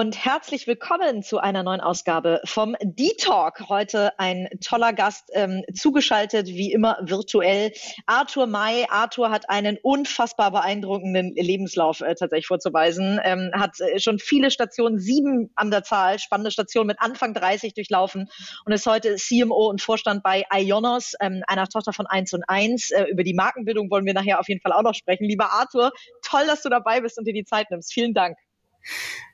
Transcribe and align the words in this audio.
Und 0.00 0.16
herzlich 0.16 0.66
willkommen 0.66 1.22
zu 1.22 1.40
einer 1.40 1.62
neuen 1.62 1.82
Ausgabe 1.82 2.40
vom 2.46 2.74
D-Talk. 2.82 3.68
Heute 3.68 4.18
ein 4.18 4.48
toller 4.64 4.94
Gast 4.94 5.28
ähm, 5.34 5.62
zugeschaltet, 5.74 6.46
wie 6.46 6.72
immer 6.72 6.96
virtuell. 7.02 7.74
Arthur 8.06 8.46
May. 8.46 8.86
Arthur 8.88 9.30
hat 9.30 9.50
einen 9.50 9.76
unfassbar 9.82 10.52
beeindruckenden 10.52 11.34
Lebenslauf 11.34 12.00
äh, 12.00 12.14
tatsächlich 12.14 12.46
vorzuweisen. 12.46 13.20
Ähm, 13.22 13.50
hat 13.52 13.78
äh, 13.80 14.00
schon 14.00 14.18
viele 14.18 14.50
Stationen, 14.50 14.98
sieben 14.98 15.50
an 15.54 15.70
der 15.70 15.82
Zahl, 15.82 16.18
spannende 16.18 16.50
Stationen 16.50 16.86
mit 16.86 16.96
Anfang 16.98 17.34
30 17.34 17.74
durchlaufen 17.74 18.30
und 18.64 18.72
ist 18.72 18.86
heute 18.86 19.16
CMO 19.16 19.68
und 19.68 19.82
Vorstand 19.82 20.22
bei 20.22 20.44
Ionos, 20.50 21.12
ähm, 21.20 21.42
einer 21.46 21.68
Tochter 21.68 21.92
von 21.92 22.06
1 22.06 22.32
und 22.32 22.44
1. 22.48 22.90
Äh, 22.92 23.04
über 23.10 23.22
die 23.22 23.34
Markenbildung 23.34 23.90
wollen 23.90 24.06
wir 24.06 24.14
nachher 24.14 24.40
auf 24.40 24.48
jeden 24.48 24.62
Fall 24.62 24.72
auch 24.72 24.82
noch 24.82 24.94
sprechen. 24.94 25.24
Lieber 25.24 25.52
Arthur, 25.52 25.92
toll, 26.22 26.46
dass 26.46 26.62
du 26.62 26.70
dabei 26.70 27.02
bist 27.02 27.18
und 27.18 27.26
dir 27.26 27.34
die 27.34 27.44
Zeit 27.44 27.70
nimmst. 27.70 27.92
Vielen 27.92 28.14
Dank. 28.14 28.38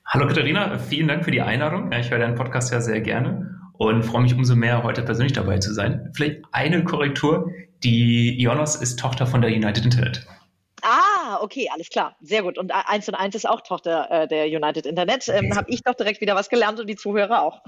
Hallo 0.04 0.26
Katharina, 0.26 0.78
vielen 0.78 1.08
Dank 1.08 1.24
für 1.24 1.30
die 1.30 1.42
Einladung. 1.42 1.90
Ich 1.92 2.10
höre 2.10 2.18
deinen 2.18 2.36
Podcast 2.36 2.72
ja 2.72 2.80
sehr 2.80 3.00
gerne 3.00 3.60
und 3.72 4.04
freue 4.04 4.22
mich 4.22 4.34
umso 4.34 4.54
mehr, 4.56 4.82
heute 4.82 5.02
persönlich 5.02 5.32
dabei 5.32 5.58
zu 5.58 5.74
sein. 5.74 6.10
Vielleicht 6.14 6.42
eine 6.52 6.84
Korrektur. 6.84 7.50
Die 7.82 8.40
Ionos 8.40 8.76
ist 8.76 8.98
Tochter 8.98 9.26
von 9.26 9.42
der 9.42 9.50
United 9.50 9.84
Internet. 9.84 10.26
Ah, 11.28 11.40
okay, 11.42 11.68
alles 11.72 11.88
klar. 11.88 12.14
Sehr 12.20 12.44
gut. 12.44 12.56
Und 12.56 12.72
1 12.72 13.08
und 13.08 13.16
1 13.16 13.34
ist 13.34 13.48
auch 13.48 13.60
Tochter 13.60 14.08
äh, 14.12 14.28
der 14.28 14.46
United 14.46 14.86
Internet. 14.86 15.26
Ähm, 15.26 15.56
Habe 15.56 15.68
ich 15.72 15.82
doch 15.82 15.94
direkt 15.94 16.20
wieder 16.20 16.36
was 16.36 16.48
gelernt 16.48 16.78
und 16.78 16.86
die 16.86 16.94
Zuhörer 16.94 17.42
auch. 17.42 17.62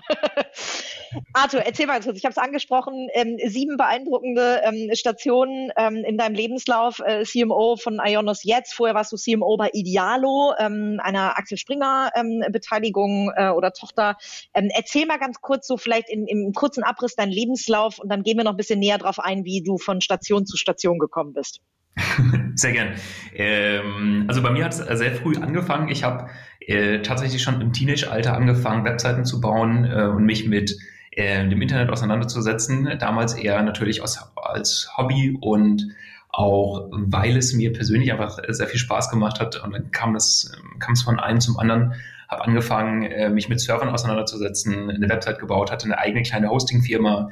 Arthur, 1.33 1.63
erzähl 1.63 1.87
mal 1.87 1.95
ganz 1.95 2.05
kurz. 2.05 2.19
Ich 2.19 2.25
habe 2.25 2.31
es 2.31 2.39
angesprochen. 2.39 3.09
Ähm, 3.15 3.37
sieben 3.45 3.77
beeindruckende 3.77 4.61
ähm, 4.63 4.95
Stationen 4.95 5.73
ähm, 5.77 6.05
in 6.07 6.17
deinem 6.17 6.37
Lebenslauf. 6.37 7.01
Äh, 7.01 7.25
CMO 7.25 7.75
von 7.75 7.99
Ionos 8.01 8.45
jetzt. 8.45 8.75
Vorher 8.75 8.95
warst 8.95 9.11
du 9.11 9.17
CMO 9.17 9.57
bei 9.57 9.71
Idealo, 9.73 10.55
ähm, 10.61 11.01
einer 11.03 11.37
Axel 11.37 11.59
Springer 11.59 12.13
ähm, 12.15 12.45
Beteiligung 12.53 13.33
äh, 13.35 13.49
oder 13.49 13.73
Tochter. 13.73 14.19
Erzähl 14.53 15.07
mal 15.07 15.19
ganz 15.19 15.41
kurz 15.41 15.67
so 15.67 15.77
vielleicht 15.77 16.11
in, 16.11 16.29
im 16.29 16.53
kurzen 16.53 16.85
Abriss 16.85 17.17
deinen 17.17 17.33
Lebenslauf 17.33 17.99
und 17.99 18.09
dann 18.09 18.23
gehen 18.23 18.37
wir 18.37 18.45
noch 18.45 18.53
ein 18.53 18.57
bisschen 18.57 18.79
näher 18.79 18.99
darauf 18.99 19.19
ein, 19.19 19.45
wie 19.45 19.65
du 19.65 19.79
von 19.79 20.01
Station 20.01 20.47
zu 20.47 20.57
Station 20.57 21.01
gekommen 21.01 21.33
bist. 21.33 21.61
Sehr 22.55 22.73
gern. 22.73 22.95
Ähm, 23.35 24.25
also 24.29 24.43
bei 24.43 24.51
mir 24.51 24.65
hat 24.65 24.73
es 24.73 24.99
sehr 24.99 25.15
früh 25.15 25.37
angefangen. 25.37 25.89
Ich 25.89 26.05
habe 26.05 26.29
äh, 26.61 27.01
tatsächlich 27.01 27.43
schon 27.43 27.61
im 27.61 27.73
Teenage-Alter 27.73 28.35
angefangen, 28.35 28.85
Webseiten 28.85 29.25
zu 29.25 29.41
bauen 29.41 29.85
äh, 29.85 30.05
und 30.05 30.25
mich 30.25 30.47
mit 30.47 30.77
äh, 31.13 31.47
dem 31.49 31.61
Internet 31.63 31.91
auseinanderzusetzen. 31.91 32.99
Damals 32.99 33.35
eher 33.35 33.63
natürlich 33.63 34.03
aus, 34.03 34.33
als 34.37 34.91
Hobby 34.97 35.37
und 35.41 35.89
auch 36.31 36.89
weil 36.93 37.37
es 37.37 37.55
mir 37.55 37.73
persönlich 37.73 38.13
einfach 38.13 38.39
sehr 38.49 38.67
viel 38.67 38.79
Spaß 38.79 39.11
gemacht 39.11 39.41
hat. 39.41 39.63
Und 39.63 39.73
dann 39.73 39.91
kam 39.91 40.15
das, 40.15 40.53
kam 40.79 40.93
es 40.93 41.03
von 41.03 41.19
einem 41.19 41.41
zum 41.41 41.59
anderen. 41.59 41.95
Habe 42.29 42.45
angefangen, 42.45 43.05
äh, 43.05 43.31
mich 43.31 43.49
mit 43.49 43.61
Servern 43.61 43.89
auseinanderzusetzen, 43.89 44.91
eine 44.91 45.09
Website 45.09 45.39
gebaut, 45.39 45.73
hatte 45.73 45.87
eine 45.87 45.99
eigene 45.99 46.23
kleine 46.23 46.51
Hosting-Firma 46.51 47.31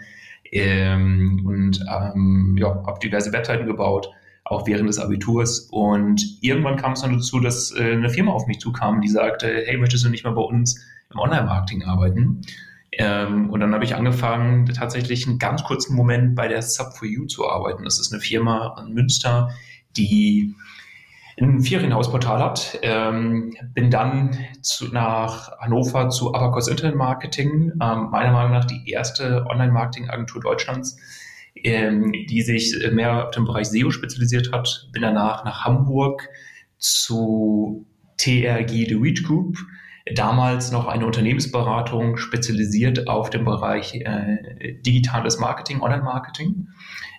ähm, 0.50 1.42
und 1.44 1.84
ähm, 1.86 2.56
ja, 2.58 2.82
habe 2.86 2.98
diverse 3.00 3.32
Webseiten 3.32 3.66
gebaut 3.66 4.08
auch 4.46 4.66
während 4.66 4.88
des 4.88 4.98
Abiturs. 4.98 5.68
Und 5.70 6.38
irgendwann 6.40 6.76
kam 6.76 6.92
es 6.92 7.02
dann 7.02 7.14
dazu, 7.14 7.40
dass 7.40 7.72
äh, 7.72 7.92
eine 7.92 8.08
Firma 8.08 8.32
auf 8.32 8.46
mich 8.46 8.60
zukam, 8.60 9.00
die 9.00 9.08
sagte, 9.08 9.48
hey, 9.66 9.76
möchtest 9.76 10.04
du 10.04 10.08
nicht 10.08 10.24
mal 10.24 10.32
bei 10.32 10.42
uns 10.42 10.80
im 11.12 11.18
Online-Marketing 11.18 11.84
arbeiten? 11.84 12.42
Ähm, 12.92 13.50
und 13.50 13.60
dann 13.60 13.74
habe 13.74 13.84
ich 13.84 13.94
angefangen, 13.94 14.66
tatsächlich 14.66 15.26
einen 15.26 15.38
ganz 15.38 15.64
kurzen 15.64 15.96
Moment 15.96 16.36
bei 16.36 16.48
der 16.48 16.62
Sub4U 16.62 17.26
zu 17.26 17.48
arbeiten. 17.48 17.84
Das 17.84 17.98
ist 17.98 18.12
eine 18.12 18.22
Firma 18.22 18.76
in 18.86 18.94
Münster, 18.94 19.50
die 19.96 20.54
ein 21.38 21.60
Ferienhausportal 21.60 22.42
hat. 22.42 22.78
Ähm, 22.82 23.54
bin 23.74 23.90
dann 23.90 24.38
zu, 24.62 24.86
nach 24.92 25.58
Hannover 25.58 26.08
zu 26.08 26.34
Abacus 26.34 26.68
Internet 26.68 26.94
Marketing, 26.94 27.72
ähm, 27.82 28.08
meiner 28.10 28.32
Meinung 28.32 28.52
nach 28.52 28.64
die 28.64 28.88
erste 28.88 29.44
Online-Marketing-Agentur 29.46 30.40
Deutschlands, 30.40 30.96
ähm, 31.64 32.12
die 32.28 32.42
sich 32.42 32.74
mehr 32.92 33.26
auf 33.26 33.30
den 33.32 33.44
Bereich 33.44 33.68
SEO 33.68 33.90
spezialisiert 33.90 34.52
hat. 34.52 34.88
Bin 34.92 35.02
danach 35.02 35.44
nach 35.44 35.64
Hamburg 35.64 36.28
zu 36.78 37.86
TRG 38.18 38.88
The 38.88 38.94
Reach 38.94 39.22
Group, 39.24 39.56
damals 40.14 40.70
noch 40.70 40.86
eine 40.86 41.06
Unternehmensberatung 41.06 42.16
spezialisiert 42.16 43.08
auf 43.08 43.30
den 43.30 43.44
Bereich 43.44 43.94
äh, 43.94 44.74
digitales 44.82 45.38
Marketing, 45.38 45.80
Online-Marketing. 45.80 46.68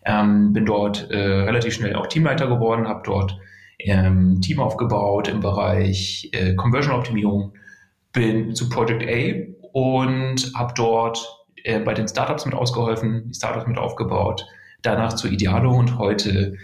Ähm, 0.05 0.53
bin 0.53 0.65
dort 0.65 1.09
äh, 1.11 1.17
relativ 1.17 1.73
schnell 1.73 1.95
auch 1.95 2.07
Teamleiter 2.07 2.47
geworden, 2.47 2.87
habe 2.87 3.01
dort 3.03 3.37
ähm, 3.79 4.41
Team 4.41 4.59
aufgebaut 4.59 5.27
im 5.27 5.41
Bereich 5.41 6.29
äh, 6.31 6.55
Conversion-Optimierung, 6.55 7.53
bin 8.13 8.55
zu 8.55 8.69
Project 8.69 9.03
A 9.03 9.69
und 9.73 10.51
habe 10.55 10.73
dort 10.75 11.36
äh, 11.63 11.79
bei 11.79 11.93
den 11.93 12.07
Startups 12.07 12.45
mit 12.45 12.55
ausgeholfen, 12.55 13.27
die 13.27 13.33
Startups 13.33 13.67
mit 13.67 13.77
aufgebaut, 13.77 14.45
danach 14.81 15.13
zu 15.13 15.27
Idealo 15.27 15.71
und 15.73 15.97
heute, 15.97 16.57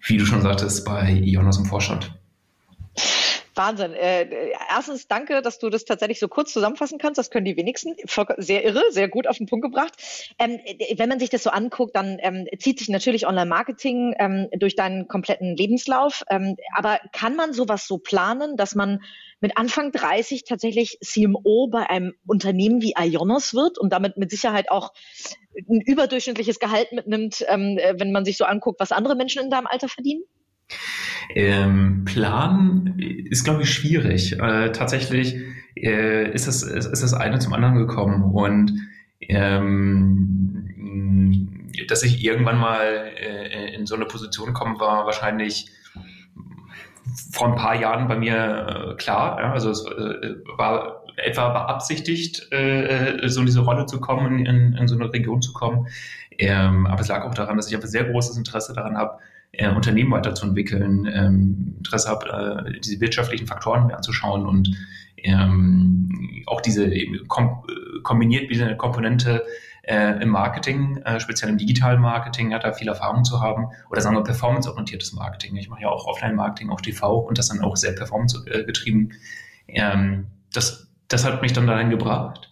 wie 0.00 0.18
du 0.18 0.26
schon 0.26 0.42
sagtest, 0.42 0.84
bei 0.84 1.10
Ionos 1.10 1.58
im 1.58 1.66
Vorstand. 1.66 2.12
Wahnsinn. 3.56 3.94
Äh, 3.94 4.52
erstens 4.70 5.06
danke, 5.06 5.40
dass 5.42 5.58
du 5.58 5.70
das 5.70 5.84
tatsächlich 5.84 6.18
so 6.18 6.28
kurz 6.28 6.52
zusammenfassen 6.52 6.98
kannst. 6.98 7.18
Das 7.18 7.30
können 7.30 7.44
die 7.44 7.56
wenigsten. 7.56 7.94
Sehr 8.38 8.64
irre, 8.64 8.82
sehr 8.90 9.08
gut 9.08 9.26
auf 9.26 9.38
den 9.38 9.46
Punkt 9.46 9.64
gebracht. 9.64 9.94
Ähm, 10.38 10.58
wenn 10.96 11.08
man 11.08 11.18
sich 11.18 11.30
das 11.30 11.42
so 11.42 11.50
anguckt, 11.50 11.94
dann 11.94 12.18
ähm, 12.20 12.46
zieht 12.58 12.78
sich 12.78 12.88
natürlich 12.88 13.26
Online-Marketing 13.26 14.14
ähm, 14.18 14.48
durch 14.58 14.74
deinen 14.74 15.08
kompletten 15.08 15.56
Lebenslauf. 15.56 16.24
Ähm, 16.30 16.56
aber 16.76 16.98
kann 17.12 17.36
man 17.36 17.52
sowas 17.52 17.86
so 17.86 17.98
planen, 17.98 18.56
dass 18.56 18.74
man 18.74 19.00
mit 19.44 19.58
Anfang 19.58 19.92
30 19.92 20.44
tatsächlich 20.44 20.96
CMO 21.04 21.68
bei 21.70 21.90
einem 21.90 22.14
Unternehmen 22.26 22.80
wie 22.80 22.94
Ionos 22.98 23.52
wird 23.52 23.76
und 23.76 23.92
damit 23.92 24.16
mit 24.16 24.30
Sicherheit 24.30 24.70
auch 24.70 24.94
ein 25.68 25.82
überdurchschnittliches 25.82 26.58
Gehalt 26.58 26.92
mitnimmt, 26.92 27.44
ähm, 27.48 27.76
äh, 27.76 27.92
wenn 27.98 28.10
man 28.10 28.24
sich 28.24 28.38
so 28.38 28.46
anguckt, 28.46 28.80
was 28.80 28.90
andere 28.90 29.16
Menschen 29.16 29.42
in 29.42 29.50
deinem 29.50 29.66
Alter 29.66 29.88
verdienen? 29.88 30.22
Ähm, 31.34 32.06
Plan 32.06 32.94
ist, 32.98 33.44
glaube 33.44 33.64
ich, 33.64 33.70
schwierig. 33.70 34.32
Äh, 34.32 34.72
tatsächlich 34.72 35.36
äh, 35.76 36.32
ist, 36.32 36.46
das, 36.46 36.62
ist 36.62 37.02
das 37.02 37.12
eine 37.12 37.38
zum 37.38 37.52
anderen 37.52 37.76
gekommen 37.76 38.32
und 38.32 38.72
ähm, 39.20 40.70
dass 41.86 42.02
ich 42.02 42.24
irgendwann 42.24 42.56
mal 42.56 43.12
äh, 43.14 43.74
in 43.74 43.84
so 43.84 43.94
eine 43.94 44.06
Position 44.06 44.54
kommen 44.54 44.80
war 44.80 45.04
wahrscheinlich 45.04 45.68
vor 47.32 47.48
ein 47.48 47.56
paar 47.56 47.74
Jahren 47.74 48.08
bei 48.08 48.16
mir 48.16 48.92
äh, 48.92 48.94
klar. 48.96 49.40
Ja? 49.40 49.52
Also 49.52 49.70
es 49.70 49.84
äh, 49.84 50.34
war 50.56 51.04
etwa 51.16 51.50
beabsichtigt, 51.50 52.50
äh, 52.52 53.28
so 53.28 53.40
in 53.40 53.46
diese 53.46 53.60
Rolle 53.60 53.86
zu 53.86 54.00
kommen, 54.00 54.46
in, 54.46 54.74
in 54.74 54.88
so 54.88 54.96
eine 54.96 55.12
Region 55.12 55.42
zu 55.42 55.52
kommen. 55.52 55.86
Ähm, 56.38 56.86
aber 56.86 57.00
es 57.00 57.08
lag 57.08 57.24
auch 57.24 57.34
daran, 57.34 57.56
dass 57.56 57.68
ich 57.68 57.76
aber 57.76 57.86
sehr 57.86 58.04
großes 58.04 58.36
Interesse 58.36 58.72
daran 58.72 58.96
habe, 58.96 59.18
äh, 59.52 59.68
Unternehmen 59.68 60.10
weiterzuentwickeln, 60.10 61.06
ähm, 61.12 61.74
Interesse 61.78 62.08
habe, 62.08 62.66
äh, 62.66 62.80
diese 62.80 63.00
wirtschaftlichen 63.00 63.46
Faktoren 63.46 63.86
mir 63.86 63.96
anzuschauen 63.96 64.46
und 64.46 64.76
ähm, 65.18 66.42
auch 66.46 66.60
diese 66.60 66.90
kom 67.28 67.64
kombiniert 68.02 68.50
wie 68.50 68.62
eine 68.62 68.76
Komponente 68.76 69.44
äh, 69.86 70.22
im 70.22 70.30
Marketing, 70.30 70.98
äh, 71.04 71.20
speziell 71.20 71.50
im 71.50 71.58
digitalen 71.58 72.00
Marketing, 72.00 72.54
hat 72.54 72.64
da 72.64 72.72
viel 72.72 72.88
Erfahrung 72.88 73.24
zu 73.24 73.40
haben 73.40 73.68
oder 73.90 74.00
sagen 74.00 74.16
wir 74.16 74.24
performanceorientiertes 74.24 75.12
Marketing. 75.12 75.56
Ich 75.56 75.68
mache 75.68 75.82
ja 75.82 75.88
auch 75.88 76.06
Offline-Marketing 76.06 76.70
auf 76.70 76.82
TV 76.82 77.18
und 77.18 77.38
das 77.38 77.48
dann 77.48 77.60
auch 77.60 77.76
sehr 77.76 77.92
performance-getrieben. 77.92 79.12
Ähm, 79.68 80.26
das, 80.52 80.88
das 81.08 81.24
hat 81.24 81.42
mich 81.42 81.52
dann 81.52 81.66
dahin 81.66 81.90
gebracht. 81.90 82.50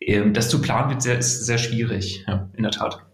Ähm, 0.00 0.34
das 0.34 0.48
zu 0.48 0.60
planen 0.60 0.90
wird 0.90 1.02
sehr, 1.02 1.18
ist 1.18 1.44
sehr 1.44 1.58
schwierig, 1.58 2.24
ja, 2.26 2.48
in 2.54 2.62
der 2.62 2.72
Tat. 2.72 3.04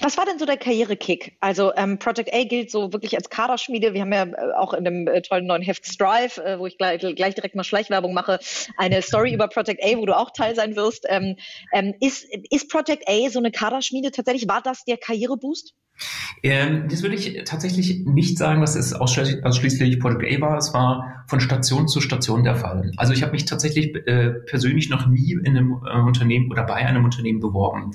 Was 0.00 0.16
war 0.16 0.24
denn 0.24 0.38
so 0.38 0.46
der 0.46 0.56
Karrierekick? 0.56 1.36
Also 1.40 1.72
ähm, 1.76 1.98
Project 1.98 2.32
A 2.32 2.44
gilt 2.44 2.70
so 2.70 2.92
wirklich 2.92 3.16
als 3.16 3.30
Kaderschmiede. 3.30 3.94
Wir 3.94 4.02
haben 4.02 4.12
ja 4.12 4.24
äh, 4.24 4.52
auch 4.56 4.72
in 4.74 4.84
dem 4.84 5.06
äh, 5.06 5.22
tollen 5.22 5.46
neuen 5.46 5.62
Heft 5.62 5.86
Strive, 5.86 6.44
äh, 6.44 6.58
wo 6.58 6.66
ich 6.66 6.78
gleich, 6.78 7.00
gleich 7.00 7.34
direkt 7.34 7.54
mal 7.54 7.64
Schleichwerbung 7.64 8.14
mache, 8.14 8.38
eine 8.76 9.02
Story 9.02 9.32
über 9.34 9.48
Project 9.48 9.82
A, 9.84 9.96
wo 9.96 10.06
du 10.06 10.16
auch 10.16 10.30
Teil 10.30 10.54
sein 10.54 10.76
wirst. 10.76 11.06
Ähm, 11.08 11.36
ähm, 11.72 11.94
ist, 12.00 12.26
ist 12.50 12.70
Project 12.70 13.08
A 13.08 13.30
so 13.30 13.38
eine 13.38 13.50
Kaderschmiede 13.50 14.10
tatsächlich? 14.10 14.48
War 14.48 14.62
das 14.62 14.84
der 14.84 14.96
Karriereboost? 14.96 15.74
Ähm, 16.42 16.88
das 16.90 17.02
würde 17.02 17.14
ich 17.14 17.42
tatsächlich 17.44 18.04
nicht 18.04 18.36
sagen, 18.36 18.60
dass 18.60 18.74
es 18.74 18.92
ausschließlich, 18.92 19.44
ausschließlich 19.44 19.98
Project 20.00 20.24
A 20.36 20.40
war. 20.40 20.58
Es 20.58 20.74
war 20.74 21.24
von 21.26 21.40
Station 21.40 21.88
zu 21.88 22.00
Station 22.00 22.44
der 22.44 22.56
Fall. 22.56 22.90
Also 22.96 23.12
ich 23.12 23.22
habe 23.22 23.32
mich 23.32 23.44
tatsächlich 23.44 23.94
äh, 24.06 24.30
persönlich 24.46 24.90
noch 24.90 25.06
nie 25.06 25.32
in 25.32 25.56
einem 25.56 25.80
äh, 25.86 26.00
Unternehmen 26.00 26.50
oder 26.50 26.64
bei 26.64 26.74
einem 26.74 27.04
Unternehmen 27.04 27.40
beworben. 27.40 27.92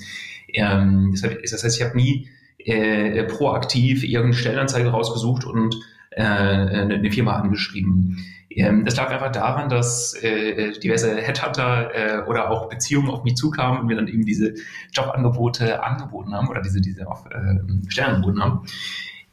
Ähm, 0.53 1.13
das, 1.13 1.63
heißt, 1.63 1.77
ich 1.77 1.85
habe 1.85 1.97
nie 1.97 2.29
äh, 2.57 3.23
proaktiv 3.23 4.03
irgendeine 4.03 4.33
Stellenanzeige 4.33 4.89
rausgesucht 4.89 5.45
und 5.45 5.75
äh, 6.11 6.23
eine 6.23 7.11
Firma 7.11 7.33
angeschrieben. 7.33 8.17
Ähm, 8.49 8.83
das 8.83 8.95
lag 8.95 9.09
einfach 9.11 9.31
daran, 9.31 9.69
dass 9.69 10.13
äh, 10.23 10.71
diverse 10.79 11.15
Headhunter 11.17 11.91
äh, 11.93 12.27
oder 12.27 12.49
auch 12.49 12.67
Beziehungen 12.67 13.09
auf 13.09 13.23
mich 13.23 13.35
zukamen 13.35 13.81
und 13.81 13.87
mir 13.87 13.95
dann 13.95 14.07
eben 14.07 14.25
diese 14.25 14.53
Jobangebote 14.91 15.83
angeboten 15.83 16.33
haben 16.33 16.49
oder 16.49 16.61
diese, 16.61 16.81
diese 16.81 17.07
auf, 17.07 17.25
äh, 17.27 17.89
Stellen 17.89 18.15
angeboten 18.15 18.41
haben. 18.41 18.61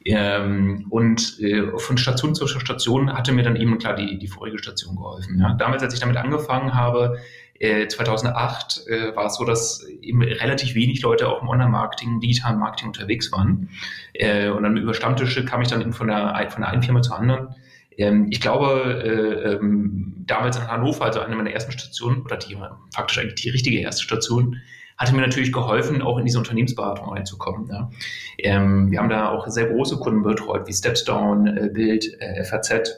Ähm, 0.05 0.87
und 0.91 1.41
äh, 1.41 1.77
von 1.79 1.99
Station 1.99 2.35
zu 2.35 2.47
Station 2.47 3.13
hatte 3.13 3.33
mir 3.33 3.43
dann 3.43 3.57
eben 3.57 3.79
klar 3.79 3.97
die, 3.97 4.19
die 4.19 4.29
vorige 4.29 4.59
Station 4.59 4.95
geholfen. 4.95 5.41
Ja. 5.41 5.55
Damals, 5.55 5.83
als 5.83 5.95
ich 5.95 6.01
damit 6.01 6.17
angefangen 6.17 6.75
habe, 6.75 7.19
2008 7.61 8.87
äh, 8.87 8.97
äh, 8.97 9.17
war 9.17 9.27
es 9.27 9.37
so, 9.37 9.45
dass 9.45 9.87
eben 10.01 10.23
relativ 10.23 10.75
wenig 10.75 11.03
Leute 11.03 11.29
auch 11.29 11.43
im 11.43 11.49
Online-Marketing, 11.49 12.21
digitalen 12.21 12.59
Marketing 12.59 12.89
unterwegs 12.89 13.33
waren. 13.33 13.71
Äh, 14.13 14.49
und 14.51 14.63
dann 14.63 14.77
über 14.77 14.95
Stammtische 14.95 15.45
kam 15.45 15.63
ich 15.63 15.69
dann 15.69 15.81
eben 15.81 15.93
von 15.93 16.09
der, 16.09 16.49
von 16.51 16.63
der 16.63 16.71
einen 16.71 16.83
Firma 16.83 17.03
zur 17.03 17.19
anderen. 17.19 17.55
Ähm, 17.97 18.29
ich 18.31 18.41
glaube, 18.41 19.03
äh, 19.03 19.55
ähm, 19.55 20.25
damals 20.27 20.57
in 20.57 20.69
Hannover, 20.69 21.05
also 21.05 21.21
eine 21.21 21.37
meiner 21.37 21.51
ersten 21.51 21.73
Stationen, 21.73 22.23
oder 22.23 22.37
die 22.37 22.57
faktisch 22.95 23.19
eigentlich 23.19 23.43
die 23.43 23.51
richtige 23.51 23.79
erste 23.79 24.03
Station, 24.03 24.61
hatte 24.99 25.15
mir 25.15 25.21
natürlich 25.21 25.53
geholfen, 25.53 26.01
auch 26.03 26.19
in 26.19 26.25
diese 26.25 26.39
Unternehmensberatung 26.39 27.11
reinzukommen. 27.11 27.69
Ja. 27.71 27.91
Ähm, 28.39 28.91
wir 28.91 28.99
haben 28.99 29.11
da 29.11 29.31
auch 29.31 29.47
sehr 29.47 29.67
große 29.67 29.99
Kunden 29.99 30.23
betreut, 30.23 30.67
wie 30.67 30.73
Stepstone, 30.73 31.61
äh, 31.61 31.69
Bild, 31.69 32.07
äh, 32.21 32.45
FAZ, 32.45 32.95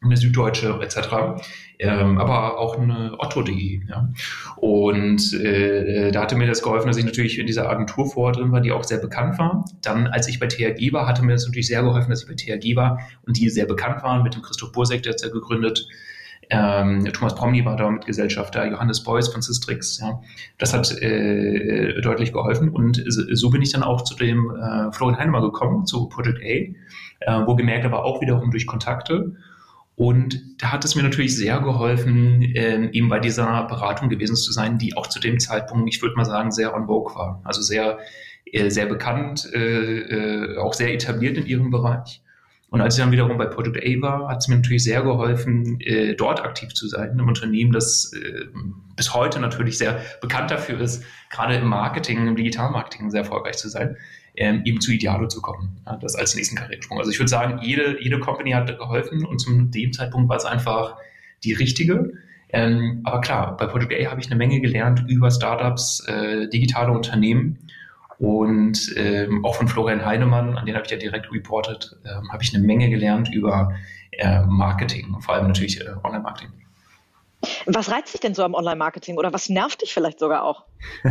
eine 0.00 0.16
Süddeutsche 0.16 0.78
etc., 0.80 1.42
ähm, 1.80 2.18
aber 2.18 2.58
auch 2.58 2.78
eine 2.78 3.14
Otto.de. 3.18 3.82
Ja. 3.88 4.08
Und 4.56 5.32
äh, 5.34 6.10
da 6.10 6.22
hatte 6.22 6.36
mir 6.36 6.46
das 6.46 6.62
geholfen, 6.62 6.88
dass 6.88 6.96
ich 6.96 7.04
natürlich 7.04 7.38
in 7.38 7.46
dieser 7.46 7.68
Agentur 7.68 8.06
vorher 8.10 8.32
drin 8.40 8.52
war, 8.52 8.60
die 8.60 8.72
auch 8.72 8.84
sehr 8.84 8.98
bekannt 8.98 9.38
war. 9.38 9.64
Dann, 9.82 10.06
als 10.06 10.28
ich 10.28 10.38
bei 10.38 10.46
THG 10.46 10.92
war, 10.92 11.06
hatte 11.06 11.22
mir 11.22 11.32
das 11.32 11.46
natürlich 11.46 11.68
sehr 11.68 11.82
geholfen, 11.82 12.10
dass 12.10 12.22
ich 12.22 12.28
bei 12.28 12.34
THG 12.34 12.76
war 12.76 13.00
und 13.26 13.36
die 13.36 13.48
sehr 13.48 13.66
bekannt 13.66 14.02
waren, 14.02 14.22
mit 14.22 14.34
dem 14.34 14.42
Christoph 14.42 14.72
Bursek, 14.72 15.02
der 15.02 15.12
hat 15.12 15.22
ja 15.22 15.28
gegründet. 15.28 15.86
Ähm, 16.50 17.04
Thomas 17.12 17.34
Promny 17.34 17.64
war 17.64 17.76
da 17.76 17.90
mit 17.90 18.06
Gesellschafter, 18.06 18.66
Johannes 18.66 19.02
Beuys 19.02 19.28
von 19.28 19.42
Systrix. 19.42 20.00
Ja. 20.00 20.20
Das 20.56 20.72
hat 20.72 20.90
äh, 21.02 22.00
deutlich 22.00 22.32
geholfen 22.32 22.70
und 22.70 23.02
so 23.06 23.50
bin 23.50 23.62
ich 23.62 23.72
dann 23.72 23.82
auch 23.82 24.02
zu 24.02 24.16
dem 24.16 24.50
äh, 24.50 24.90
Florian 24.92 25.18
Heinemann 25.18 25.42
gekommen, 25.42 25.84
zu 25.84 26.08
Project 26.08 26.38
A, 26.40 27.40
äh, 27.40 27.46
wo 27.46 27.54
gemerkt 27.54 27.84
aber 27.84 28.04
auch 28.04 28.20
wiederum 28.22 28.50
durch 28.50 28.66
Kontakte 28.66 29.36
und 29.98 30.62
da 30.62 30.70
hat 30.70 30.84
es 30.84 30.94
mir 30.94 31.02
natürlich 31.02 31.36
sehr 31.36 31.58
geholfen, 31.58 32.52
ähm, 32.54 32.90
eben 32.92 33.08
bei 33.08 33.18
dieser 33.18 33.64
Beratung 33.64 34.08
gewesen 34.08 34.36
zu 34.36 34.52
sein, 34.52 34.78
die 34.78 34.96
auch 34.96 35.08
zu 35.08 35.18
dem 35.18 35.40
Zeitpunkt, 35.40 35.92
ich 35.92 36.00
würde 36.00 36.14
mal 36.14 36.24
sagen, 36.24 36.52
sehr 36.52 36.72
on 36.72 36.86
vogue 36.86 37.16
war. 37.16 37.42
Also 37.42 37.62
sehr, 37.62 37.98
äh, 38.44 38.70
sehr 38.70 38.86
bekannt, 38.86 39.50
äh, 39.52 39.58
äh, 39.58 40.56
auch 40.58 40.72
sehr 40.72 40.94
etabliert 40.94 41.36
in 41.36 41.46
ihrem 41.46 41.72
Bereich. 41.72 42.22
Und 42.70 42.80
als 42.80 42.96
ich 42.96 43.02
dann 43.02 43.10
wiederum 43.10 43.38
bei 43.38 43.46
Project 43.46 43.76
A 43.84 44.00
war, 44.00 44.28
hat 44.28 44.38
es 44.38 44.46
mir 44.46 44.54
natürlich 44.54 44.84
sehr 44.84 45.02
geholfen, 45.02 45.80
äh, 45.80 46.14
dort 46.14 46.44
aktiv 46.44 46.72
zu 46.74 46.86
sein, 46.86 47.10
in 47.10 47.18
einem 47.18 47.26
Unternehmen, 47.26 47.72
das 47.72 48.12
äh, 48.12 48.44
bis 48.94 49.14
heute 49.14 49.40
natürlich 49.40 49.78
sehr 49.78 50.00
bekannt 50.20 50.52
dafür 50.52 50.80
ist, 50.80 51.02
gerade 51.28 51.56
im 51.56 51.66
Marketing, 51.66 52.24
im 52.24 52.36
Digitalmarketing 52.36 53.10
sehr 53.10 53.22
erfolgreich 53.22 53.56
zu 53.56 53.68
sein 53.68 53.96
ähm, 54.38 54.62
eben 54.64 54.80
zu 54.80 54.92
Idealo 54.92 55.26
zu 55.26 55.42
kommen. 55.42 55.76
Ja, 55.84 55.96
das 55.96 56.14
als 56.14 56.34
nächsten 56.34 56.56
Karrieresprung. 56.56 56.98
Also 56.98 57.10
ich 57.10 57.18
würde 57.18 57.28
sagen, 57.28 57.58
jede, 57.60 58.00
jede 58.00 58.20
Company 58.20 58.52
hat 58.52 58.78
geholfen 58.78 59.24
und 59.24 59.38
zum 59.40 59.70
dem 59.70 59.92
Zeitpunkt 59.92 60.28
war 60.28 60.36
es 60.36 60.44
einfach 60.44 60.96
die 61.44 61.52
richtige. 61.52 62.12
Ähm, 62.50 63.00
aber 63.04 63.20
klar, 63.20 63.56
bei 63.56 63.66
Project 63.66 63.92
A 63.92 64.10
habe 64.10 64.20
ich 64.20 64.28
eine 64.28 64.36
Menge 64.36 64.60
gelernt 64.60 65.04
über 65.08 65.30
Startups, 65.30 66.06
äh, 66.06 66.48
digitale 66.48 66.92
Unternehmen 66.92 67.58
und 68.18 68.94
ähm, 68.96 69.44
auch 69.44 69.56
von 69.56 69.68
Florian 69.68 70.04
Heinemann, 70.04 70.56
an 70.56 70.66
den 70.66 70.74
habe 70.74 70.84
ich 70.84 70.90
ja 70.90 70.96
direkt 70.96 71.30
reported, 71.32 71.96
ähm, 72.04 72.32
habe 72.32 72.42
ich 72.42 72.54
eine 72.54 72.64
Menge 72.64 72.88
gelernt 72.90 73.28
über 73.32 73.74
äh, 74.12 74.40
Marketing, 74.46 75.16
vor 75.20 75.34
allem 75.34 75.48
natürlich 75.48 75.80
äh, 75.80 75.90
Online-Marketing. 76.02 76.50
Was 77.66 77.90
reizt 77.90 78.14
dich 78.14 78.20
denn 78.20 78.34
so 78.34 78.42
am 78.44 78.54
Online-Marketing 78.54 79.16
oder 79.16 79.32
was 79.32 79.48
nervt 79.48 79.82
dich 79.82 79.92
vielleicht 79.94 80.18
sogar 80.18 80.44
auch? 80.44 80.64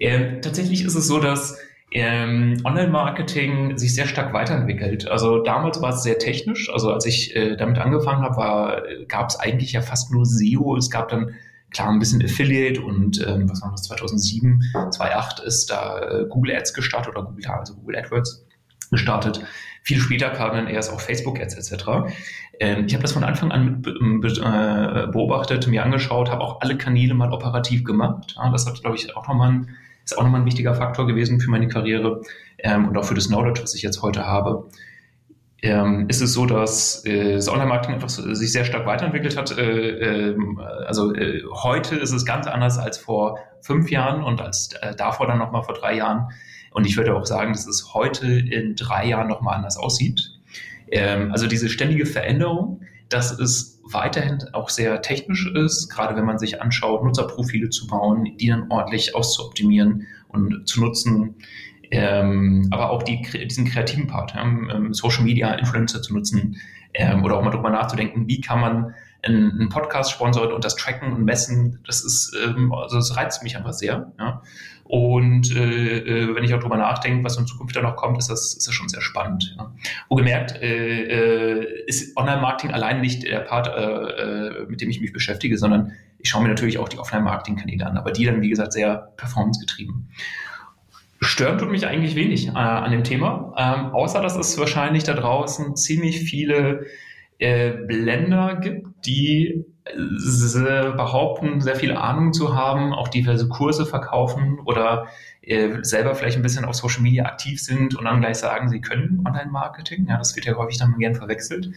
ähm, 0.00 0.40
tatsächlich 0.42 0.84
ist 0.84 0.94
es 0.94 1.06
so, 1.06 1.18
dass 1.20 1.58
ähm, 1.92 2.60
Online-Marketing 2.64 3.78
sich 3.78 3.94
sehr 3.94 4.06
stark 4.06 4.32
weiterentwickelt. 4.32 5.08
Also 5.08 5.42
damals 5.42 5.80
war 5.80 5.90
es 5.90 6.02
sehr 6.02 6.18
technisch. 6.18 6.68
Also 6.72 6.92
als 6.92 7.06
ich 7.06 7.34
äh, 7.36 7.56
damit 7.56 7.78
angefangen 7.78 8.22
habe, 8.22 9.06
gab 9.08 9.28
es 9.30 9.38
eigentlich 9.38 9.72
ja 9.72 9.80
fast 9.80 10.10
nur 10.10 10.26
SEO. 10.26 10.76
Es 10.76 10.90
gab 10.90 11.08
dann 11.08 11.34
klar 11.74 11.90
ein 11.90 11.98
bisschen 11.98 12.24
Affiliate 12.24 12.80
und 12.80 13.20
ähm, 13.26 13.50
was 13.50 13.60
war 13.60 13.72
das 13.72 13.82
2007, 13.82 14.62
2008 14.90 15.40
ist 15.40 15.70
da 15.70 15.98
äh, 16.00 16.26
Google 16.28 16.56
Ads 16.56 16.72
gestartet 16.72 17.14
oder 17.14 17.26
Google, 17.26 17.46
also 17.46 17.74
Google 17.74 17.96
AdWords 17.96 18.46
gestartet. 18.90 19.44
Viel 19.86 20.00
später 20.00 20.30
kamen 20.30 20.56
dann 20.56 20.66
erst 20.66 20.90
auch 20.90 21.00
Facebook-Ads 21.00 21.56
etc. 21.56 21.84
Ähm, 22.58 22.86
ich 22.86 22.94
habe 22.94 23.02
das 23.02 23.12
von 23.12 23.22
Anfang 23.22 23.52
an 23.52 23.82
be 23.82 23.90
äh, 23.90 25.06
beobachtet, 25.12 25.66
mir 25.66 25.84
angeschaut, 25.84 26.30
habe 26.30 26.42
auch 26.42 26.62
alle 26.62 26.78
Kanäle 26.78 27.12
mal 27.12 27.30
operativ 27.32 27.84
gemacht. 27.84 28.34
Ja, 28.36 28.50
das 28.50 28.66
hat, 28.66 28.80
glaube 28.80 28.96
ich, 28.96 29.14
auch 29.14 29.28
nochmal 29.28 29.50
ein, 29.50 29.76
ist 30.02 30.16
auch 30.16 30.22
nochmal 30.22 30.40
ein 30.40 30.46
wichtiger 30.46 30.74
Faktor 30.74 31.06
gewesen 31.06 31.38
für 31.38 31.50
meine 31.50 31.68
Karriere 31.68 32.22
ähm, 32.58 32.88
und 32.88 32.96
auch 32.96 33.04
für 33.04 33.14
das 33.14 33.28
Knowledge, 33.28 33.62
was 33.62 33.74
ich 33.74 33.82
jetzt 33.82 34.00
heute 34.00 34.26
habe. 34.26 34.70
Ähm, 35.60 36.06
ist 36.08 36.22
es 36.22 36.32
so, 36.32 36.46
dass 36.46 37.04
äh, 37.04 37.34
das 37.34 37.50
Online-Marketing 37.50 37.94
einfach 37.94 38.08
so, 38.08 38.34
sich 38.34 38.52
sehr 38.52 38.64
stark 38.64 38.86
weiterentwickelt 38.86 39.36
hat. 39.36 39.56
Äh, 39.58 40.30
äh, 40.30 40.36
also 40.86 41.14
äh, 41.14 41.42
heute 41.62 41.96
ist 41.96 42.12
es 42.12 42.24
ganz 42.24 42.46
anders 42.46 42.78
als 42.78 42.96
vor 42.96 43.38
fünf 43.60 43.90
Jahren 43.90 44.24
und 44.24 44.40
als 44.40 44.72
äh, 44.80 44.94
davor 44.96 45.26
dann 45.26 45.38
nochmal 45.38 45.62
vor 45.62 45.74
drei 45.74 45.94
Jahren. 45.96 46.30
Und 46.74 46.86
ich 46.86 46.96
würde 46.96 47.14
auch 47.14 47.24
sagen, 47.24 47.52
dass 47.52 47.68
es 47.68 47.94
heute 47.94 48.26
in 48.26 48.74
drei 48.74 49.06
Jahren 49.06 49.28
nochmal 49.28 49.54
anders 49.54 49.76
aussieht. 49.76 50.20
Ähm, 50.90 51.30
also 51.30 51.46
diese 51.46 51.68
ständige 51.68 52.04
Veränderung, 52.04 52.80
dass 53.08 53.30
es 53.38 53.80
weiterhin 53.84 54.38
auch 54.54 54.68
sehr 54.68 55.00
technisch 55.00 55.46
ist, 55.46 55.88
gerade 55.88 56.16
wenn 56.16 56.24
man 56.24 56.38
sich 56.38 56.60
anschaut, 56.60 57.04
Nutzerprofile 57.04 57.70
zu 57.70 57.86
bauen, 57.86 58.36
die 58.40 58.48
dann 58.48 58.66
ordentlich 58.70 59.14
auszuoptimieren 59.14 60.08
und 60.26 60.66
zu 60.66 60.80
nutzen. 60.80 61.36
Ähm, 61.92 62.66
aber 62.72 62.90
auch 62.90 63.04
die, 63.04 63.22
diesen 63.22 63.66
kreativen 63.66 64.08
Part, 64.08 64.34
ähm, 64.36 64.92
Social 64.92 65.22
Media, 65.22 65.54
Influencer 65.54 66.02
zu 66.02 66.12
nutzen 66.12 66.56
ähm, 66.92 67.22
oder 67.22 67.36
auch 67.36 67.44
mal 67.44 67.50
drüber 67.50 67.70
nachzudenken, 67.70 68.26
wie 68.26 68.40
kann 68.40 68.60
man 68.60 68.94
einen, 69.22 69.68
Podcast 69.68 70.10
sponsort 70.10 70.52
und 70.52 70.64
das 70.64 70.74
Tracken 70.74 71.12
und 71.12 71.24
Messen, 71.24 71.78
das 71.86 72.04
ist, 72.04 72.36
ähm, 72.44 72.72
also 72.72 72.96
das 72.96 73.16
reizt 73.16 73.44
mich 73.44 73.56
einfach 73.56 73.72
sehr. 73.72 74.12
Ja. 74.18 74.42
Und 74.84 75.50
äh, 75.56 75.98
äh, 75.98 76.34
wenn 76.34 76.44
ich 76.44 76.52
auch 76.52 76.60
drüber 76.60 76.76
nachdenke, 76.76 77.24
was 77.24 77.38
in 77.38 77.46
Zukunft 77.46 77.74
da 77.74 77.80
noch 77.80 77.96
kommt, 77.96 78.18
ist 78.18 78.28
das, 78.28 78.54
ist 78.54 78.68
das 78.68 78.74
schon 78.74 78.88
sehr 78.88 79.00
spannend. 79.00 79.54
Ja. 79.56 79.72
Wo 80.10 80.16
gemerkt, 80.16 80.60
äh, 80.60 81.58
äh, 81.58 81.84
ist 81.86 82.16
Online-Marketing 82.16 82.72
allein 82.72 83.00
nicht 83.00 83.22
der 83.22 83.40
Part, 83.40 83.66
äh, 83.68 83.70
äh, 83.70 84.66
mit 84.68 84.82
dem 84.82 84.90
ich 84.90 85.00
mich 85.00 85.12
beschäftige, 85.12 85.56
sondern 85.56 85.92
ich 86.18 86.28
schaue 86.28 86.42
mir 86.42 86.48
natürlich 86.48 86.78
auch 86.78 86.88
die 86.88 86.98
Offline-Marketing-Kanäle 86.98 87.86
an, 87.86 87.96
aber 87.96 88.12
die 88.12 88.26
dann, 88.26 88.42
wie 88.42 88.50
gesagt, 88.50 88.74
sehr 88.74 89.12
performancegetrieben. 89.16 90.10
Stören 91.22 91.56
tut 91.56 91.70
mich 91.70 91.86
eigentlich 91.86 92.14
wenig 92.14 92.48
äh, 92.48 92.50
an 92.50 92.90
dem 92.90 93.04
Thema, 93.04 93.54
ähm, 93.56 93.94
außer 93.94 94.20
dass 94.20 94.36
es 94.36 94.58
wahrscheinlich 94.58 95.04
da 95.04 95.14
draußen 95.14 95.76
ziemlich 95.76 96.20
viele 96.20 96.84
äh, 97.38 97.70
Blender 97.70 98.56
gibt, 98.56 99.06
die 99.06 99.64
behaupten, 100.96 101.60
sehr 101.60 101.76
viel 101.76 101.92
Ahnung 101.92 102.32
zu 102.32 102.56
haben, 102.56 102.94
auch 102.94 103.08
diverse 103.08 103.48
Kurse 103.48 103.84
verkaufen 103.84 104.58
oder 104.64 105.08
äh, 105.42 105.82
selber 105.82 106.14
vielleicht 106.14 106.36
ein 106.36 106.42
bisschen 106.42 106.64
auf 106.64 106.74
Social 106.74 107.02
Media 107.02 107.26
aktiv 107.26 107.60
sind 107.60 107.94
und 107.94 108.04
dann 108.04 108.20
gleich 108.20 108.38
sagen, 108.38 108.70
sie 108.70 108.80
können 108.80 109.22
Online-Marketing. 109.26 110.06
Ja, 110.08 110.16
das 110.16 110.34
wird 110.34 110.46
ja 110.46 110.54
häufig 110.54 110.78
dann 110.78 110.96
gern 110.98 111.14
verwechselt. 111.14 111.70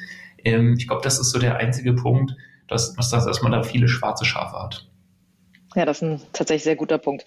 Ähm, 0.44 0.76
ich 0.78 0.88
glaube, 0.88 1.02
das 1.04 1.20
ist 1.20 1.32
so 1.32 1.40
der 1.40 1.58
einzige 1.58 1.94
Punkt, 1.94 2.36
dass, 2.68 2.94
dass, 2.94 3.10
dass 3.10 3.42
man 3.42 3.52
da 3.52 3.64
viele 3.64 3.90
schwarze 3.90 4.24
Schafe 4.24 4.58
hat. 4.58 4.88
Ja, 5.78 5.86
das 5.86 5.98
ist 5.98 6.02
ein 6.02 6.22
tatsächlich 6.34 6.64
sehr 6.64 6.76
guter 6.76 6.98
Punkt. 6.98 7.24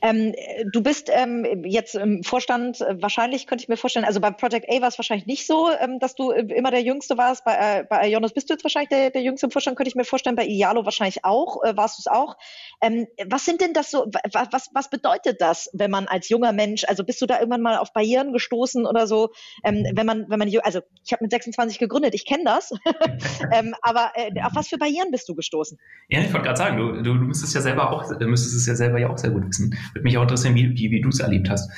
Ähm, 0.00 0.34
du 0.72 0.82
bist 0.82 1.10
ähm, 1.12 1.64
jetzt 1.66 1.94
im 1.94 2.22
Vorstand, 2.22 2.80
wahrscheinlich 2.80 3.46
könnte 3.46 3.62
ich 3.62 3.68
mir 3.68 3.76
vorstellen, 3.76 4.06
also 4.06 4.20
bei 4.20 4.30
Project 4.30 4.70
A 4.70 4.80
war 4.80 4.88
es 4.88 4.96
wahrscheinlich 4.96 5.26
nicht 5.26 5.46
so, 5.46 5.68
ähm, 5.70 5.98
dass 5.98 6.14
du 6.14 6.30
äh, 6.30 6.40
immer 6.54 6.70
der 6.70 6.80
Jüngste 6.80 7.18
warst. 7.18 7.44
Bei, 7.44 7.80
äh, 7.80 7.84
bei 7.84 8.08
Jonas 8.08 8.32
bist 8.32 8.48
du 8.48 8.54
jetzt 8.54 8.64
wahrscheinlich 8.64 8.88
der, 8.88 9.10
der 9.10 9.20
Jüngste 9.20 9.48
im 9.48 9.50
Vorstand, 9.50 9.76
könnte 9.76 9.90
ich 9.90 9.96
mir 9.96 10.04
vorstellen. 10.04 10.34
Bei 10.34 10.46
Ialo 10.46 10.86
wahrscheinlich 10.86 11.26
auch, 11.26 11.62
äh, 11.62 11.76
warst 11.76 11.98
du 11.98 12.00
es 12.00 12.06
auch. 12.06 12.38
Ähm, 12.80 13.06
was 13.26 13.44
sind 13.44 13.60
denn 13.60 13.74
das 13.74 13.90
so, 13.90 14.06
was, 14.32 14.70
was 14.72 14.88
bedeutet 14.88 15.42
das, 15.42 15.68
wenn 15.74 15.90
man 15.90 16.08
als 16.08 16.30
junger 16.30 16.54
Mensch, 16.54 16.84
also 16.84 17.04
bist 17.04 17.20
du 17.20 17.26
da 17.26 17.38
irgendwann 17.38 17.60
mal 17.60 17.76
auf 17.76 17.92
Barrieren 17.92 18.32
gestoßen 18.32 18.86
oder 18.86 19.06
so, 19.06 19.28
ähm, 19.62 19.84
wenn 19.92 20.06
man, 20.06 20.24
wenn 20.30 20.38
man, 20.38 20.50
also 20.62 20.80
ich 21.04 21.12
habe 21.12 21.22
mit 21.24 21.32
26 21.32 21.78
gegründet, 21.78 22.14
ich 22.14 22.24
kenne 22.24 22.44
das, 22.44 22.70
ähm, 23.52 23.74
aber 23.82 24.12
äh, 24.14 24.30
auf 24.42 24.52
was 24.54 24.68
für 24.68 24.78
Barrieren 24.78 25.10
bist 25.10 25.28
du 25.28 25.34
gestoßen? 25.34 25.76
Ja, 26.08 26.20
ich 26.20 26.32
wollte 26.32 26.46
gerade 26.46 26.56
sagen, 26.56 26.78
du, 26.78 27.02
du, 27.02 27.02
du 27.02 27.24
müsstest 27.26 27.54
ja 27.54 27.60
selber 27.60 27.89
auch, 27.90 28.08
müsstest 28.20 28.56
es 28.56 28.66
ja 28.66 28.74
selber 28.74 28.98
ja 28.98 29.08
auch 29.08 29.18
sehr 29.18 29.30
gut 29.30 29.46
wissen. 29.46 29.74
Würde 29.92 30.04
mich 30.04 30.16
auch 30.18 30.22
interessieren, 30.22 30.54
wie, 30.54 30.70
wie, 30.76 30.90
wie 30.90 31.00
du 31.00 31.08
es 31.08 31.20
erlebt 31.20 31.50
hast. 31.50 31.70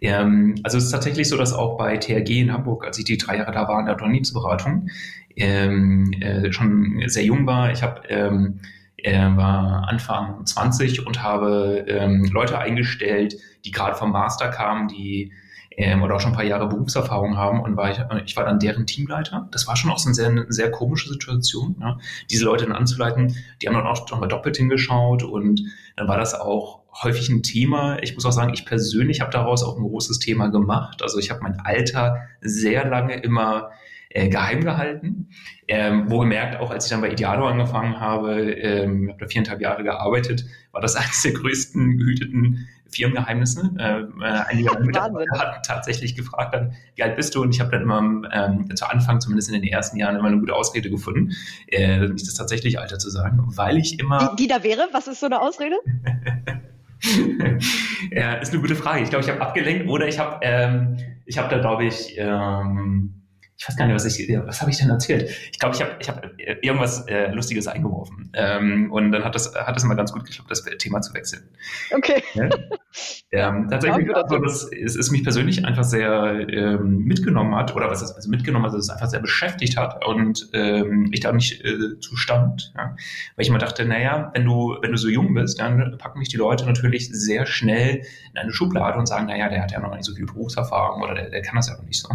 Ähm, 0.00 0.54
also 0.62 0.78
es 0.78 0.84
ist 0.84 0.90
tatsächlich 0.90 1.28
so, 1.28 1.36
dass 1.36 1.52
auch 1.52 1.76
bei 1.76 1.96
THG 1.96 2.40
in 2.40 2.52
Hamburg, 2.52 2.86
als 2.86 2.98
ich 2.98 3.04
die 3.04 3.18
drei 3.18 3.38
Jahre 3.38 3.52
da 3.52 3.68
war 3.68 3.80
in 3.80 3.86
der 3.86 3.94
Unternehmensberatung, 3.94 4.88
ähm, 5.36 6.12
äh, 6.20 6.52
schon 6.52 7.02
sehr 7.06 7.24
jung 7.24 7.46
war. 7.46 7.70
Ich 7.70 7.82
habe 7.82 8.02
ähm, 8.08 8.60
äh, 8.96 9.36
war 9.36 9.88
Anfang 9.88 10.44
20 10.44 11.06
und 11.06 11.22
habe 11.22 11.84
ähm, 11.88 12.24
Leute 12.32 12.58
eingestellt, 12.58 13.36
die 13.64 13.70
gerade 13.70 13.96
vom 13.96 14.12
Master 14.12 14.48
kamen, 14.48 14.88
die 14.88 15.32
ähm, 15.76 16.02
oder 16.02 16.16
auch 16.16 16.20
schon 16.20 16.32
ein 16.32 16.36
paar 16.36 16.44
Jahre 16.44 16.68
Berufserfahrung 16.68 17.36
haben 17.36 17.60
und 17.60 17.76
war 17.76 17.90
ich, 17.90 17.98
ich 18.24 18.36
war 18.36 18.44
dann 18.44 18.58
deren 18.58 18.86
Teamleiter. 18.86 19.48
Das 19.50 19.66
war 19.66 19.76
schon 19.76 19.90
auch 19.90 19.98
so 19.98 20.08
eine 20.08 20.14
sehr, 20.14 20.28
eine 20.28 20.46
sehr 20.48 20.70
komische 20.70 21.08
Situation, 21.08 21.76
ja, 21.80 21.98
diese 22.30 22.44
Leute 22.44 22.64
dann 22.64 22.74
anzuleiten. 22.74 23.36
Die 23.60 23.68
haben 23.68 23.74
dann 23.74 23.86
auch 23.86 24.10
noch 24.10 24.20
mal 24.20 24.26
doppelt 24.26 24.56
hingeschaut 24.56 25.22
und 25.22 25.62
dann 25.96 26.08
war 26.08 26.16
das 26.16 26.34
auch 26.34 26.80
häufig 27.02 27.28
ein 27.28 27.42
Thema. 27.42 28.02
Ich 28.02 28.14
muss 28.14 28.24
auch 28.24 28.32
sagen, 28.32 28.54
ich 28.54 28.64
persönlich 28.64 29.20
habe 29.20 29.30
daraus 29.30 29.62
auch 29.62 29.76
ein 29.76 29.82
großes 29.82 30.18
Thema 30.18 30.48
gemacht. 30.48 31.02
Also 31.02 31.18
ich 31.18 31.30
habe 31.30 31.42
mein 31.42 31.60
Alter 31.60 32.22
sehr 32.40 32.88
lange 32.88 33.16
immer 33.16 33.70
äh, 34.10 34.28
geheim 34.28 34.62
gehalten. 34.62 35.28
Ähm, 35.68 36.10
wo 36.10 36.20
gemerkt, 36.20 36.60
auch 36.60 36.70
als 36.70 36.86
ich 36.86 36.90
dann 36.90 37.00
bei 37.00 37.10
Idealo 37.10 37.46
angefangen 37.46 37.98
habe, 38.00 38.52
ähm, 38.52 39.08
habe 39.08 39.18
da 39.18 39.26
viereinhalb 39.26 39.60
Jahre 39.60 39.82
gearbeitet, 39.82 40.44
war 40.72 40.80
das 40.80 40.96
eines 40.96 41.22
der 41.22 41.32
größten 41.32 41.98
gehüteten 41.98 42.68
Firmengeheimnisse. 42.88 43.74
Ähm, 43.78 44.22
äh, 44.22 44.24
einige 44.24 44.78
Mitarbeiter 44.84 45.38
hatten 45.38 45.62
tatsächlich 45.64 46.14
gefragt 46.14 46.54
dann, 46.54 46.74
wie 46.94 47.02
alt 47.02 47.16
bist 47.16 47.34
du? 47.34 47.42
Und 47.42 47.54
ich 47.54 47.60
habe 47.60 47.70
dann 47.70 47.82
immer 47.82 48.22
ähm, 48.32 48.74
zu 48.76 48.88
Anfang, 48.88 49.20
zumindest 49.20 49.48
in 49.48 49.54
den 49.60 49.64
ersten 49.64 49.98
Jahren, 49.98 50.16
immer 50.16 50.28
eine 50.28 50.38
gute 50.38 50.54
Ausrede 50.54 50.88
gefunden, 50.88 51.32
äh, 51.66 51.98
nicht 52.08 52.26
das 52.26 52.34
tatsächliche 52.34 52.80
Alter 52.80 52.98
zu 52.98 53.10
sagen, 53.10 53.42
weil 53.46 53.76
ich 53.76 53.98
immer... 53.98 54.34
Die, 54.36 54.44
die 54.44 54.48
da 54.48 54.62
wäre? 54.62 54.88
Was 54.92 55.08
ist 55.08 55.20
so 55.20 55.26
eine 55.26 55.40
Ausrede? 55.40 55.76
ja, 58.12 58.34
ist 58.34 58.52
eine 58.52 58.60
gute 58.60 58.76
Frage. 58.76 59.02
Ich 59.02 59.10
glaube, 59.10 59.24
ich 59.24 59.30
habe 59.30 59.40
abgelenkt 59.40 59.88
oder 59.88 60.06
ich 60.06 60.18
habe 60.18 60.38
ähm, 60.42 60.96
ich 61.26 61.38
habe 61.38 61.48
da, 61.48 61.58
glaube 61.58 61.84
ich, 61.84 62.14
ähm, 62.16 63.25
ich 63.58 63.66
weiß 63.66 63.76
gar 63.76 63.86
nicht, 63.86 63.94
was 63.94 64.04
ich, 64.04 64.28
was 64.44 64.60
habe 64.60 64.70
ich 64.70 64.76
denn 64.76 64.90
erzählt? 64.90 65.30
Ich 65.50 65.58
glaube, 65.58 65.74
ich 65.74 65.80
habe 65.80 65.96
ich 65.98 66.08
hab 66.08 66.22
irgendwas 66.62 67.06
äh, 67.08 67.30
Lustiges 67.32 67.66
eingeworfen. 67.66 68.30
Ähm, 68.34 68.92
und 68.92 69.12
dann 69.12 69.24
hat 69.24 69.34
das, 69.34 69.54
hat 69.54 69.74
das 69.74 69.82
immer 69.82 69.96
ganz 69.96 70.12
gut 70.12 70.24
geklappt, 70.24 70.50
das 70.50 70.62
Thema 70.78 71.00
zu 71.00 71.14
wechseln. 71.14 71.48
Okay. 71.94 72.22
Ja? 72.34 72.50
ähm, 73.32 73.68
tatsächlich, 73.70 74.14
also, 74.14 74.38
dass 74.38 74.70
es, 74.70 74.94
es 74.94 75.10
mich 75.10 75.22
persönlich 75.22 75.64
einfach 75.64 75.84
sehr 75.84 76.46
ähm, 76.50 76.98
mitgenommen 77.04 77.54
hat, 77.54 77.74
oder 77.74 77.88
was 77.90 78.02
es 78.02 78.12
also 78.12 78.28
mitgenommen 78.28 78.66
hat, 78.66 78.74
also 78.74 78.78
es 78.78 78.90
einfach 78.90 79.08
sehr 79.08 79.20
beschäftigt 79.20 79.78
hat 79.78 80.04
und 80.06 80.50
ähm, 80.52 81.08
ich 81.12 81.20
da 81.20 81.32
nicht 81.32 81.64
äh, 81.64 81.98
zustand. 82.00 82.74
Ja? 82.76 82.94
Weil 83.36 83.42
ich 83.42 83.48
immer 83.48 83.58
dachte, 83.58 83.86
naja, 83.86 84.32
wenn 84.34 84.44
du, 84.44 84.76
wenn 84.82 84.92
du 84.92 84.98
so 84.98 85.08
jung 85.08 85.32
bist, 85.32 85.60
dann 85.60 85.96
packen 85.96 86.18
mich 86.18 86.28
die 86.28 86.36
Leute 86.36 86.66
natürlich 86.66 87.08
sehr 87.10 87.46
schnell 87.46 88.02
in 88.32 88.38
eine 88.38 88.52
Schublade 88.52 88.98
und 88.98 89.06
sagen, 89.06 89.26
naja, 89.26 89.48
der 89.48 89.62
hat 89.62 89.72
ja 89.72 89.80
noch 89.80 89.94
nicht 89.94 90.04
so 90.04 90.14
viel 90.14 90.26
Berufserfahrung 90.26 91.00
oder 91.00 91.14
der, 91.14 91.30
der 91.30 91.40
kann 91.40 91.56
das 91.56 91.70
ja 91.70 91.76
noch 91.76 91.84
nicht 91.84 92.00
so. 92.02 92.08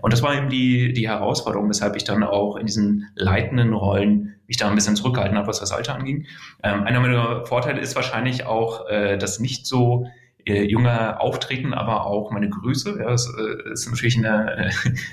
Und 0.00 0.12
das 0.12 0.22
war 0.22 0.36
eben 0.36 0.48
die 0.48 0.67
die, 0.92 1.08
Herausforderung, 1.08 1.68
weshalb 1.68 1.96
ich 1.96 2.04
dann 2.04 2.22
auch 2.22 2.56
in 2.56 2.66
diesen 2.66 3.08
leitenden 3.14 3.72
Rollen 3.72 4.34
mich 4.46 4.56
da 4.56 4.68
ein 4.68 4.74
bisschen 4.74 4.96
zurückgehalten 4.96 5.36
habe, 5.36 5.46
was 5.46 5.60
das 5.60 5.72
Alter 5.72 5.94
anging. 5.94 6.26
Ähm, 6.62 6.84
einer 6.84 7.00
meiner 7.00 7.46
Vorteile 7.46 7.80
ist 7.80 7.96
wahrscheinlich 7.96 8.46
auch, 8.46 8.88
äh, 8.88 9.18
dass 9.18 9.40
nicht 9.40 9.66
so 9.66 10.06
äh, 10.48 10.62
junge 10.62 11.20
Auftreten, 11.20 11.74
aber 11.74 12.06
auch 12.06 12.30
meine 12.30 12.48
Größe. 12.48 12.98
Ja, 12.98 13.10
das 13.10 13.32
äh, 13.38 13.72
ist 13.72 13.88
natürlich 13.88 14.16
in 14.16 14.22
der, 14.22 14.58
äh, 14.58 14.70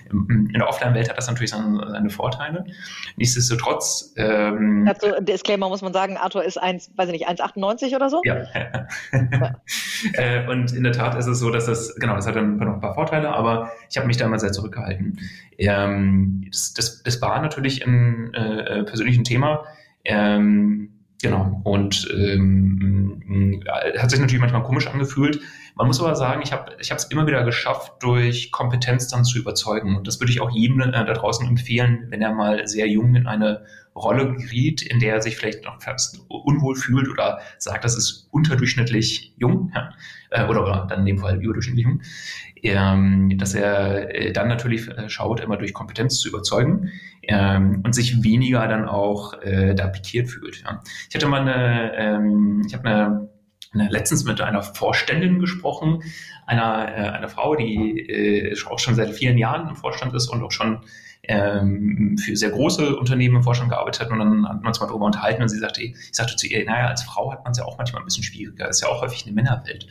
in 0.10 0.54
der 0.54 0.68
Offline-Welt 0.68 1.10
hat 1.10 1.18
das 1.18 1.28
natürlich 1.28 1.52
seine, 1.52 1.90
seine 1.90 2.10
Vorteile. 2.10 2.66
Nichtsdestotrotz. 3.18 4.14
Ähm, 4.18 4.88
also, 4.88 5.20
Disclaimer 5.22 5.70
muss 5.70 5.82
man 5.82 5.94
sagen, 5.94 6.18
Arthur 6.18 6.44
ist 6.44 6.58
1, 6.58 6.92
weiß 6.96 7.10
ich 7.10 7.14
nicht, 7.14 7.30
1,98 7.30 7.96
oder 7.96 8.10
so? 8.10 8.22
Ja. 8.24 8.44
ja. 8.54 8.88
äh, 10.14 10.48
und 10.50 10.72
in 10.74 10.84
der 10.84 10.94
Tat 10.94 11.16
ist 11.16 11.28
es 11.28 11.40
so, 11.40 11.52
dass 11.52 11.66
das, 11.66 11.96
genau, 11.96 12.16
das 12.16 12.28
hat 12.28 12.36
dann 12.36 12.58
noch 12.58 12.76
ein 12.76 12.82
paar 12.82 12.96
Vorteile, 12.96 13.30
aber 13.30 13.72
ich 13.90 13.98
habe 13.98 14.08
mich 14.08 14.18
da 14.18 14.28
mal 14.28 14.40
sehr 14.40 14.52
zurückgehalten. 14.52 15.20
Ähm, 15.58 16.46
das, 16.52 16.74
das, 16.74 17.04
das 17.04 17.22
war 17.22 17.42
natürlich 17.42 17.86
ein 17.86 18.34
äh, 18.34 18.84
persönliches 18.84 19.24
Thema. 19.24 19.66
Ähm, 20.04 20.95
Genau. 21.26 21.60
Und 21.64 22.08
ähm, 22.16 23.64
hat 23.98 24.12
sich 24.12 24.20
natürlich 24.20 24.42
manchmal 24.42 24.62
komisch 24.62 24.86
angefühlt. 24.86 25.42
Man 25.74 25.88
muss 25.88 26.00
aber 26.00 26.16
sagen, 26.16 26.44
ich 26.44 26.52
habe 26.52 26.74
ich 26.80 26.92
es 26.92 27.06
immer 27.06 27.26
wieder 27.26 27.44
geschafft, 27.44 27.94
durch 28.02 28.52
Kompetenz 28.52 29.08
dann 29.08 29.26
zu 29.26 29.40
überzeugen. 29.40 29.96
Und 29.96 30.06
das 30.06 30.20
würde 30.20 30.32
ich 30.32 30.40
auch 30.40 30.52
jedem 30.52 30.82
äh, 30.82 30.92
da 30.92 31.14
draußen 31.14 31.48
empfehlen, 31.48 32.06
wenn 32.10 32.22
er 32.22 32.32
mal 32.32 32.68
sehr 32.68 32.88
jung 32.88 33.16
in 33.16 33.26
eine 33.26 33.66
Rolle 33.96 34.36
geriet, 34.36 34.84
in 34.84 35.00
der 35.00 35.16
er 35.16 35.22
sich 35.24 35.36
vielleicht 35.36 35.66
noch 35.66 35.82
fast 35.82 36.22
unwohl 36.28 36.76
fühlt 36.76 37.10
oder 37.10 37.40
sagt, 37.58 37.84
das 37.84 37.98
ist 37.98 38.28
unterdurchschnittlich 38.30 39.34
jung, 39.38 39.72
ja, 39.74 39.94
äh, 40.30 40.48
oder, 40.48 40.62
oder 40.62 40.86
dann 40.88 41.00
in 41.00 41.06
dem 41.08 41.18
Fall 41.18 41.42
überdurchschnittlich 41.42 41.88
jung, 41.88 42.02
ähm, 42.66 43.38
dass 43.38 43.54
er 43.54 44.14
äh, 44.16 44.32
dann 44.32 44.48
natürlich 44.48 44.88
äh, 44.88 45.10
schaut, 45.10 45.40
immer 45.40 45.58
durch 45.58 45.74
Kompetenz 45.74 46.20
zu 46.20 46.30
überzeugen 46.30 46.92
ähm, 47.24 47.82
und 47.84 47.94
sich 47.94 48.24
weniger 48.24 48.68
dann 48.68 48.88
auch 48.88 49.42
äh, 49.42 49.76
da 49.76 49.88
pikiert 49.88 50.30
fühlt. 50.30 50.64
Ja. 50.64 50.82
Ich 51.10 51.16
hatte 51.16 51.28
mal 51.28 51.42
eine, 51.42 51.94
ähm, 51.96 52.64
ich 52.66 52.74
habe 52.74 52.88
eine 52.88 53.30
letztens 53.90 54.24
mit 54.24 54.42
einer 54.42 54.64
Vorständin 54.64 55.40
gesprochen, 55.40 56.02
einer, 56.46 56.88
äh, 56.88 57.10
einer 57.10 57.28
Frau, 57.28 57.56
die 57.56 58.00
äh, 58.00 58.56
auch 58.70 58.80
schon 58.80 58.96
seit 58.96 59.12
vielen 59.12 59.38
Jahren 59.38 59.70
im 59.70 59.76
Vorstand 59.76 60.14
ist 60.14 60.30
und 60.30 60.42
auch 60.44 60.52
schon 60.52 60.82
ähm, 61.28 62.18
für 62.18 62.36
sehr 62.36 62.52
große 62.52 62.96
Unternehmen 62.96 63.38
im 63.38 63.44
Vorstand 63.44 63.70
gearbeitet 63.70 64.02
hat 64.02 64.12
und 64.12 64.20
dann 64.20 64.48
hat 64.48 64.58
man 64.58 64.68
uns 64.68 64.80
mal 64.80 64.88
darüber 64.88 65.06
unterhalten 65.06 65.42
und 65.42 65.50
sie 65.50 65.58
sagte, 65.58 65.82
ich 65.82 65.96
sagte 66.12 66.36
zu 66.36 66.48
ihr, 66.48 66.66
naja, 66.66 66.88
als 66.88 67.04
Frau 67.04 67.32
hat 67.32 67.44
man 67.44 67.52
es 67.52 67.58
ja 67.58 67.66
auch 67.66 67.78
manchmal 67.78 68.02
ein 68.02 68.06
bisschen 68.06 68.24
schwieriger, 68.24 68.70
ist 68.70 68.82
ja 68.82 68.88
auch 68.88 69.02
häufig 69.02 69.26
eine 69.26 69.34
Männerwelt. 69.34 69.88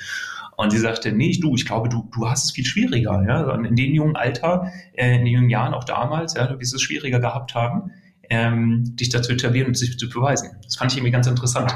Und 0.56 0.70
sie 0.70 0.78
sagte, 0.78 1.12
nee, 1.12 1.36
du, 1.40 1.54
ich 1.54 1.66
glaube, 1.66 1.88
du, 1.88 2.08
du 2.14 2.28
hast 2.28 2.44
es 2.44 2.50
viel 2.52 2.64
schwieriger. 2.64 3.22
Ja? 3.26 3.54
In 3.54 3.76
dem 3.76 3.94
jungen 3.94 4.16
Alter, 4.16 4.70
äh, 4.92 5.16
in 5.16 5.24
den 5.24 5.34
jungen 5.34 5.50
Jahren, 5.50 5.74
auch 5.74 5.84
damals, 5.84 6.34
ja, 6.34 6.46
du 6.46 6.58
wirst 6.60 6.74
es 6.74 6.82
schwieriger 6.82 7.20
gehabt 7.20 7.54
haben, 7.54 7.90
ähm, 8.30 8.96
dich 8.96 9.08
dazu 9.08 9.32
etablieren 9.32 9.68
und 9.68 9.74
sich 9.74 9.98
zu 9.98 10.08
beweisen. 10.08 10.56
Das 10.62 10.76
fand 10.76 10.92
ich 10.92 10.98
irgendwie 10.98 11.12
ganz 11.12 11.26
interessant. 11.26 11.72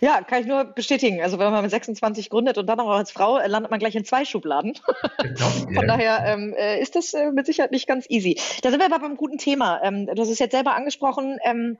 Ja, 0.00 0.22
kann 0.22 0.40
ich 0.40 0.46
nur 0.46 0.64
bestätigen. 0.64 1.22
Also 1.22 1.38
wenn 1.38 1.52
man 1.52 1.62
mit 1.62 1.70
26 1.70 2.30
gründet 2.30 2.58
und 2.58 2.66
dann 2.66 2.80
auch 2.80 2.88
als 2.90 3.10
Frau, 3.10 3.38
äh, 3.38 3.46
landet 3.46 3.70
man 3.70 3.78
gleich 3.78 3.94
in 3.94 4.04
zwei 4.04 4.24
Schubladen. 4.24 4.74
Genau, 5.18 5.46
Von 5.64 5.74
ja. 5.74 5.86
daher 5.86 6.24
ähm, 6.26 6.54
äh, 6.56 6.80
ist 6.80 6.96
das 6.96 7.14
äh, 7.14 7.30
mit 7.30 7.46
Sicherheit 7.46 7.70
nicht 7.70 7.86
ganz 7.86 8.06
easy. 8.08 8.38
Da 8.62 8.70
sind 8.70 8.80
wir 8.80 8.86
aber 8.86 8.98
beim 8.98 9.16
guten 9.16 9.38
Thema. 9.38 9.80
Ähm, 9.82 10.06
du 10.06 10.20
hast 10.20 10.30
es 10.30 10.38
jetzt 10.38 10.52
selber 10.52 10.74
angesprochen. 10.74 11.38
Ähm, 11.44 11.78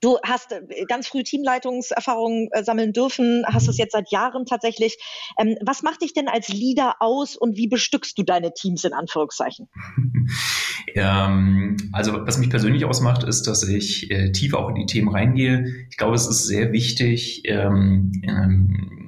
Du 0.00 0.18
hast 0.22 0.52
äh, 0.52 0.84
ganz 0.88 1.08
früh 1.08 1.22
Teamleitungserfahrungen 1.22 2.48
äh, 2.52 2.64
sammeln 2.64 2.92
dürfen, 2.92 3.44
hast 3.46 3.68
es 3.68 3.78
jetzt 3.78 3.92
seit 3.92 4.10
Jahren 4.10 4.46
tatsächlich. 4.46 4.96
Ähm, 5.38 5.56
was 5.64 5.82
macht 5.82 6.02
dich 6.02 6.12
denn 6.12 6.28
als 6.28 6.48
Leader 6.48 6.96
aus 7.00 7.36
und 7.36 7.56
wie 7.56 7.68
bestückst 7.68 8.18
du 8.18 8.22
deine 8.22 8.52
Teams 8.54 8.84
in 8.84 8.92
Anführungszeichen? 8.92 9.68
ähm, 10.94 11.76
also 11.92 12.26
was 12.26 12.38
mich 12.38 12.50
persönlich 12.50 12.84
ausmacht, 12.84 13.24
ist, 13.24 13.46
dass 13.46 13.66
ich 13.66 14.10
äh, 14.10 14.32
tiefer 14.32 14.58
auch 14.58 14.68
in 14.68 14.76
die 14.76 14.86
Themen 14.86 15.08
reingehe. 15.08 15.86
Ich 15.90 15.96
glaube, 15.96 16.14
es 16.14 16.26
ist 16.26 16.46
sehr 16.46 16.72
wichtig, 16.72 17.42
ähm, 17.46 18.12
ähm, 18.22 18.94
äh, 19.00 19.03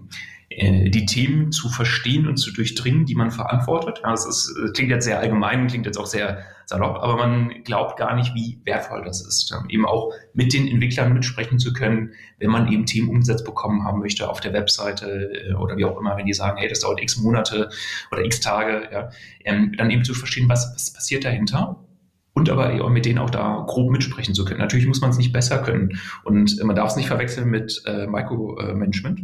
die 0.59 1.05
Themen 1.05 1.53
zu 1.53 1.69
verstehen 1.69 2.27
und 2.27 2.39
zu 2.39 2.51
durchdringen, 2.51 3.05
die 3.05 3.15
man 3.15 3.31
verantwortet. 3.31 4.01
Ja, 4.03 4.11
das 4.11 4.27
ist, 4.27 4.55
klingt 4.75 4.91
jetzt 4.91 5.05
sehr 5.05 5.19
allgemein, 5.19 5.67
klingt 5.67 5.85
jetzt 5.85 5.99
auch 5.99 6.07
sehr 6.07 6.39
salopp, 6.65 6.97
aber 6.97 7.17
man 7.17 7.63
glaubt 7.63 7.99
gar 7.99 8.17
nicht, 8.17 8.35
wie 8.35 8.59
wertvoll 8.65 9.03
das 9.05 9.21
ist. 9.21 9.55
Eben 9.69 9.87
auch 9.87 10.13
mit 10.35 10.53
den 10.53 10.67
Entwicklern 10.67 11.13
mitsprechen 11.13 11.59
zu 11.59 11.73
können, 11.73 12.13
wenn 12.39 12.51
man 12.51 12.73
eben 12.73 12.87
Themen 12.87 13.09
umgesetzt 13.09 13.45
bekommen 13.45 13.85
haben 13.85 14.01
möchte 14.01 14.29
auf 14.29 14.41
der 14.41 14.53
Webseite 14.53 15.31
äh, 15.51 15.55
oder 15.55 15.77
wie 15.77 15.85
auch 15.85 15.99
immer, 15.99 16.17
wenn 16.17 16.27
die 16.27 16.33
sagen, 16.33 16.59
hey, 16.59 16.69
das 16.69 16.81
dauert 16.81 17.01
x 17.01 17.19
Monate 17.19 17.69
oder 18.11 18.25
x 18.25 18.41
Tage, 18.41 18.89
ja, 18.91 19.11
ähm, 19.45 19.75
dann 19.77 19.91
eben 19.91 20.05
zu 20.05 20.15
verstehen, 20.15 20.49
was, 20.49 20.73
was 20.75 20.93
passiert 20.93 21.25
dahinter 21.25 21.85
und 22.33 22.51
aber 22.51 22.91
mit 22.91 23.05
denen 23.07 23.19
auch 23.19 23.31
da 23.31 23.65
grob 23.67 23.91
mitsprechen 23.91 24.35
zu 24.35 24.45
können. 24.45 24.61
Natürlich 24.61 24.87
muss 24.87 25.01
man 25.01 25.11
es 25.11 25.19
nicht 25.19 25.33
besser 25.33 25.59
können 25.59 26.01
und 26.25 26.63
man 26.63 26.77
darf 26.77 26.91
es 26.91 26.97
nicht 26.97 27.09
verwechseln 27.09 27.49
mit 27.49 27.83
äh, 27.87 28.07
Micromanagement 28.07 29.21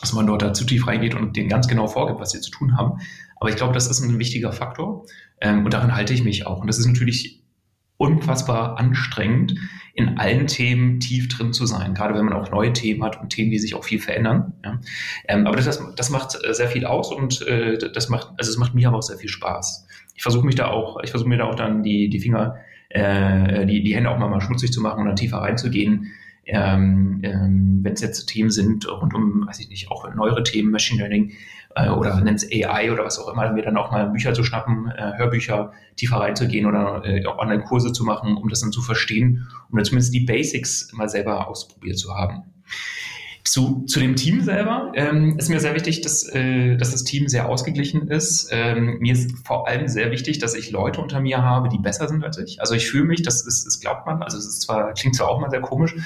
dass 0.00 0.12
man 0.12 0.26
dort 0.26 0.42
da 0.42 0.52
zu 0.52 0.64
tief 0.64 0.86
reingeht 0.86 1.14
und 1.14 1.36
denen 1.36 1.48
ganz 1.48 1.68
genau 1.68 1.86
vorgibt, 1.86 2.20
was 2.20 2.30
sie 2.30 2.40
zu 2.40 2.50
tun 2.50 2.76
haben. 2.76 3.00
Aber 3.36 3.50
ich 3.50 3.56
glaube, 3.56 3.72
das 3.72 3.88
ist 3.88 4.00
ein 4.00 4.18
wichtiger 4.18 4.52
Faktor 4.52 5.06
ähm, 5.40 5.64
und 5.64 5.74
daran 5.74 5.94
halte 5.94 6.12
ich 6.14 6.24
mich 6.24 6.46
auch. 6.46 6.60
Und 6.60 6.66
das 6.66 6.78
ist 6.78 6.86
natürlich 6.86 7.42
unfassbar 7.96 8.78
anstrengend, 8.78 9.56
in 9.92 10.18
allen 10.18 10.46
Themen 10.46 11.00
tief 11.00 11.28
drin 11.28 11.52
zu 11.52 11.66
sein, 11.66 11.92
gerade 11.92 12.14
wenn 12.14 12.24
man 12.24 12.32
auch 12.32 12.50
neue 12.50 12.72
Themen 12.72 13.04
hat 13.04 13.20
und 13.20 13.28
Themen, 13.28 13.50
die 13.50 13.58
sich 13.58 13.74
auch 13.74 13.84
viel 13.84 14.00
verändern. 14.00 14.54
Ja. 14.64 14.80
Ähm, 15.28 15.46
aber 15.46 15.56
das, 15.56 15.82
das 15.96 16.08
macht 16.08 16.38
äh, 16.42 16.54
sehr 16.54 16.68
viel 16.68 16.86
aus 16.86 17.12
und 17.12 17.46
äh, 17.46 17.76
das 17.92 18.08
macht, 18.08 18.28
also 18.38 18.50
es 18.50 18.56
macht 18.56 18.74
mir 18.74 18.88
aber 18.88 18.98
auch 18.98 19.02
sehr 19.02 19.18
viel 19.18 19.28
Spaß. 19.28 19.86
Ich 20.14 20.22
versuche 20.22 20.46
mich 20.46 20.54
da 20.54 20.68
auch, 20.68 21.02
ich 21.02 21.10
versuche 21.10 21.28
mir 21.28 21.36
da 21.36 21.44
auch 21.44 21.56
dann 21.56 21.82
die, 21.82 22.08
die 22.08 22.20
Finger, 22.20 22.56
äh, 22.88 23.66
die, 23.66 23.82
die 23.82 23.94
Hände 23.94 24.10
auch 24.10 24.18
mal, 24.18 24.28
mal 24.28 24.40
schmutzig 24.40 24.72
zu 24.72 24.80
machen 24.80 25.00
und 25.00 25.06
dann 25.06 25.16
tiefer 25.16 25.38
reinzugehen, 25.38 26.12
ähm, 26.52 27.20
ähm, 27.22 27.80
wenn 27.82 27.92
es 27.92 28.00
jetzt 28.00 28.26
Themen 28.26 28.50
sind 28.50 28.88
rund 28.88 29.14
um, 29.14 29.46
weiß 29.46 29.60
ich 29.60 29.68
nicht, 29.68 29.90
auch 29.90 30.12
neuere 30.14 30.42
Themen, 30.42 30.70
Machine 30.70 31.00
Learning 31.00 31.32
äh, 31.74 31.88
oder 31.88 32.20
nennt 32.20 32.42
es 32.42 32.50
AI 32.50 32.92
oder 32.92 33.04
was 33.04 33.18
auch 33.18 33.32
immer, 33.32 33.52
mir 33.52 33.62
dann 33.62 33.76
auch 33.76 33.90
mal 33.90 34.08
Bücher 34.10 34.34
zu 34.34 34.42
schnappen, 34.42 34.90
äh, 34.90 35.12
Hörbücher 35.16 35.72
tiefer 35.96 36.16
reinzugehen 36.16 36.66
oder 36.66 37.02
äh, 37.04 37.24
auch 37.26 37.38
Online-Kurse 37.38 37.92
zu 37.92 38.04
machen, 38.04 38.36
um 38.36 38.48
das 38.48 38.60
dann 38.60 38.72
zu 38.72 38.82
verstehen, 38.82 39.46
um 39.70 39.76
dann 39.76 39.84
zumindest 39.84 40.12
die 40.12 40.20
Basics 40.20 40.92
mal 40.92 41.08
selber 41.08 41.48
ausprobiert 41.48 41.98
zu 41.98 42.14
haben. 42.14 42.44
Zu, 43.42 43.84
zu 43.86 44.00
dem 44.00 44.16
Team 44.16 44.42
selber 44.42 44.92
ähm, 44.94 45.36
ist 45.38 45.48
mir 45.48 45.60
sehr 45.60 45.74
wichtig, 45.74 46.02
dass, 46.02 46.28
äh, 46.28 46.76
dass 46.76 46.90
das 46.90 47.04
Team 47.04 47.26
sehr 47.26 47.48
ausgeglichen 47.48 48.08
ist. 48.08 48.48
Ähm, 48.52 48.98
mir 49.00 49.14
ist 49.14 49.32
vor 49.46 49.66
allem 49.66 49.88
sehr 49.88 50.10
wichtig, 50.10 50.38
dass 50.38 50.54
ich 50.54 50.70
Leute 50.70 51.00
unter 51.00 51.20
mir 51.20 51.42
habe, 51.42 51.68
die 51.68 51.78
besser 51.78 52.06
sind 52.06 52.22
als 52.22 52.36
ich. 52.38 52.60
Also 52.60 52.74
ich 52.74 52.88
fühle 52.88 53.04
mich, 53.04 53.22
das, 53.22 53.44
ist, 53.46 53.64
das 53.66 53.80
glaubt 53.80 54.06
man, 54.06 54.22
also 54.22 54.36
es 54.36 54.46
ist 54.46 54.62
zwar, 54.62 54.92
klingt 54.92 55.16
zwar 55.16 55.28
auch 55.30 55.40
mal 55.40 55.50
sehr 55.50 55.62
komisch, 55.62 55.96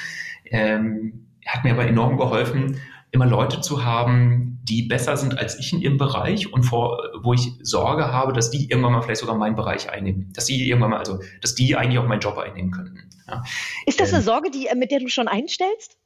ähm, 0.47 1.29
hat 1.47 1.65
mir 1.65 1.73
aber 1.73 1.87
enorm 1.87 2.17
geholfen, 2.17 2.81
immer 3.11 3.27
Leute 3.27 3.61
zu 3.61 3.85
haben, 3.85 4.59
die 4.65 4.83
besser 4.83 5.17
sind 5.17 5.39
als 5.39 5.59
ich 5.59 5.73
in 5.73 5.81
ihrem 5.81 5.99
Bereich 5.99 6.53
und 6.53 6.65
vor, 6.65 6.99
wo 7.23 7.33
ich 7.33 7.53
Sorge 7.63 8.13
habe, 8.13 8.33
dass 8.33 8.51
die 8.51 8.69
irgendwann 8.69 8.93
mal 8.93 9.03
vielleicht 9.03 9.21
sogar 9.21 9.37
meinen 9.37 9.57
Bereich 9.57 9.91
einnehmen. 9.91 10.33
Dass 10.35 10.47
die 10.47 10.69
irgendwann 10.69 10.91
mal, 10.91 10.99
also, 10.99 11.21
dass 11.41 11.55
die 11.55 11.77
eigentlich 11.77 11.99
auch 11.99 12.09
meinen 12.09 12.21
Job 12.21 12.39
einnehmen 12.39 12.73
könnten. 12.73 13.09
Ja. 13.29 13.43
Ist 13.87 14.01
das 14.01 14.09
eine 14.09 14.19
ähm, 14.19 14.25
Sorge, 14.25 14.51
die, 14.51 14.69
mit 14.75 14.91
der 14.91 15.01
du 15.01 15.09
schon 15.09 15.29
einstellst? 15.29 15.97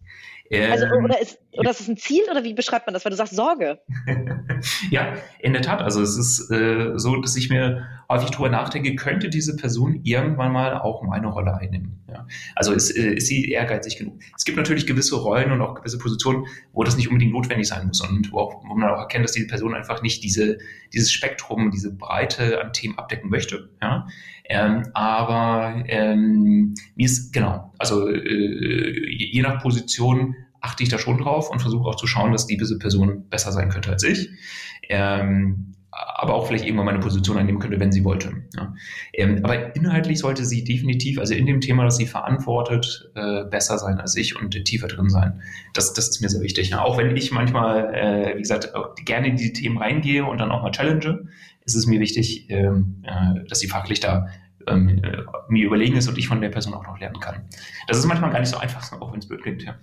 Also, 0.51 0.87
ähm, 0.87 1.05
oder, 1.05 1.21
ist, 1.21 1.39
oder 1.53 1.71
ist 1.71 1.81
es 1.81 1.89
ein 1.89 1.97
Ziel 1.99 2.23
oder 2.31 2.43
wie 2.43 2.55
beschreibt 2.55 2.87
man 2.87 2.95
das, 2.95 3.05
weil 3.05 3.11
du 3.11 3.17
sagst 3.17 3.37
Sorge? 3.37 3.81
ja, 4.91 5.15
in 5.41 5.53
der 5.53 5.63
Tat. 5.63 5.83
Also 5.83 6.01
es 6.01 6.17
ist 6.17 6.51
äh, 6.51 6.93
so, 6.97 7.17
dass 7.17 7.37
ich 7.37 7.51
mir 7.51 7.87
häufig 8.09 8.31
darüber 8.31 8.49
nachdenke, 8.49 8.95
könnte 8.97 9.29
diese 9.29 9.57
Person 9.57 10.01
irgendwann 10.03 10.53
mal 10.53 10.79
auch 10.79 11.03
meine 11.03 11.27
Rolle 11.27 11.55
einnehmen? 11.55 12.01
Ja? 12.09 12.27
Also 12.55 12.73
ist, 12.73 12.91
äh, 12.91 13.15
ist 13.15 13.27
sie 13.27 13.51
ehrgeizig 13.51 13.99
genug? 13.99 14.19
Es 14.37 14.45
gibt 14.45 14.57
natürlich 14.57 14.87
gewisse 14.87 15.17
Rollen 15.17 15.53
und 15.53 15.61
auch 15.61 15.75
gewisse 15.75 15.99
Positionen, 15.99 16.47
wo 16.73 16.85
das 16.85 16.97
nicht 16.97 17.09
unbedingt 17.09 17.33
notwendig 17.33 17.69
sein 17.69 17.87
muss 17.87 18.01
und 18.01 18.33
wo, 18.33 18.39
auch, 18.39 18.65
wo 18.67 18.75
man 18.75 18.89
auch 18.91 18.99
erkennt, 18.99 19.25
dass 19.25 19.33
diese 19.33 19.47
Person 19.47 19.75
einfach 19.75 20.03
nicht 20.03 20.25
diese, 20.25 20.59
dieses 20.93 21.13
Spektrum, 21.13 21.71
diese 21.71 21.95
Breite 21.95 22.63
an 22.63 22.73
Themen 22.73 22.99
abdecken 22.99 23.29
möchte. 23.29 23.69
Ja? 23.83 24.07
Ähm, 24.49 24.85
aber 24.95 25.85
ähm, 25.87 26.75
wie 26.97 27.05
ist, 27.05 27.33
genau, 27.33 27.75
also 27.79 28.09
äh, 28.09 29.15
je 29.15 29.43
nach 29.43 29.63
Position 29.63 30.35
achte 30.61 30.83
ich 30.83 30.89
da 30.89 30.99
schon 30.99 31.19
drauf 31.19 31.51
und 31.51 31.61
versuche 31.61 31.89
auch 31.89 31.97
zu 31.97 32.07
schauen, 32.07 32.33
dass 32.33 32.47
diese 32.47 32.79
Person 32.79 33.29
besser 33.29 33.53
sein 33.53 33.69
könnte 33.69 33.91
als 33.91 34.03
ich. 34.03 34.31
Ähm, 34.89 35.75
aber 35.91 36.35
auch 36.35 36.47
vielleicht 36.47 36.65
irgendwann 36.65 36.87
meine 36.87 36.99
Position 36.99 37.39
einnehmen 37.39 37.61
könnte, 37.61 37.81
wenn 37.81 37.93
sie 37.93 38.05
wollte. 38.05 38.33
Ja. 38.57 38.75
Ähm, 39.15 39.41
aber 39.43 39.75
inhaltlich 39.75 40.19
sollte 40.19 40.45
sie 40.45 40.63
definitiv, 40.65 41.19
also 41.19 41.35
in 41.35 41.47
dem 41.47 41.61
Thema, 41.61 41.85
das 41.85 41.97
sie 41.97 42.07
verantwortet, 42.07 43.11
äh, 43.15 43.45
besser 43.45 43.79
sein 43.79 43.99
als 43.99 44.15
ich 44.17 44.41
und 44.41 44.51
tiefer 44.65 44.89
drin 44.89 45.09
sein. 45.09 45.41
Das, 45.75 45.95
das 45.95 46.09
ist 46.09 46.21
mir 46.21 46.29
sehr 46.29 46.43
wichtig. 46.43 46.71
Ja. 46.71 46.83
Auch 46.83 46.99
wenn 46.99 47.17
ich 47.17 47.33
manchmal, 47.33 47.95
äh, 47.95 48.37
wie 48.37 48.43
gesagt, 48.43 48.73
gerne 49.05 49.29
in 49.29 49.37
die 49.37 49.53
Themen 49.53 49.79
reingehe 49.79 50.25
und 50.25 50.39
dann 50.39 50.51
auch 50.51 50.63
mal 50.63 50.71
challenge, 50.71 51.29
ist 51.65 51.75
es 51.75 51.87
mir 51.87 52.01
wichtig, 52.01 52.47
ähm, 52.51 53.03
äh, 53.05 53.45
dass 53.49 53.61
sie 53.61 53.69
fachlich 53.69 54.01
da 54.01 54.29
ähm, 54.71 55.03
äh, 55.03 55.23
mir 55.49 55.67
überlegen 55.67 55.97
ist 55.97 56.09
und 56.09 56.19
ich 56.19 56.29
von 56.29 56.41
der 56.41 56.49
Person 56.49 56.75
auch 56.75 56.87
noch 56.87 56.99
lernen 56.99 57.21
kann. 57.21 57.43
Das 57.87 57.99
ist 57.99 58.07
manchmal 58.07 58.31
gar 58.31 58.41
nicht 58.41 58.51
so 58.51 58.59
einfach, 58.59 58.93
auch 59.01 59.13
wenn 59.13 59.21
es 59.21 59.29
blöd 59.29 59.43
klingt. 59.43 59.63
Ja. 59.63 59.77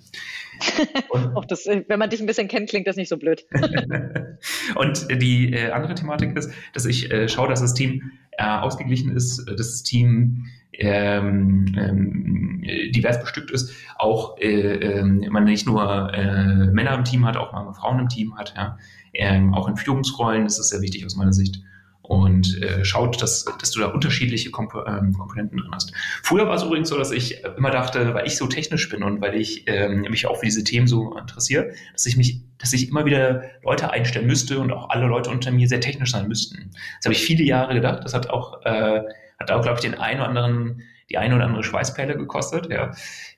auch 1.35 1.45
das, 1.45 1.65
äh, 1.65 1.83
wenn 1.87 1.99
man 1.99 2.09
dich 2.09 2.19
ein 2.19 2.25
bisschen 2.25 2.47
kennt, 2.47 2.69
klingt 2.69 2.87
das 2.87 2.95
nicht 2.95 3.09
so 3.09 3.17
blöd. 3.17 3.45
und 4.75 5.07
die 5.21 5.53
äh, 5.53 5.71
andere 5.71 5.95
Thematik 5.95 6.35
ist, 6.35 6.51
dass 6.73 6.85
ich 6.85 7.11
äh, 7.11 7.27
schaue, 7.27 7.49
dass 7.49 7.61
das 7.61 7.73
Team 7.73 8.11
äh, 8.31 8.45
ausgeglichen 8.45 9.15
ist, 9.15 9.45
dass 9.47 9.57
das 9.57 9.83
Team 9.83 10.45
ähm, 10.73 11.73
ähm, 11.77 12.61
divers 12.91 13.21
bestückt 13.21 13.51
ist, 13.51 13.73
auch 13.97 14.37
äh, 14.39 14.75
ähm, 14.75 15.25
man 15.29 15.45
nicht 15.45 15.65
nur 15.65 16.13
äh, 16.13 16.67
Männer 16.67 16.93
im 16.95 17.03
Team 17.05 17.25
hat, 17.25 17.37
auch 17.37 17.53
mal 17.53 17.71
Frauen 17.73 17.99
im 17.99 18.09
Team 18.09 18.37
hat, 18.37 18.53
ja. 18.55 18.77
Ähm, 19.13 19.53
auch 19.53 19.69
in 19.69 19.77
Führungsrollen 19.77 20.43
das 20.43 20.59
ist 20.59 20.69
sehr 20.69 20.81
wichtig 20.81 21.05
aus 21.05 21.15
meiner 21.15 21.31
Sicht 21.31 21.61
und 22.07 22.61
äh, 22.61 22.83
schaut, 22.85 23.21
dass, 23.21 23.45
dass 23.59 23.71
du 23.71 23.79
da 23.79 23.87
unterschiedliche 23.87 24.51
Komp 24.51 24.73
ähm, 24.87 25.13
Komponenten 25.13 25.57
drin 25.57 25.71
hast. 25.73 25.93
Früher 26.23 26.47
war 26.47 26.55
es 26.55 26.63
übrigens 26.63 26.89
so, 26.89 26.97
dass 26.97 27.11
ich 27.11 27.43
immer 27.57 27.71
dachte, 27.71 28.13
weil 28.13 28.27
ich 28.27 28.37
so 28.37 28.47
technisch 28.47 28.89
bin 28.89 29.03
und 29.03 29.21
weil 29.21 29.35
ich 29.35 29.63
ähm, 29.67 30.01
mich 30.01 30.25
auch 30.27 30.37
für 30.37 30.45
diese 30.45 30.63
Themen 30.63 30.87
so 30.87 31.17
interessiere, 31.17 31.71
dass 31.93 32.05
ich 32.05 32.17
mich, 32.17 32.41
dass 32.57 32.73
ich 32.73 32.89
immer 32.89 33.05
wieder 33.05 33.43
Leute 33.63 33.91
einstellen 33.91 34.27
müsste 34.27 34.59
und 34.59 34.71
auch 34.71 34.89
alle 34.89 35.07
Leute 35.07 35.29
unter 35.29 35.51
mir 35.51 35.67
sehr 35.67 35.81
technisch 35.81 36.11
sein 36.11 36.27
müssten. 36.27 36.71
Das 36.97 37.05
habe 37.05 37.13
ich 37.13 37.23
viele 37.23 37.43
Jahre 37.43 37.73
gedacht. 37.73 38.03
Das 38.03 38.13
hat 38.13 38.29
auch, 38.29 38.63
äh, 38.65 39.01
hat 39.39 39.51
auch, 39.51 39.61
glaube 39.61 39.75
ich, 39.75 39.81
den 39.81 39.95
einen 39.95 40.19
oder 40.19 40.29
anderen 40.29 40.81
die 41.09 41.17
eine 41.17 41.35
oder 41.35 41.45
andere 41.45 41.63
Schweißperle 41.63 42.17
gekostet, 42.17 42.69
ja, 42.71 42.91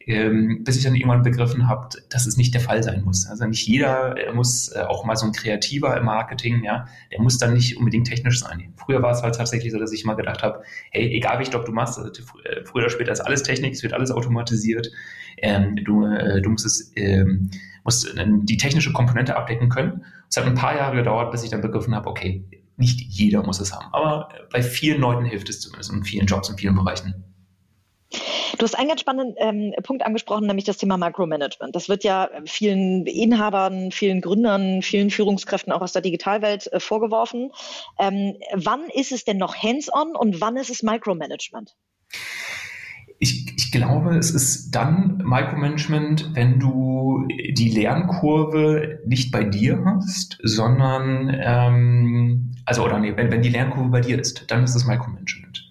ähm, 0.06 0.64
bis 0.64 0.78
ich 0.78 0.84
dann 0.84 0.96
irgendwann 0.96 1.24
begriffen 1.24 1.68
habe, 1.68 1.90
dass 2.10 2.26
es 2.26 2.38
nicht 2.38 2.54
der 2.54 2.62
Fall 2.62 2.82
sein 2.82 3.04
muss. 3.04 3.28
Also 3.28 3.46
nicht 3.46 3.68
jeder 3.68 4.16
muss 4.34 4.70
äh, 4.70 4.80
auch 4.80 5.04
mal 5.04 5.18
so 5.18 5.26
ein 5.26 5.34
Kreativer 5.34 5.98
im 5.98 6.06
Marketing, 6.06 6.64
ja, 6.64 6.88
der 7.12 7.22
muss 7.22 7.38
dann 7.38 7.54
nicht 7.54 7.78
unbedingt 7.78 8.08
technisch 8.08 8.40
sein. 8.40 8.74
Früher 8.78 9.02
war 9.02 9.12
es 9.12 9.22
halt 9.22 9.36
tatsächlich 9.36 9.74
so, 9.74 9.80
dass 9.80 9.92
ich 9.92 10.06
mal 10.06 10.14
gedacht 10.16 10.44
habe, 10.44 10.64
hey, 10.92 11.12
egal 11.12 11.40
welchen 11.40 11.52
Job 11.52 11.66
du 11.66 11.74
machst, 11.74 12.00
also, 12.00 12.10
äh, 12.46 12.64
früher 12.64 12.84
oder 12.84 12.90
später 12.90 13.12
ist 13.12 13.22
alles 13.22 13.44
Technik, 13.44 13.74
es 13.74 13.84
wird 13.84 13.94
alles 13.94 14.12
automatisiert, 14.12 14.90
ähm, 15.40 15.76
du, 15.84 16.06
äh, 16.06 16.42
du 16.42 16.50
musst 16.50 16.66
es 16.66 16.92
ähm, 16.96 17.52
musst 17.84 18.14
die 18.18 18.58
technische 18.58 18.92
Komponente 18.92 19.38
abdecken 19.38 19.70
können. 19.70 20.04
Es 20.30 20.36
hat 20.36 20.46
ein 20.46 20.56
paar 20.56 20.76
Jahre 20.76 20.98
gedauert, 20.98 21.32
bis 21.32 21.44
ich 21.44 21.50
dann 21.50 21.62
begriffen 21.62 21.96
habe, 21.96 22.10
okay, 22.10 22.44
nicht 22.76 23.00
jeder 23.02 23.44
muss 23.44 23.60
es 23.60 23.74
haben, 23.74 23.88
aber 23.94 24.30
bei 24.52 24.62
vielen 24.62 25.02
Leuten 25.02 25.26
hilft 25.26 25.50
es 25.50 25.62
zumindest 25.62 25.92
in 25.92 26.04
vielen 26.04 26.28
Jobs, 26.28 26.50
in 26.50 26.58
vielen 26.58 26.76
Bereichen. 26.76 27.24
Du 28.58 28.64
hast 28.64 28.78
einen 28.78 28.90
ganz 28.90 29.02
spannenden 29.02 29.36
ähm, 29.38 29.74
Punkt 29.84 30.06
angesprochen, 30.06 30.48
nämlich 30.48 30.66
das 30.66 30.78
Thema 30.78 30.98
Micromanagement. 30.98 31.76
Das 31.76 31.90
wird 31.90 32.04
ja 32.04 32.30
vielen 32.46 33.06
Inhabern, 33.06 33.92
vielen 33.92 34.22
Gründern, 34.22 34.82
vielen 34.82 35.10
Führungskräften 35.10 35.74
auch 35.74 35.82
aus 35.82 35.94
der 35.94 36.02
Digitalwelt 36.02 36.72
äh, 36.72 36.80
vorgeworfen. 36.80 37.52
Ähm, 38.00 38.38
wann 38.54 38.90
ist 38.94 39.12
es 39.12 39.26
denn 39.26 39.38
noch 39.38 39.56
hands-on 39.56 40.16
und 40.16 40.42
wann 40.42 40.58
ist 40.58 40.70
es 40.70 40.84
Micromanagement? 40.84 41.76
Ich, 43.20 43.52
ich, 43.58 43.72
glaube, 43.72 44.16
es 44.16 44.30
ist 44.30 44.72
dann 44.72 45.18
Micromanagement, 45.26 46.36
wenn 46.36 46.60
du 46.60 47.28
die 47.28 47.70
Lernkurve 47.70 49.00
nicht 49.08 49.32
bei 49.32 49.44
dir 49.44 49.84
hast, 49.86 50.38
sondern, 50.44 51.36
ähm, 51.42 52.56
also, 52.66 52.86
oder 52.86 53.00
nee, 53.00 53.14
wenn, 53.16 53.32
wenn 53.32 53.42
die 53.42 53.50
Lernkurve 53.50 53.90
bei 53.90 54.02
dir 54.02 54.20
ist, 54.20 54.46
dann 54.52 54.64
ist 54.64 54.76
es 54.76 54.86
Micromanagement. 54.86 55.67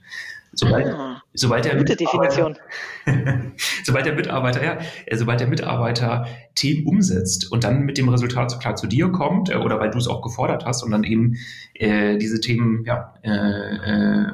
Sobald, 0.56 0.86
ah. 0.86 1.22
Sobald 1.34 1.66
der 1.66 1.76
Gute 1.76 1.96
Definition. 1.96 2.56
sobald 3.84 4.06
der 4.06 4.14
Mitarbeiter, 4.14 4.64
ja, 4.64 4.78
äh, 5.04 5.16
sobald 5.16 5.38
der 5.38 5.46
Mitarbeiter 5.46 6.26
Themen 6.54 6.86
umsetzt 6.86 7.52
und 7.52 7.62
dann 7.62 7.82
mit 7.82 7.98
dem 7.98 8.08
Resultat 8.08 8.50
so 8.50 8.58
klar 8.58 8.74
zu 8.74 8.86
dir 8.86 9.10
kommt, 9.10 9.50
äh, 9.50 9.56
oder 9.56 9.78
weil 9.78 9.90
du 9.90 9.98
es 9.98 10.08
auch 10.08 10.22
gefordert 10.22 10.64
hast 10.64 10.82
und 10.82 10.90
dann 10.90 11.04
eben 11.04 11.36
äh, 11.74 12.16
diese 12.16 12.40
Themen 12.40 12.84
ja, 12.86 13.14
äh, 13.22 13.30
äh, 13.30 14.32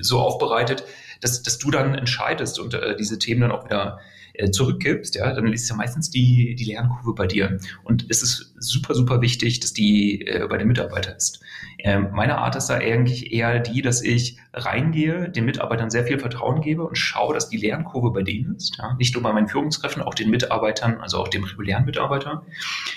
so 0.00 0.20
aufbereitet, 0.20 0.84
dass, 1.20 1.42
dass 1.42 1.58
du 1.58 1.70
dann 1.70 1.94
entscheidest 1.94 2.58
und 2.58 2.72
äh, 2.72 2.96
diese 2.96 3.18
Themen 3.18 3.42
dann 3.42 3.52
auch 3.52 3.66
wieder 3.66 4.00
äh, 4.34 4.50
zurückgibst, 4.50 5.14
ja, 5.14 5.32
dann 5.32 5.52
ist 5.52 5.68
ja 5.68 5.76
meistens 5.76 6.10
die, 6.10 6.54
die 6.54 6.64
Lernkurve 6.64 7.14
bei 7.14 7.26
dir. 7.26 7.58
Und 7.84 8.06
es 8.08 8.22
ist 8.22 8.54
super, 8.58 8.94
super 8.94 9.20
wichtig, 9.20 9.60
dass 9.60 9.72
die 9.72 10.26
äh, 10.26 10.46
bei 10.48 10.58
den 10.58 10.68
Mitarbeitern 10.68 11.16
ist. 11.16 11.40
Ähm, 11.78 12.08
meine 12.12 12.38
Art 12.38 12.56
ist 12.56 12.66
da 12.66 12.74
eigentlich 12.74 13.32
eher 13.32 13.58
die, 13.58 13.82
dass 13.82 14.02
ich 14.02 14.38
reingehe, 14.54 15.28
den 15.30 15.44
Mitarbeitern 15.44 15.90
sehr 15.90 16.04
viel 16.04 16.18
Vertrauen 16.18 16.60
gebe 16.60 16.84
und 16.84 16.96
schaue, 16.96 17.34
dass 17.34 17.48
die 17.48 17.56
Lernkurve 17.56 18.10
bei 18.10 18.22
denen 18.22 18.56
ist. 18.56 18.76
Ja? 18.78 18.94
Nicht 18.94 19.14
nur 19.14 19.22
bei 19.22 19.32
meinen 19.32 19.48
Führungskräften, 19.48 20.02
auch 20.02 20.14
den 20.14 20.30
Mitarbeitern, 20.30 21.00
also 21.00 21.18
auch 21.18 21.28
dem 21.28 21.44
regulären 21.44 21.84
Mitarbeiter, 21.84 22.44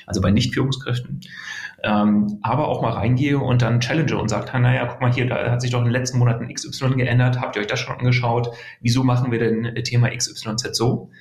also 0.06 0.22
bei 0.22 0.32
Nicht-Führungskräften. 0.32 1.22
Ähm, 1.86 2.40
aber 2.42 2.68
auch 2.68 2.82
mal 2.82 2.94
reingehe 2.94 3.38
und 3.38 3.62
dann 3.62 3.80
challenge 3.80 4.18
und 4.18 4.28
sage, 4.28 4.60
naja, 4.60 4.86
guck 4.86 5.02
mal 5.02 5.14
hier, 5.14 5.28
da 5.28 5.52
hat 5.52 5.62
sich 5.62 5.72
doch 5.72 5.80
in 5.80 5.86
den 5.86 5.94
letzten 5.94 6.18
Monaten 6.18 6.52
XY 6.52 6.96
geändert, 6.96 7.40
habt 7.40 7.56
ihr 7.56 7.62
euch 7.62 7.68
das 7.68 7.80
schon 7.80 7.96
angeschaut? 7.96 8.50
Wieso 8.82 9.04
machen 9.04 9.32
wir 9.32 9.40
denn 9.40 9.76
Thema 9.84 10.10
XYZ 10.10 10.76
so? 10.76 11.12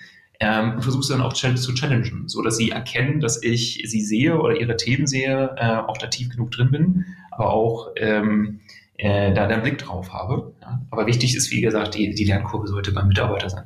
ähm, 0.40 0.74
und 0.74 0.82
versuche 0.82 1.12
dann 1.12 1.22
auch 1.22 1.32
zu 1.32 1.74
challengen, 1.74 2.28
so 2.28 2.42
dass 2.42 2.56
sie 2.56 2.70
erkennen, 2.70 3.20
dass 3.20 3.42
ich 3.42 3.82
sie 3.86 4.00
sehe 4.00 4.38
oder 4.38 4.58
ihre 4.60 4.76
Themen 4.76 5.06
sehe, 5.06 5.54
äh, 5.56 5.76
auch 5.76 5.98
da 5.98 6.08
tief 6.08 6.30
genug 6.30 6.50
drin 6.50 6.70
bin, 6.70 7.04
aber 7.30 7.52
auch 7.52 7.90
ähm, 7.96 8.60
äh, 8.96 9.32
da 9.32 9.46
einen 9.46 9.62
Blick 9.62 9.78
drauf 9.78 10.12
habe. 10.12 10.52
Ja. 10.60 10.80
Aber 10.90 11.06
wichtig 11.06 11.36
ist, 11.36 11.50
wie 11.50 11.60
gesagt, 11.60 11.94
die, 11.94 12.14
die 12.14 12.24
Lernkurve 12.24 12.66
sollte 12.66 12.92
beim 12.92 13.08
Mitarbeiter 13.08 13.48
sein. 13.48 13.64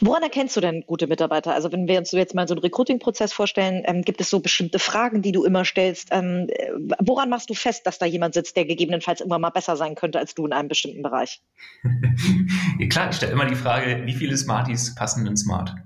Woran 0.00 0.22
erkennst 0.22 0.56
du 0.56 0.60
denn 0.60 0.84
gute 0.86 1.06
Mitarbeiter? 1.06 1.52
Also 1.52 1.72
wenn 1.72 1.88
wir 1.88 1.98
uns 1.98 2.12
jetzt 2.12 2.34
mal 2.34 2.46
so 2.46 2.54
einen 2.54 2.60
Recruiting-Prozess 2.62 3.32
vorstellen, 3.32 3.82
ähm, 3.86 4.02
gibt 4.02 4.20
es 4.20 4.30
so 4.30 4.40
bestimmte 4.40 4.78
Fragen, 4.78 5.22
die 5.22 5.32
du 5.32 5.44
immer 5.44 5.64
stellst? 5.64 6.08
Ähm, 6.12 6.46
äh, 6.48 6.70
woran 7.00 7.28
machst 7.28 7.50
du 7.50 7.54
fest, 7.54 7.86
dass 7.86 7.98
da 7.98 8.06
jemand 8.06 8.34
sitzt, 8.34 8.56
der 8.56 8.64
gegebenenfalls 8.64 9.20
immer 9.20 9.38
mal 9.38 9.50
besser 9.50 9.76
sein 9.76 9.94
könnte 9.94 10.18
als 10.18 10.34
du 10.34 10.46
in 10.46 10.52
einem 10.52 10.68
bestimmten 10.68 11.02
Bereich? 11.02 11.40
ja, 12.78 12.86
klar, 12.88 13.10
ich 13.10 13.16
stelle 13.16 13.32
immer 13.32 13.46
die 13.46 13.56
Frage, 13.56 14.02
wie 14.04 14.14
viele 14.14 14.36
Smarties 14.36 14.94
passen 14.94 15.26
in 15.26 15.36
Smart? 15.36 15.74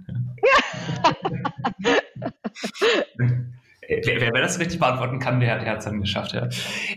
wer, 4.04 4.20
wer, 4.20 4.42
das 4.42 4.58
richtig 4.58 4.78
beantworten 4.78 5.18
kann, 5.18 5.40
der, 5.40 5.58
der 5.58 5.72
hat 5.72 5.78
es 5.78 5.84
dann 5.84 6.00
geschafft. 6.00 6.32
Ja. 6.32 6.48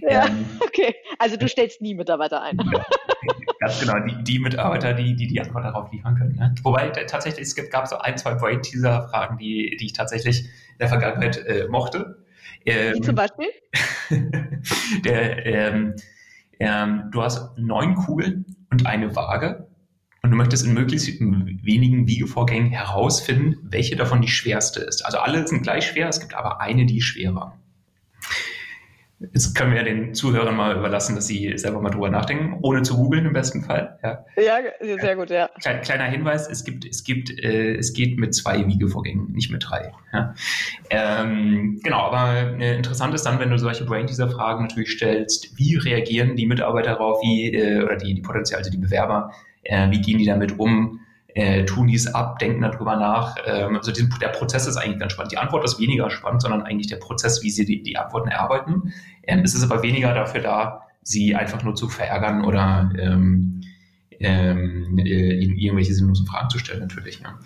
ja 0.02 0.28
ähm, 0.28 0.46
okay, 0.60 0.96
also 1.20 1.38
du 1.38 1.48
stellst 1.48 1.82
nie 1.82 1.96
Mitarbeiter 1.96 2.42
ein. 2.42 2.58
Ganz 3.60 3.80
genau, 3.80 4.00
die, 4.00 4.24
die 4.24 4.40
Mitarbeiter, 4.40 4.94
die, 4.94 5.16
die 5.16 5.28
die 5.28 5.40
Antwort 5.40 5.66
darauf 5.66 5.92
liefern 5.92 6.16
können. 6.16 6.36
Ne? 6.36 6.54
Wobei 6.64 6.90
tatsächlich, 6.90 7.48
es 7.48 7.70
gab 7.70 7.88
so 7.88 7.98
ein, 7.98 8.18
zwei 8.18 8.36
Brain-Teaser-Fragen, 8.36 9.38
die, 9.38 9.78
die 9.80 9.86
ich 9.86 9.94
tatsächlich 9.94 10.42
in 10.42 10.80
der 10.80 10.90
Vergangenheit 10.90 11.38
äh, 11.38 11.68
mochte. 11.68 12.18
Ähm, 12.66 12.96
Wie 12.96 13.02
zum 13.02 13.16
Beispiel? 13.16 13.48
der, 15.06 15.46
ähm, 15.46 15.96
ähm, 16.60 17.10
du 17.12 17.22
hast 17.22 17.58
neun 17.58 17.96
Kugeln 17.96 18.46
und 18.70 18.86
eine 18.86 19.16
Waage 19.16 19.68
und 20.24 20.32
du 20.32 20.38
möchtest 20.38 20.66
in 20.66 20.74
möglichst 20.74 21.08
wenigen 21.20 22.08
Wiegevorgängen 22.08 22.72
herausfinden, 22.72 23.58
welche 23.64 23.98
davon 23.98 24.22
die 24.22 24.30
schwerste 24.30 24.80
ist. 24.80 25.06
Also 25.06 25.20
alle 25.20 25.46
sind 25.46 25.64
gleich 25.64 25.86
schwer, 25.86 26.08
es 26.08 26.22
gibt 26.22 26.34
aber 26.34 26.62
eine, 26.62 26.86
die 26.86 27.02
schwerer. 27.02 27.58
Jetzt 29.32 29.56
können 29.56 29.72
wir 29.72 29.78
ja 29.78 29.84
den 29.84 30.14
Zuhörern 30.14 30.56
mal 30.56 30.76
überlassen, 30.78 31.16
dass 31.16 31.28
sie 31.28 31.58
selber 31.58 31.82
mal 31.82 31.90
drüber 31.90 32.10
nachdenken, 32.10 32.58
ohne 32.62 32.82
zu 32.82 32.96
googeln 32.96 33.26
im 33.26 33.34
besten 33.34 33.64
Fall. 33.64 33.98
Ja, 34.04 34.26
ja 34.42 34.98
sehr 35.00 35.16
gut, 35.16 35.30
ja. 35.30 35.50
Kleiner 35.60 36.06
Hinweis, 36.06 36.50
es 36.50 36.64
gibt, 36.66 36.86
es 36.86 37.04
gibt, 37.04 37.30
äh, 37.30 37.76
es 37.76 37.94
geht 37.94 38.18
mit 38.18 38.34
zwei 38.34 38.68
Wiegevorgängen, 38.68 39.32
nicht 39.32 39.50
mit 39.52 39.66
drei. 39.70 39.94
Ja. 40.12 40.34
Ähm, 40.90 41.80
genau, 41.84 42.00
aber 42.00 42.60
äh, 42.60 42.76
interessant 42.76 43.14
ist 43.14 43.24
dann, 43.24 43.40
wenn 43.40 43.50
du 43.50 43.58
solche 43.58 43.86
Brain-Teaser-Fragen 43.86 44.64
natürlich 44.64 44.92
stellst, 44.92 45.58
wie 45.58 45.78
reagieren 45.78 46.36
die 46.36 46.46
Mitarbeiter 46.46 46.92
darauf, 46.92 47.22
wie, 47.22 47.54
äh, 47.54 47.82
oder 47.82 47.96
die, 47.96 48.14
die 48.14 48.22
potenziell, 48.22 48.58
also 48.58 48.72
die 48.72 48.78
Bewerber, 48.78 49.32
äh, 49.63 49.89
wie 49.91 50.02
gehen 50.02 50.19
die 50.19 50.26
damit 50.26 50.60
um? 50.60 50.99
äh, 51.36 51.65
tun 51.65 51.88
dies 51.88 52.08
ab, 52.08 52.39
denken 52.39 52.62
darüber 52.62 52.95
nach. 52.95 53.36
Ähm, 53.45 53.76
also 53.76 53.91
diesen, 53.91 54.13
der 54.21 54.30
Prozess 54.30 54.67
ist 54.67 54.78
eigentlich 54.78 54.99
ganz 54.99 55.13
spannend. 55.13 55.32
Die 55.32 55.38
Antwort 55.38 55.63
ist 55.63 55.80
weniger 55.80 56.10
spannend, 56.10 56.41
sondern 56.41 56.63
eigentlich 56.63 56.88
der 56.88 56.97
Prozess, 56.97 57.41
wie 57.43 57.49
sie 57.49 57.65
die, 57.65 57.82
die 57.82 57.97
Antworten 57.97 58.30
erarbeiten. 58.30 58.93
Ähm, 59.23 59.39
es 59.39 59.56
ist 59.56 59.63
aber 59.63 59.84
weniger 59.84 60.13
dafür 60.13 60.41
da, 60.41 60.82
sie 61.02 61.36
einfach 61.36 61.63
nur 61.63 61.76
zu 61.76 61.89
verärgern 61.89 62.45
oder 62.45 62.91
ähm, 62.97 63.62
ähm, 64.19 64.97
äh, 64.99 65.34
ihnen 65.39 65.58
irgendwelche 65.58 65.93
sinnlosen 65.93 66.28
Fragen 66.28 66.49
zu 66.49 66.60
stellen, 66.60 66.82
natürlich. 66.82 67.19
Ja. 67.19 67.39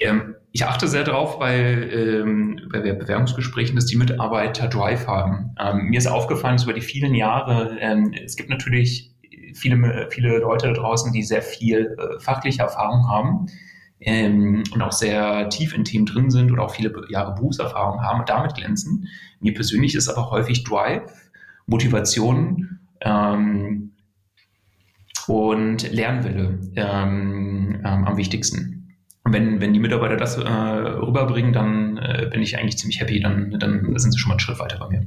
Ähm, 0.00 0.34
ich 0.52 0.64
achte 0.64 0.86
sehr 0.86 1.02
darauf 1.02 1.38
bei, 1.38 1.56
ähm, 1.58 2.60
bei 2.70 2.80
Bewerbungsgesprächen, 2.80 3.74
dass 3.74 3.86
die 3.86 3.96
Mitarbeiter 3.96 4.68
Drive 4.68 5.06
haben. 5.06 5.56
Ähm, 5.58 5.86
mir 5.88 5.98
ist 5.98 6.06
aufgefallen, 6.06 6.56
dass 6.56 6.64
über 6.64 6.74
die 6.74 6.82
vielen 6.82 7.14
Jahre, 7.14 7.78
ähm, 7.80 8.12
es 8.24 8.36
gibt 8.36 8.50
natürlich 8.50 9.12
viele, 9.54 10.08
viele 10.10 10.38
Leute 10.38 10.68
da 10.68 10.72
draußen, 10.72 11.12
die 11.12 11.22
sehr 11.22 11.42
viel 11.42 11.96
äh, 11.98 12.20
fachliche 12.20 12.62
Erfahrung 12.62 13.08
haben 13.08 13.46
ähm, 14.00 14.62
und 14.72 14.82
auch 14.82 14.92
sehr 14.92 15.48
tief 15.48 15.74
in 15.74 15.84
Themen 15.84 16.06
drin 16.06 16.30
sind 16.30 16.52
oder 16.52 16.64
auch 16.64 16.74
viele 16.74 16.92
Jahre 17.08 17.34
Berufserfahrung 17.34 18.02
haben 18.02 18.20
und 18.20 18.28
damit 18.28 18.54
glänzen. 18.54 19.08
Mir 19.40 19.54
persönlich 19.54 19.94
ist 19.94 20.08
aber 20.08 20.30
häufig 20.30 20.64
Drive, 20.64 21.30
Motivation 21.66 22.78
ähm, 23.00 23.92
und 25.26 25.92
Lernwille 25.92 26.58
ähm, 26.76 27.80
am 27.84 28.16
wichtigsten. 28.16 28.96
Und 29.24 29.34
wenn, 29.34 29.60
wenn 29.60 29.74
die 29.74 29.80
Mitarbeiter 29.80 30.16
das 30.16 30.38
äh, 30.38 30.48
rüberbringen, 30.48 31.52
dann 31.52 31.98
äh, 31.98 32.30
bin 32.32 32.40
ich 32.40 32.56
eigentlich 32.56 32.78
ziemlich 32.78 33.00
happy, 33.00 33.20
dann, 33.20 33.50
dann 33.58 33.98
sind 33.98 34.12
sie 34.12 34.18
schon 34.18 34.30
mal 34.30 34.34
einen 34.34 34.40
Schritt 34.40 34.58
weiter 34.58 34.78
bei 34.78 34.88
mir. 34.88 35.06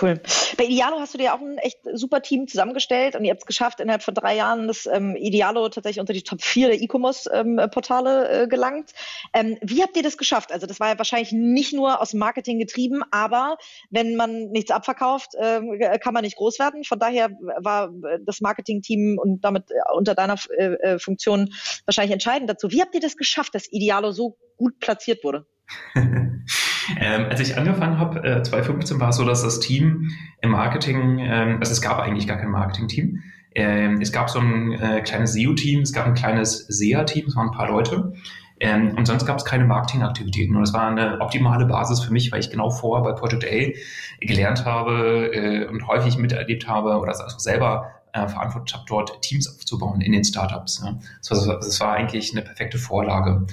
Cool. 0.00 0.20
Bei 0.56 0.64
Idealo 0.64 1.00
hast 1.00 1.14
du 1.14 1.18
dir 1.18 1.34
auch 1.34 1.40
ein 1.40 1.58
echt 1.58 1.78
super 1.94 2.22
Team 2.22 2.46
zusammengestellt 2.46 3.16
und 3.16 3.24
ihr 3.24 3.32
habt 3.32 3.42
es 3.42 3.46
geschafft, 3.46 3.80
innerhalb 3.80 4.02
von 4.02 4.14
drei 4.14 4.36
Jahren 4.36 4.68
das 4.68 4.86
ähm, 4.86 5.16
Idealo 5.16 5.68
tatsächlich 5.68 6.00
unter 6.00 6.12
die 6.12 6.22
Top 6.22 6.42
4 6.42 6.68
der 6.68 6.80
E-Commerce-Portale 6.80 8.28
ähm, 8.28 8.44
äh, 8.44 8.46
gelangt. 8.46 8.92
Ähm, 9.34 9.58
wie 9.62 9.82
habt 9.82 9.96
ihr 9.96 10.04
das 10.04 10.16
geschafft? 10.16 10.52
Also 10.52 10.66
das 10.66 10.78
war 10.78 10.90
ja 10.90 10.98
wahrscheinlich 10.98 11.32
nicht 11.32 11.72
nur 11.72 12.00
aus 12.00 12.14
Marketing 12.14 12.58
getrieben, 12.60 13.02
aber 13.10 13.56
wenn 13.90 14.14
man 14.14 14.50
nichts 14.50 14.70
abverkauft, 14.70 15.34
äh, 15.34 15.98
kann 15.98 16.14
man 16.14 16.22
nicht 16.22 16.36
groß 16.36 16.60
werden. 16.60 16.84
Von 16.84 17.00
daher 17.00 17.30
war 17.58 17.90
das 18.24 18.40
Marketing-Team 18.40 19.18
und 19.20 19.40
damit 19.44 19.70
äh, 19.70 19.74
unter 19.94 20.14
deiner 20.14 20.36
äh, 20.56 20.74
äh, 20.74 20.98
Funktion 21.00 21.52
wahrscheinlich 21.84 22.12
entscheidend 22.12 22.48
dazu. 22.48 22.70
Wie 22.70 22.80
habt 22.80 22.94
ihr 22.94 23.00
das 23.00 23.16
geschafft, 23.16 23.54
dass 23.56 23.70
Idealo 23.72 24.12
so 24.12 24.36
gut 24.56 24.78
platziert 24.78 25.24
wurde? 25.24 25.46
ähm, 26.98 27.26
als 27.28 27.40
ich 27.40 27.56
angefangen 27.56 27.98
habe, 27.98 28.22
äh, 28.24 28.42
2015 28.42 29.00
war 29.00 29.10
es 29.10 29.16
so, 29.16 29.24
dass 29.24 29.42
das 29.42 29.60
Team 29.60 30.10
im 30.40 30.50
Marketing, 30.50 31.18
ähm, 31.18 31.58
also 31.60 31.72
es 31.72 31.80
gab 31.80 31.98
eigentlich 31.98 32.26
gar 32.26 32.38
kein 32.38 32.50
Marketing-Team. 32.50 33.22
Ähm, 33.54 34.00
es 34.00 34.12
gab 34.12 34.30
so 34.30 34.38
ein 34.38 34.72
äh, 34.72 35.00
kleines 35.02 35.32
SEO-Team, 35.32 35.80
es 35.80 35.92
gab 35.92 36.06
ein 36.06 36.14
kleines 36.14 36.66
SEA-Team, 36.68 37.26
es 37.26 37.36
waren 37.36 37.48
ein 37.48 37.56
paar 37.56 37.68
Leute. 37.68 38.12
Ähm, 38.60 38.94
und 38.96 39.06
sonst 39.06 39.24
gab 39.24 39.38
es 39.38 39.44
keine 39.44 39.64
Marketingaktivitäten. 39.64 40.54
Und 40.54 40.62
das 40.62 40.74
war 40.74 40.88
eine 40.88 41.20
optimale 41.20 41.64
Basis 41.64 42.00
für 42.00 42.12
mich, 42.12 42.30
weil 42.30 42.40
ich 42.40 42.50
genau 42.50 42.70
vorher 42.70 43.02
bei 43.02 43.18
Project 43.18 43.44
A 43.44 44.24
gelernt 44.24 44.66
habe 44.66 45.30
äh, 45.32 45.66
und 45.66 45.86
häufig 45.88 46.18
miterlebt 46.18 46.68
habe 46.68 46.98
oder 46.98 47.18
also 47.18 47.38
selber 47.38 47.90
äh, 48.12 48.28
verantwortet 48.28 48.74
habe, 48.74 48.84
dort 48.86 49.22
Teams 49.22 49.48
aufzubauen 49.48 50.02
in 50.02 50.12
den 50.12 50.24
Startups. 50.24 50.82
Ja. 50.84 50.98
Das, 51.26 51.46
war, 51.46 51.56
das 51.56 51.80
war 51.80 51.92
eigentlich 51.92 52.32
eine 52.32 52.42
perfekte 52.42 52.78
Vorlage 52.78 53.46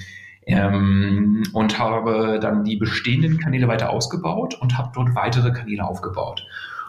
ähm, 0.47 1.43
und 1.53 1.77
habe 1.77 2.39
dann 2.41 2.63
die 2.63 2.77
bestehenden 2.77 3.38
Kanäle 3.38 3.67
weiter 3.67 3.89
ausgebaut 3.89 4.55
und 4.60 4.77
habe 4.77 4.91
dort 4.93 5.13
weitere 5.13 5.51
Kanäle 5.51 5.86
aufgebaut. 5.86 6.45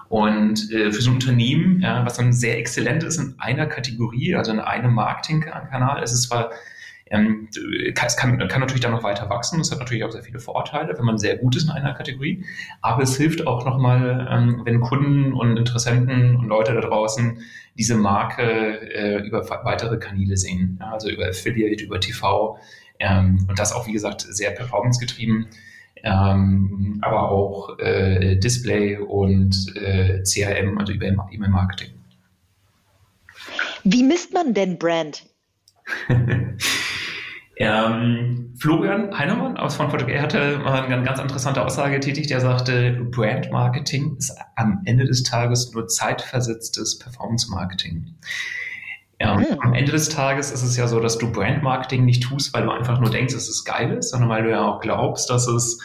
Und 0.09 0.73
äh, 0.73 0.91
für 0.91 1.03
so 1.03 1.11
ein 1.11 1.15
Unternehmen, 1.15 1.81
ja, 1.81 2.05
was 2.07 2.17
dann 2.17 2.33
sehr 2.33 2.59
exzellent 2.59 3.03
ist 3.03 3.19
in 3.19 3.35
einer 3.39 3.67
Kategorie, 3.67 4.35
also 4.35 4.53
in 4.53 4.61
einem 4.61 4.95
Marketingkanal, 4.95 6.03
ist 6.03 6.13
es 6.13 6.23
zwar 6.23 6.51
ähm, 7.11 7.49
es 7.95 8.17
kann, 8.17 8.39
kann 8.49 8.61
natürlich 8.61 8.81
dann 8.83 8.93
noch 8.93 9.03
weiter 9.03 9.29
wachsen. 9.31 9.59
Das 9.59 9.71
hat 9.71 9.79
natürlich 9.79 10.05
auch 10.05 10.11
sehr 10.11 10.23
viele 10.23 10.39
Vorteile, 10.39 10.97
wenn 10.97 11.05
man 11.05 11.19
sehr 11.19 11.37
gut 11.37 11.57
ist 11.57 11.65
in 11.65 11.71
einer 11.71 11.95
Kategorie. 11.95 12.45
Aber 12.83 13.03
es 13.03 13.17
hilft 13.17 13.47
auch 13.47 13.65
nochmal, 13.65 14.29
ähm, 14.31 14.63
wenn 14.65 14.81
Kunden 14.81 15.33
und 15.33 15.57
Interessenten 15.57 16.37
und 16.37 16.49
Leute 16.49 16.75
da 16.75 16.81
draußen 16.81 17.39
diese 17.77 17.97
Marke 17.97 18.43
äh, 18.43 19.27
über 19.27 19.49
weitere 19.65 19.99
Kanäle 19.99 20.37
sehen. 20.37 20.79
Also 20.81 21.09
über 21.09 21.29
Affiliate, 21.29 21.85
über 21.85 22.01
TV, 22.01 22.59
ähm, 22.99 23.47
und 23.49 23.59
das 23.59 23.73
auch, 23.73 23.87
wie 23.87 23.93
gesagt, 23.93 24.23
sehr 24.23 24.51
performancegetrieben, 24.51 25.49
ähm, 26.03 26.99
aber 27.03 27.31
auch 27.31 27.79
äh, 27.79 28.37
Display 28.37 28.97
und 28.99 29.77
äh, 29.77 30.23
CRM, 30.23 30.79
also 30.79 30.93
über 30.93 31.07
E-Mail-Marketing. 31.07 31.91
Wie 33.85 34.03
misst 34.03 34.33
man 34.33 34.55
denn 34.55 34.79
Brand? 34.79 35.25
ähm, 37.57 38.55
Florian 38.59 39.17
Heinemann 39.17 39.57
aus 39.57 39.77
von 39.77 39.91
Photogay 39.91 40.19
hatte 40.19 40.59
mal 40.59 40.83
eine 40.83 41.03
ganz 41.05 41.21
interessante 41.21 41.65
Aussage 41.65 41.95
getätigt. 41.95 42.31
Der 42.31 42.41
sagte, 42.41 42.93
Brand 43.11 43.51
Marketing 43.51 44.17
ist 44.17 44.37
am 44.57 44.83
Ende 44.85 45.05
des 45.07 45.23
Tages 45.23 45.73
nur 45.73 45.87
zeitversetztes 45.87 46.99
Performance 46.99 47.51
Marketing. 47.51 48.15
Mhm. 49.51 49.61
am 49.61 49.75
Ende 49.75 49.93
des 49.93 50.09
Tages 50.09 50.51
ist 50.51 50.63
es 50.63 50.77
ja 50.77 50.87
so, 50.87 51.01
dass 51.01 51.19
du 51.19 51.31
Brandmarketing 51.31 52.05
nicht 52.05 52.23
tust, 52.23 52.53
weil 52.55 52.65
du 52.65 52.71
einfach 52.71 53.01
nur 53.01 53.11
denkst, 53.11 53.35
dass 53.35 53.49
es 53.49 53.65
geil 53.65 53.93
ist, 53.93 54.11
sondern 54.11 54.29
weil 54.29 54.45
du 54.45 54.51
ja 54.51 54.65
auch 54.65 54.81
glaubst, 54.81 55.31
dass 55.31 55.47
es, 55.47 55.79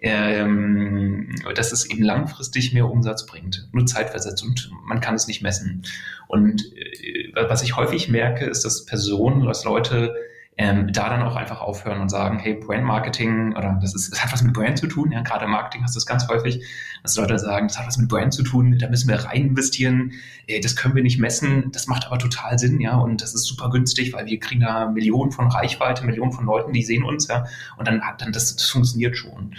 ähm, 0.00 1.34
dass 1.54 1.72
es 1.72 1.88
eben 1.90 2.02
langfristig 2.02 2.72
mehr 2.72 2.88
Umsatz 2.88 3.26
bringt. 3.26 3.68
Nur 3.72 3.86
zeitversetzt 3.86 4.42
und 4.42 4.70
man 4.84 5.00
kann 5.00 5.14
es 5.14 5.26
nicht 5.26 5.42
messen. 5.42 5.84
Und 6.28 6.62
äh, 6.76 7.32
was 7.48 7.62
ich 7.62 7.76
häufig 7.76 8.08
merke, 8.08 8.46
ist, 8.46 8.64
dass 8.64 8.84
Personen, 8.84 9.44
dass 9.44 9.64
Leute 9.64 10.14
ähm, 10.56 10.92
da 10.92 11.08
dann 11.08 11.22
auch 11.22 11.34
einfach 11.34 11.60
aufhören 11.60 12.00
und 12.00 12.08
sagen, 12.08 12.38
hey, 12.38 12.54
Brand 12.54 12.84
Marketing 12.84 13.56
oder 13.56 13.76
das 13.80 13.94
ist, 13.94 14.12
das 14.12 14.22
hat 14.22 14.32
was 14.32 14.42
mit 14.42 14.52
Brand 14.52 14.78
zu 14.78 14.86
tun, 14.86 15.10
ja, 15.10 15.20
gerade 15.22 15.46
im 15.46 15.50
Marketing 15.50 15.82
hast 15.82 15.94
du 15.94 15.98
das 15.98 16.06
ganz 16.06 16.28
häufig, 16.28 16.64
dass 17.02 17.16
Leute 17.16 17.38
sagen, 17.38 17.66
das 17.66 17.78
hat 17.78 17.86
was 17.88 17.98
mit 17.98 18.08
Brand 18.08 18.32
zu 18.32 18.44
tun, 18.44 18.78
da 18.78 18.88
müssen 18.88 19.08
wir 19.08 19.16
rein 19.16 19.48
investieren, 19.48 20.12
äh, 20.46 20.60
das 20.60 20.76
können 20.76 20.94
wir 20.94 21.02
nicht 21.02 21.18
messen, 21.18 21.72
das 21.72 21.88
macht 21.88 22.06
aber 22.06 22.18
total 22.18 22.58
Sinn, 22.58 22.80
ja, 22.80 22.96
und 22.96 23.20
das 23.20 23.34
ist 23.34 23.44
super 23.46 23.68
günstig, 23.68 24.12
weil 24.12 24.26
wir 24.26 24.38
kriegen 24.38 24.60
da 24.60 24.86
Millionen 24.86 25.32
von 25.32 25.48
Reichweite, 25.48 26.06
Millionen 26.06 26.32
von 26.32 26.46
Leuten, 26.46 26.72
die 26.72 26.84
sehen 26.84 27.02
uns, 27.02 27.26
ja, 27.26 27.46
und 27.76 27.88
dann 27.88 28.02
hat 28.02 28.22
dann 28.22 28.32
das, 28.32 28.54
das 28.54 28.68
funktioniert 28.68 29.16
schon. 29.16 29.54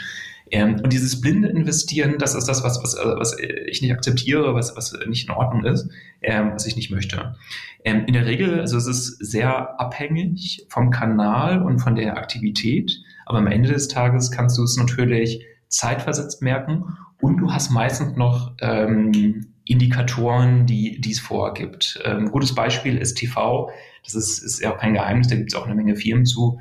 Ähm, 0.56 0.80
und 0.82 0.94
dieses 0.94 1.20
blinde 1.20 1.50
Investieren, 1.50 2.16
das 2.18 2.34
ist 2.34 2.46
das, 2.46 2.64
was, 2.64 2.82
was, 2.82 2.96
was 2.96 3.36
ich 3.68 3.82
nicht 3.82 3.92
akzeptiere, 3.92 4.56
was, 4.56 4.74
was 4.78 4.98
nicht 5.06 5.28
in 5.28 5.36
Ordnung 5.36 5.66
ist, 5.66 5.90
ähm, 6.22 6.52
was 6.54 6.66
ich 6.66 6.78
nicht 6.78 6.92
möchte. 6.92 7.36
Ähm, 7.84 8.06
in 8.08 8.14
der 8.14 8.26
Regel, 8.26 8.62
also 8.62 8.78
es 8.78 8.88
ist 8.88 9.18
sehr 9.18 9.78
abhängig 9.82 10.66
vom 10.70 10.92
Kanal 10.92 11.62
und 11.62 11.80
von 11.80 11.96
der 11.96 12.16
Aktivität, 12.16 13.02
aber 13.26 13.40
am 13.40 13.48
Ende 13.48 13.74
des 13.74 13.90
Tages 13.90 14.32
kannst 14.32 14.58
du 14.58 14.64
es 14.64 14.78
natürlich 14.78 15.46
zeitversetzt 15.68 16.42
merken 16.42 16.86
und 17.20 17.36
du 17.36 17.52
hast 17.52 17.70
meistens 17.70 18.16
noch 18.16 18.54
ähm, 18.62 19.48
Indikatoren, 19.66 20.66
die 20.66 21.02
dies 21.02 21.20
vorgibt. 21.20 22.00
Ähm, 22.06 22.32
gutes 22.32 22.56
Beispiel 22.56 22.98
ist 22.98 23.16
TV. 23.16 23.70
Das 24.06 24.16
ist, 24.16 24.40
ist 24.40 24.62
ja 24.62 24.74
auch 24.74 24.78
kein 24.78 24.94
Geheimnis, 24.94 25.28
da 25.28 25.36
gibt 25.36 25.52
es 25.52 25.60
auch 25.60 25.66
eine 25.66 25.76
Menge 25.76 25.98
Firmen 25.98 26.26
zu. 26.26 26.60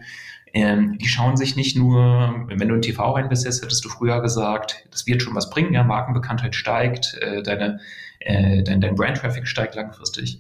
Ähm, 0.57 0.99
die 0.99 1.09
schauen 1.09 1.37
sich 1.37 1.57
nicht 1.57 1.77
nur, 1.77 2.47
wenn 2.47 2.69
du 2.69 2.77
in 2.77 2.83
TV 2.83 3.11
rein 3.13 3.29
bist, 3.29 3.45
hättest 3.45 3.85
du 3.85 3.89
früher 3.89 4.23
gesagt, 4.23 4.87
das 4.93 5.05
wird 5.05 5.21
schon 5.21 5.35
was 5.35 5.51
bringen, 5.51 5.75
ja, 5.75 5.83
Markenbekanntheit 5.83 6.55
steigt, 6.55 7.19
äh, 7.21 7.43
deine, 7.43 7.81
äh, 8.21 8.63
dein, 8.63 8.81
dein 8.81 8.95
Brand-Traffic 8.95 9.49
steigt 9.49 9.75
langfristig. 9.75 10.39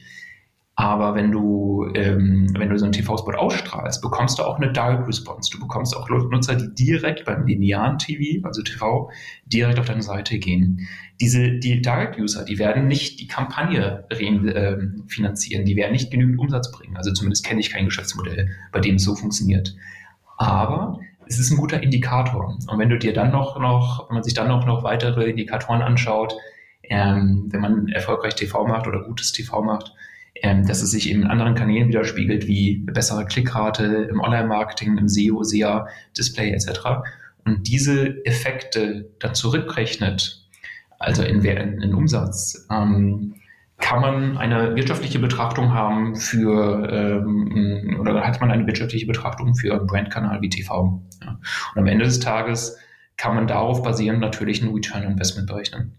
Aber 0.76 1.14
wenn 1.14 1.30
du, 1.30 1.88
ähm, 1.94 2.48
wenn 2.56 2.68
du 2.68 2.78
so 2.78 2.84
einen 2.84 2.92
TV-Spot 2.92 3.32
ausstrahlst, 3.32 4.02
bekommst 4.02 4.38
du 4.38 4.42
auch 4.42 4.56
eine 4.56 4.72
Direct 4.72 5.06
Response. 5.06 5.50
Du 5.52 5.60
bekommst 5.60 5.96
auch 5.96 6.08
Nutzer, 6.08 6.56
die 6.56 6.74
direkt 6.74 7.24
beim 7.24 7.46
linearen 7.46 7.98
TV, 7.98 8.44
also 8.46 8.62
TV, 8.62 9.10
direkt 9.46 9.78
auf 9.78 9.86
deine 9.86 10.02
Seite 10.02 10.38
gehen. 10.38 10.88
Diese, 11.20 11.58
die 11.58 11.80
Direct-User, 11.80 12.44
die 12.44 12.58
werden 12.58 12.88
nicht 12.88 13.20
die 13.20 13.28
Kampagne 13.28 14.04
äh, 14.10 14.76
finanzieren, 15.06 15.64
die 15.64 15.76
werden 15.76 15.92
nicht 15.92 16.10
genügend 16.10 16.40
Umsatz 16.40 16.72
bringen. 16.72 16.96
Also 16.96 17.12
zumindest 17.12 17.46
kenne 17.46 17.60
ich 17.60 17.70
kein 17.70 17.84
Geschäftsmodell, 17.84 18.48
bei 18.72 18.80
dem 18.80 18.96
es 18.96 19.04
so 19.04 19.14
funktioniert. 19.14 19.74
Aber 20.44 20.98
es 21.26 21.38
ist 21.38 21.50
ein 21.50 21.56
guter 21.56 21.82
Indikator. 21.82 22.58
Und 22.66 22.78
wenn 22.78 22.90
du 22.90 22.98
dir 22.98 23.14
dann 23.14 23.30
noch, 23.30 23.58
noch 23.58 24.08
wenn 24.08 24.14
man 24.14 24.22
sich 24.22 24.34
dann 24.34 24.48
noch, 24.48 24.66
noch 24.66 24.82
weitere 24.84 25.30
Indikatoren 25.30 25.80
anschaut, 25.80 26.34
ähm, 26.82 27.48
wenn 27.50 27.60
man 27.60 27.88
erfolgreich 27.88 28.34
TV 28.34 28.66
macht 28.66 28.86
oder 28.86 29.02
gutes 29.02 29.32
TV 29.32 29.62
macht, 29.62 29.92
ähm, 30.42 30.66
dass 30.66 30.82
es 30.82 30.90
sich 30.90 31.10
in 31.10 31.24
anderen 31.24 31.54
Kanälen 31.54 31.88
widerspiegelt, 31.88 32.46
wie 32.46 32.82
eine 32.82 32.92
bessere 32.92 33.24
Klickrate 33.24 34.08
im 34.10 34.20
Online-Marketing, 34.20 34.98
im 34.98 35.08
SEO, 35.08 35.42
SEA, 35.44 35.86
Display 36.16 36.50
etc. 36.50 36.80
Und 37.46 37.66
diese 37.66 38.24
Effekte 38.26 39.08
dann 39.20 39.34
zurückrechnet, 39.34 40.46
also 40.98 41.22
in, 41.22 41.42
in, 41.42 41.80
in 41.80 41.94
Umsatz, 41.94 42.66
ähm, 42.70 43.36
kann 43.78 44.00
man 44.00 44.38
eine 44.38 44.76
wirtschaftliche 44.76 45.18
Betrachtung 45.18 45.72
haben 45.72 46.16
für, 46.16 46.88
ähm, 46.90 47.98
oder 48.00 48.26
hat 48.26 48.40
man 48.40 48.50
eine 48.50 48.66
wirtschaftliche 48.66 49.06
Betrachtung 49.06 49.54
für 49.54 49.74
einen 49.74 49.86
Brandkanal 49.86 50.40
wie 50.40 50.48
TV. 50.48 51.02
Ja. 51.22 51.38
Und 51.74 51.80
am 51.80 51.86
Ende 51.86 52.04
des 52.04 52.20
Tages 52.20 52.78
kann 53.16 53.34
man 53.34 53.46
darauf 53.46 53.82
basierend 53.82 54.20
natürlich 54.20 54.62
einen 54.62 54.74
Return 54.74 55.02
Investment 55.02 55.48
berechnen. 55.48 55.96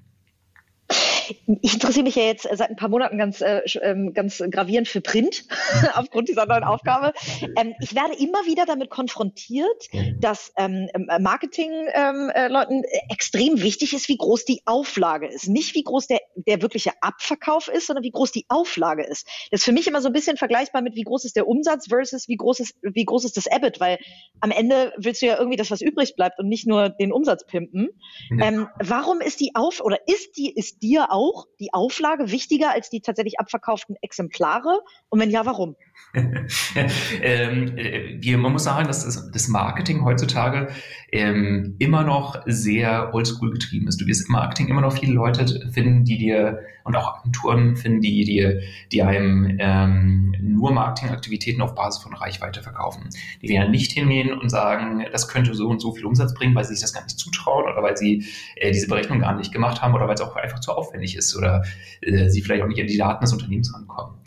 Ich 1.61 1.73
interessiere 1.73 2.03
mich 2.03 2.15
ja 2.15 2.23
jetzt 2.23 2.47
seit 2.51 2.69
ein 2.69 2.75
paar 2.75 2.89
Monaten 2.89 3.17
ganz, 3.17 3.41
äh, 3.41 3.61
ähm, 3.81 4.13
ganz 4.13 4.43
gravierend 4.51 4.87
für 4.87 5.01
Print 5.01 5.45
aufgrund 5.93 6.29
dieser 6.29 6.45
neuen 6.45 6.63
Aufgabe. 6.63 7.13
Ähm, 7.57 7.73
ich 7.79 7.95
werde 7.95 8.15
immer 8.17 8.45
wieder 8.45 8.65
damit 8.65 8.89
konfrontiert, 8.89 9.89
dass 10.19 10.51
ähm, 10.57 10.89
ähm 10.93 11.07
Marketing-Leuten 11.21 12.73
ähm, 12.73 12.83
äh, 12.83 13.13
extrem 13.13 13.61
wichtig 13.61 13.93
ist, 13.93 14.09
wie 14.09 14.17
groß 14.17 14.45
die 14.45 14.61
Auflage 14.65 15.27
ist. 15.27 15.47
Nicht 15.47 15.75
wie 15.75 15.83
groß 15.83 16.07
der, 16.07 16.19
der 16.35 16.61
wirkliche 16.61 16.91
Abverkauf 17.01 17.67
ist, 17.67 17.87
sondern 17.87 18.03
wie 18.03 18.11
groß 18.11 18.31
die 18.31 18.45
Auflage 18.49 19.03
ist. 19.03 19.27
Das 19.51 19.61
ist 19.61 19.65
für 19.65 19.71
mich 19.71 19.87
immer 19.87 20.01
so 20.01 20.07
ein 20.07 20.13
bisschen 20.13 20.37
vergleichbar 20.37 20.81
mit, 20.81 20.95
wie 20.95 21.03
groß 21.03 21.25
ist 21.25 21.35
der 21.35 21.47
Umsatz 21.47 21.87
versus 21.87 22.27
wie 22.27 22.37
groß 22.37 22.59
ist, 22.59 22.75
wie 22.81 23.05
groß 23.05 23.25
ist 23.25 23.37
das 23.37 23.45
EBIT, 23.45 23.79
weil 23.79 23.97
am 24.39 24.51
Ende 24.51 24.93
willst 24.97 25.21
du 25.21 25.27
ja 25.27 25.37
irgendwie 25.37 25.57
das, 25.57 25.71
was 25.71 25.81
übrig 25.81 26.15
bleibt 26.15 26.39
und 26.39 26.47
nicht 26.47 26.67
nur 26.67 26.89
den 26.89 27.11
Umsatz 27.11 27.45
pimpen. 27.45 27.89
Ja. 28.29 28.47
Ähm, 28.47 28.67
warum 28.79 29.21
ist 29.21 29.39
die 29.39 29.51
Auf 29.55 29.81
oder 29.81 29.99
ist 30.07 30.37
die, 30.37 30.53
ist 30.53 30.81
dir 30.83 31.11
auch 31.15 31.47
die 31.59 31.73
Auflage 31.73 32.29
wichtiger 32.29 32.71
als 32.71 32.89
die 32.89 32.99
tatsächlich 32.99 33.39
abverkauften 33.39 33.95
Exemplare? 34.01 34.81
Und 35.09 35.19
wenn 35.21 35.31
ja, 35.31 35.45
warum? 35.45 35.75
ähm, 37.21 37.77
äh, 37.77 38.37
man 38.37 38.51
muss 38.51 38.63
sagen, 38.63 38.87
dass 38.87 39.31
das 39.31 39.47
Marketing 39.47 40.03
heutzutage 40.03 40.69
ähm, 41.11 41.75
immer 41.79 42.03
noch 42.03 42.41
sehr 42.45 43.13
oldschool 43.13 43.51
getrieben 43.51 43.87
ist. 43.87 43.99
Du 43.99 44.07
wirst 44.07 44.27
im 44.27 44.33
Marketing 44.33 44.67
immer 44.67 44.81
noch 44.81 44.97
viele 44.97 45.13
Leute 45.13 45.69
finden, 45.71 46.05
die 46.05 46.17
dir 46.17 46.59
und 46.83 46.95
auch 46.95 47.19
Agenturen 47.19 47.75
finden, 47.75 48.01
die 48.01 48.23
dir, 48.23 48.61
die 48.91 49.01
einem 49.01 49.57
ähm, 49.59 50.35
nur 50.39 50.71
Marketingaktivitäten 50.71 51.61
auf 51.61 51.73
Basis 51.73 52.01
von 52.03 52.13
Reichweite 52.13 52.61
verkaufen. 52.61 53.09
Die 53.41 53.49
werden 53.49 53.71
nicht 53.71 53.91
hingehen 53.91 54.31
und 54.31 54.49
sagen, 54.49 55.03
das 55.11 55.27
könnte 55.27 55.53
so 55.55 55.67
und 55.67 55.81
so 55.81 55.93
viel 55.93 56.05
Umsatz 56.05 56.33
bringen, 56.33 56.55
weil 56.55 56.63
sie 56.63 56.75
sich 56.75 56.81
das 56.81 56.93
gar 56.93 57.03
nicht 57.03 57.17
zutrauen 57.17 57.65
oder 57.65 57.81
weil 57.81 57.97
sie 57.97 58.25
äh, 58.55 58.71
diese 58.71 58.87
Berechnung 58.87 59.19
gar 59.19 59.35
nicht 59.35 59.51
gemacht 59.51 59.81
haben 59.81 59.93
oder 59.93 60.07
weil 60.07 60.15
es 60.15 60.21
auch 60.21 60.35
einfach 60.35 60.59
zu 60.59 60.71
aufwendig 60.71 61.15
ist 61.15 61.35
oder 61.35 61.63
äh, 62.01 62.29
sie 62.29 62.41
vielleicht 62.41 62.63
auch 62.63 62.67
nicht 62.67 62.79
an 62.79 62.87
die 62.87 62.97
Daten 62.97 63.23
des 63.23 63.33
Unternehmens 63.33 63.73
rankommen. 63.73 64.19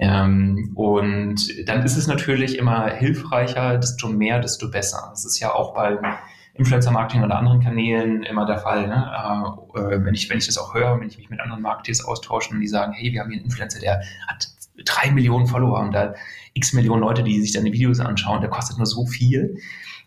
Ähm, 0.00 0.72
und 0.74 1.68
dann 1.68 1.84
ist 1.84 1.96
es 1.96 2.06
natürlich 2.06 2.56
immer 2.56 2.88
hilfreicher, 2.88 3.76
desto 3.76 4.08
mehr, 4.08 4.40
desto 4.40 4.70
besser. 4.70 5.08
Das 5.10 5.26
ist 5.26 5.38
ja 5.40 5.52
auch 5.54 5.74
beim 5.74 5.98
Influencer-Marketing 6.54 7.22
oder 7.22 7.36
anderen 7.36 7.60
Kanälen 7.60 8.22
immer 8.22 8.46
der 8.46 8.58
Fall. 8.58 8.88
Ne? 8.88 9.12
Äh, 9.74 10.02
wenn, 10.02 10.14
ich, 10.14 10.30
wenn 10.30 10.38
ich 10.38 10.46
das 10.46 10.56
auch 10.56 10.74
höre, 10.74 10.98
wenn 10.98 11.08
ich 11.08 11.18
mich 11.18 11.28
mit 11.28 11.40
anderen 11.40 11.60
Marketeers 11.62 12.02
austausche 12.02 12.50
und 12.50 12.60
die 12.60 12.66
sagen, 12.66 12.92
hey, 12.94 13.12
wir 13.12 13.20
haben 13.20 13.28
hier 13.28 13.38
einen 13.38 13.44
Influencer, 13.44 13.78
der 13.80 14.00
hat 14.26 14.48
drei 14.86 15.10
Millionen 15.10 15.46
Follower 15.46 15.78
und 15.80 15.92
da 15.92 16.14
x 16.54 16.72
Millionen 16.72 17.02
Leute, 17.02 17.22
die 17.22 17.40
sich 17.40 17.52
deine 17.52 17.70
Videos 17.70 18.00
anschauen, 18.00 18.40
der 18.40 18.50
kostet 18.50 18.78
nur 18.78 18.86
so 18.86 19.04
viel. 19.06 19.58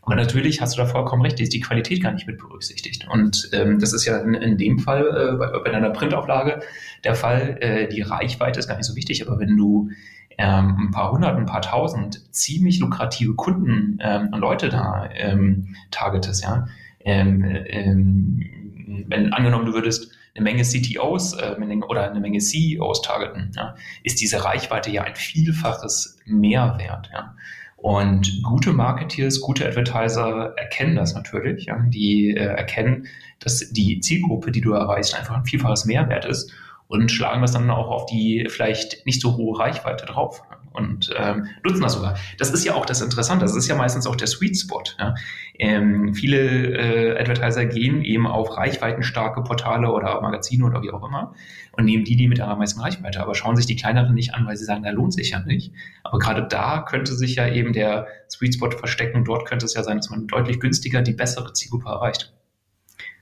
Aber 0.05 0.15
natürlich 0.15 0.59
hast 0.61 0.75
du 0.75 0.81
da 0.81 0.85
vollkommen 0.85 1.21
recht, 1.21 1.39
ist 1.39 1.53
die 1.53 1.61
Qualität 1.61 2.03
gar 2.03 2.11
nicht 2.11 2.27
mit 2.27 2.37
berücksichtigt. 2.37 3.07
Und 3.09 3.49
ähm, 3.53 3.79
das 3.79 3.93
ist 3.93 4.05
ja 4.05 4.17
in, 4.19 4.33
in 4.33 4.57
dem 4.57 4.79
Fall 4.79 5.05
äh, 5.07 5.37
bei, 5.37 5.59
bei 5.59 5.69
deiner 5.69 5.91
Printauflage 5.91 6.61
der 7.03 7.15
Fall. 7.15 7.57
Äh, 7.61 7.87
die 7.87 8.01
Reichweite 8.01 8.59
ist 8.59 8.67
gar 8.67 8.75
nicht 8.75 8.85
so 8.85 8.95
wichtig, 8.95 9.25
aber 9.25 9.39
wenn 9.39 9.55
du 9.55 9.89
ähm, 10.37 10.77
ein 10.79 10.91
paar 10.91 11.11
hundert, 11.11 11.37
ein 11.37 11.45
paar 11.45 11.61
tausend 11.61 12.21
ziemlich 12.33 12.79
lukrative 12.79 13.35
Kunden 13.35 13.99
ähm, 14.01 14.29
und 14.31 14.39
Leute 14.39 14.69
da 14.69 15.09
ähm, 15.13 15.75
targetest, 15.91 16.43
ja, 16.43 16.67
ähm, 16.99 17.43
ähm, 17.43 19.05
wenn 19.07 19.31
angenommen 19.33 19.65
du 19.65 19.73
würdest 19.73 20.11
eine 20.35 20.43
Menge 20.43 20.63
CTOs 20.63 21.33
äh, 21.33 21.55
oder 21.87 22.09
eine 22.09 22.19
Menge 22.19 22.39
CEOs 22.39 23.01
targeten, 23.01 23.51
ja, 23.55 23.75
ist 24.03 24.19
diese 24.19 24.43
Reichweite 24.43 24.91
ja 24.91 25.03
ein 25.03 25.15
Vielfaches 25.15 26.19
Mehrwert. 26.25 27.09
Ja. 27.13 27.35
Und 27.83 28.41
gute 28.43 28.71
Marketeers, 28.71 29.41
gute 29.41 29.67
Advertiser 29.67 30.53
erkennen 30.55 30.95
das 30.95 31.15
natürlich. 31.15 31.65
Ja. 31.65 31.83
Die 31.89 32.29
äh, 32.29 32.45
erkennen, 32.45 33.07
dass 33.39 33.73
die 33.73 33.99
Zielgruppe, 33.99 34.53
die 34.53 34.61
du 34.61 34.71
erreichst, 34.71 35.13
einfach 35.13 35.35
ein 35.35 35.43
vielfaches 35.43 35.83
Mehrwert 35.83 36.23
ist 36.23 36.49
und 36.87 37.11
schlagen 37.11 37.41
das 37.41 37.51
dann 37.51 37.69
auch 37.69 37.89
auf 37.89 38.05
die 38.05 38.47
vielleicht 38.49 39.05
nicht 39.05 39.19
so 39.19 39.35
hohe 39.35 39.59
Reichweite 39.59 40.05
drauf 40.05 40.41
und 40.73 41.13
ähm, 41.17 41.47
nutzen 41.63 41.81
das 41.81 41.93
sogar. 41.93 42.17
Das 42.37 42.51
ist 42.51 42.65
ja 42.65 42.73
auch 42.73 42.85
das 42.85 43.01
Interessante, 43.01 43.45
das 43.45 43.55
ist 43.55 43.67
ja 43.67 43.75
meistens 43.75 44.07
auch 44.07 44.15
der 44.15 44.27
Sweet 44.27 44.57
Spot. 44.57 44.83
Ja. 44.99 45.15
Ähm, 45.57 46.13
viele 46.13 46.37
äh, 46.37 47.19
Advertiser 47.19 47.65
gehen 47.65 48.03
eben 48.03 48.27
auf 48.27 48.57
reichweitenstarke 48.57 49.43
Portale 49.43 49.91
oder 49.91 50.19
Magazine 50.21 50.65
oder 50.65 50.81
wie 50.81 50.91
auch 50.91 51.03
immer 51.03 51.33
und 51.73 51.85
nehmen 51.85 52.03
die, 52.03 52.15
die 52.15 52.27
mit 52.27 52.37
der 52.37 52.55
meisten 52.55 52.81
Reichweite, 52.81 53.21
aber 53.21 53.35
schauen 53.35 53.55
sich 53.55 53.65
die 53.65 53.75
kleineren 53.75 54.13
nicht 54.13 54.33
an, 54.33 54.45
weil 54.45 54.57
sie 54.57 54.65
sagen, 54.65 54.83
da 54.83 54.91
lohnt 54.91 55.13
sich 55.13 55.31
ja 55.31 55.39
nicht. 55.39 55.73
Aber 56.03 56.19
gerade 56.19 56.47
da 56.47 56.81
könnte 56.81 57.13
sich 57.13 57.35
ja 57.35 57.47
eben 57.47 57.73
der 57.73 58.07
Sweet 58.29 58.55
Spot 58.55 58.71
verstecken. 58.71 59.23
Dort 59.25 59.47
könnte 59.47 59.65
es 59.65 59.73
ja 59.73 59.83
sein, 59.83 59.97
dass 59.97 60.09
man 60.09 60.27
deutlich 60.27 60.59
günstiger 60.59 61.01
die 61.01 61.13
bessere 61.13 61.53
Zielgruppe 61.53 61.89
erreicht. 61.89 62.33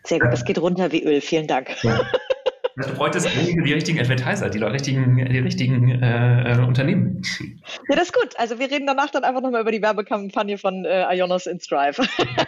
Sehr 0.03 0.19
gut, 0.19 0.31
das 0.31 0.45
geht 0.45 0.59
runter 0.59 0.91
wie 0.91 1.03
Öl. 1.03 1.21
Vielen 1.21 1.47
Dank. 1.47 1.69
Ja. 1.83 2.01
Du 2.87 2.93
bräuchtest 2.95 3.27
die 3.35 3.73
richtigen 3.73 3.99
Advertiser, 3.99 4.49
die 4.49 4.59
richtigen, 4.59 5.15
die 5.17 5.39
richtigen 5.39 6.01
äh, 6.01 6.53
äh, 6.53 6.59
Unternehmen. 6.59 7.21
Ja, 7.89 7.95
das 7.95 8.05
ist 8.05 8.13
gut. 8.13 8.37
Also 8.37 8.59
wir 8.59 8.69
reden 8.69 8.87
danach 8.87 9.09
dann 9.09 9.23
einfach 9.23 9.41
nochmal 9.41 9.61
über 9.61 9.71
die 9.71 9.81
Werbekampagne 9.81 10.57
von 10.57 10.85
äh, 10.85 11.05
Ionos 11.15 11.45
in 11.45 11.59
Strive. 11.59 12.03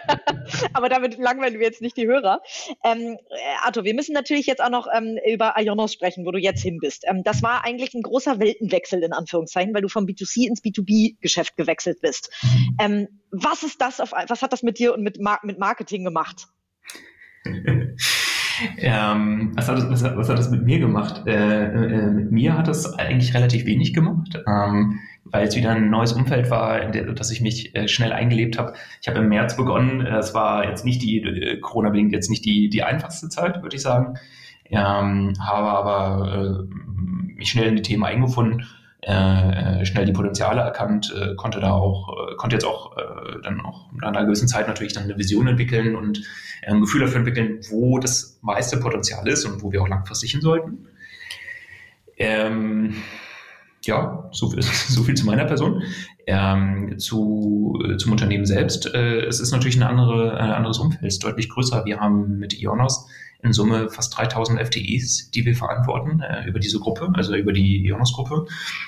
Aber 0.73 0.89
damit 0.89 1.17
langweilen 1.17 1.59
wir 1.59 1.65
jetzt 1.65 1.81
nicht 1.81 1.97
die 1.97 2.07
Hörer. 2.07 2.41
Ähm, 2.83 3.17
äh, 3.29 3.37
Arthur, 3.63 3.83
wir 3.83 3.93
müssen 3.93 4.13
natürlich 4.13 4.45
jetzt 4.45 4.63
auch 4.63 4.69
noch 4.69 4.87
ähm, 4.93 5.17
über 5.31 5.55
Ionos 5.57 5.93
sprechen, 5.93 6.25
wo 6.25 6.31
du 6.31 6.39
jetzt 6.39 6.61
hin 6.61 6.79
bist. 6.79 7.03
Ähm, 7.07 7.23
das 7.23 7.43
war 7.43 7.65
eigentlich 7.65 7.93
ein 7.93 8.01
großer 8.01 8.39
Weltenwechsel 8.39 9.03
in 9.03 9.13
Anführungszeichen, 9.13 9.73
weil 9.73 9.81
du 9.81 9.89
vom 9.89 10.05
B2C 10.05 10.47
ins 10.47 10.63
B2B-Geschäft 10.63 11.57
gewechselt 11.57 12.01
bist. 12.01 12.31
Mhm. 12.41 12.77
Ähm, 12.79 13.07
was 13.31 13.63
ist 13.63 13.81
das 13.81 13.99
auf, 13.99 14.11
was 14.11 14.41
hat 14.41 14.53
das 14.53 14.63
mit 14.63 14.79
dir 14.79 14.93
und 14.93 15.03
mit, 15.03 15.19
Mar 15.19 15.39
mit 15.43 15.59
Marketing 15.59 16.03
gemacht? 16.03 16.47
Ähm, 18.77 19.51
was, 19.55 19.67
hat 19.67 19.77
das, 19.77 19.89
was, 19.89 20.03
was, 20.03 20.29
hat 20.29 20.37
das 20.37 20.49
mit 20.49 20.63
mir 20.63 20.79
gemacht? 20.79 21.23
Äh, 21.27 21.65
äh, 21.65 22.11
mit 22.11 22.31
mir 22.31 22.57
hat 22.57 22.67
das 22.67 22.97
eigentlich 22.97 23.33
relativ 23.33 23.65
wenig 23.65 23.93
gemacht, 23.93 24.41
ähm, 24.47 24.99
weil 25.25 25.47
es 25.47 25.55
wieder 25.55 25.71
ein 25.71 25.89
neues 25.89 26.13
Umfeld 26.13 26.49
war, 26.49 26.81
in 26.81 26.91
der, 26.91 27.13
dass 27.13 27.31
ich 27.31 27.41
mich 27.41 27.75
äh, 27.75 27.87
schnell 27.87 28.11
eingelebt 28.11 28.57
habe. 28.57 28.73
Ich 29.01 29.07
habe 29.07 29.19
im 29.19 29.29
März 29.29 29.55
begonnen. 29.57 30.01
Es 30.01 30.33
war 30.33 30.67
jetzt 30.67 30.85
nicht 30.85 31.01
die 31.01 31.21
äh, 31.21 31.59
Corona-bedingt 31.59 32.11
jetzt 32.11 32.29
nicht 32.29 32.45
die, 32.45 32.69
die 32.69 32.83
einfachste 32.83 33.29
Zeit, 33.29 33.61
würde 33.61 33.75
ich 33.75 33.81
sagen. 33.81 34.15
Ähm, 34.65 35.33
habe 35.39 35.67
aber 35.67 36.67
äh, 36.69 37.35
mich 37.35 37.49
schnell 37.49 37.67
in 37.67 37.75
die 37.75 37.81
Themen 37.81 38.03
eingefunden 38.03 38.65
äh, 39.05 39.81
äh, 39.81 39.85
schnell 39.85 40.05
die 40.05 40.13
Potenziale 40.13 40.61
erkannt, 40.61 41.13
äh, 41.13 41.35
konnte 41.35 41.59
da 41.59 41.71
auch, 41.71 42.09
äh, 42.09 42.35
konnte 42.35 42.55
jetzt 42.55 42.65
auch 42.65 42.95
äh, 42.95 43.41
dann 43.43 43.59
auch 43.59 43.91
nach 43.91 44.09
einer 44.09 44.23
gewissen 44.25 44.47
Zeit 44.47 44.67
natürlich 44.67 44.93
dann 44.93 45.03
eine 45.03 45.17
Vision 45.17 45.47
entwickeln 45.47 45.97
und 45.97 46.19
äh, 46.61 46.71
ein 46.71 46.79
Gefühl 46.79 47.01
dafür 47.01 47.17
entwickeln, 47.17 47.59
wo 47.69 47.99
das 47.99 48.39
meiste 48.41 48.77
Potenzial 48.77 49.27
ist 49.27 49.43
und 49.43 49.61
wo 49.61 49.73
wir 49.73 49.81
auch 49.81 49.89
langfristig 49.89 50.31
hin 50.31 50.39
sollten. 50.39 50.87
Ähm, 52.17 52.95
ja, 53.83 54.29
so 54.31 54.49
viel, 54.49 54.61
so 54.87 55.03
viel 55.03 55.15
zu 55.15 55.25
meiner 55.25 55.45
Person. 55.45 55.83
Ähm, 56.25 56.97
zu, 56.97 57.77
zum 57.97 58.13
Unternehmen 58.13 58.45
selbst. 58.45 58.93
Äh, 58.93 59.25
es 59.25 59.41
ist 59.41 59.51
natürlich 59.51 59.75
ein, 59.75 59.83
andere, 59.83 60.37
ein 60.37 60.51
anderes 60.51 60.77
Umfeld, 60.79 61.03
ist 61.03 61.21
deutlich 61.21 61.49
größer. 61.49 61.83
Wir 61.83 61.99
haben 61.99 62.37
mit 62.37 62.57
Ionos 62.57 63.09
in 63.43 63.53
Summe 63.53 63.89
fast 63.89 64.17
3000 64.17 64.59
FTEs, 64.59 65.31
die 65.31 65.45
wir 65.45 65.55
verantworten 65.55 66.21
äh, 66.21 66.45
über 66.47 66.59
diese 66.59 66.79
Gruppe, 66.79 67.11
also 67.13 67.35
über 67.35 67.51
die 67.51 67.85
Ionos-Gruppe. 67.85 68.45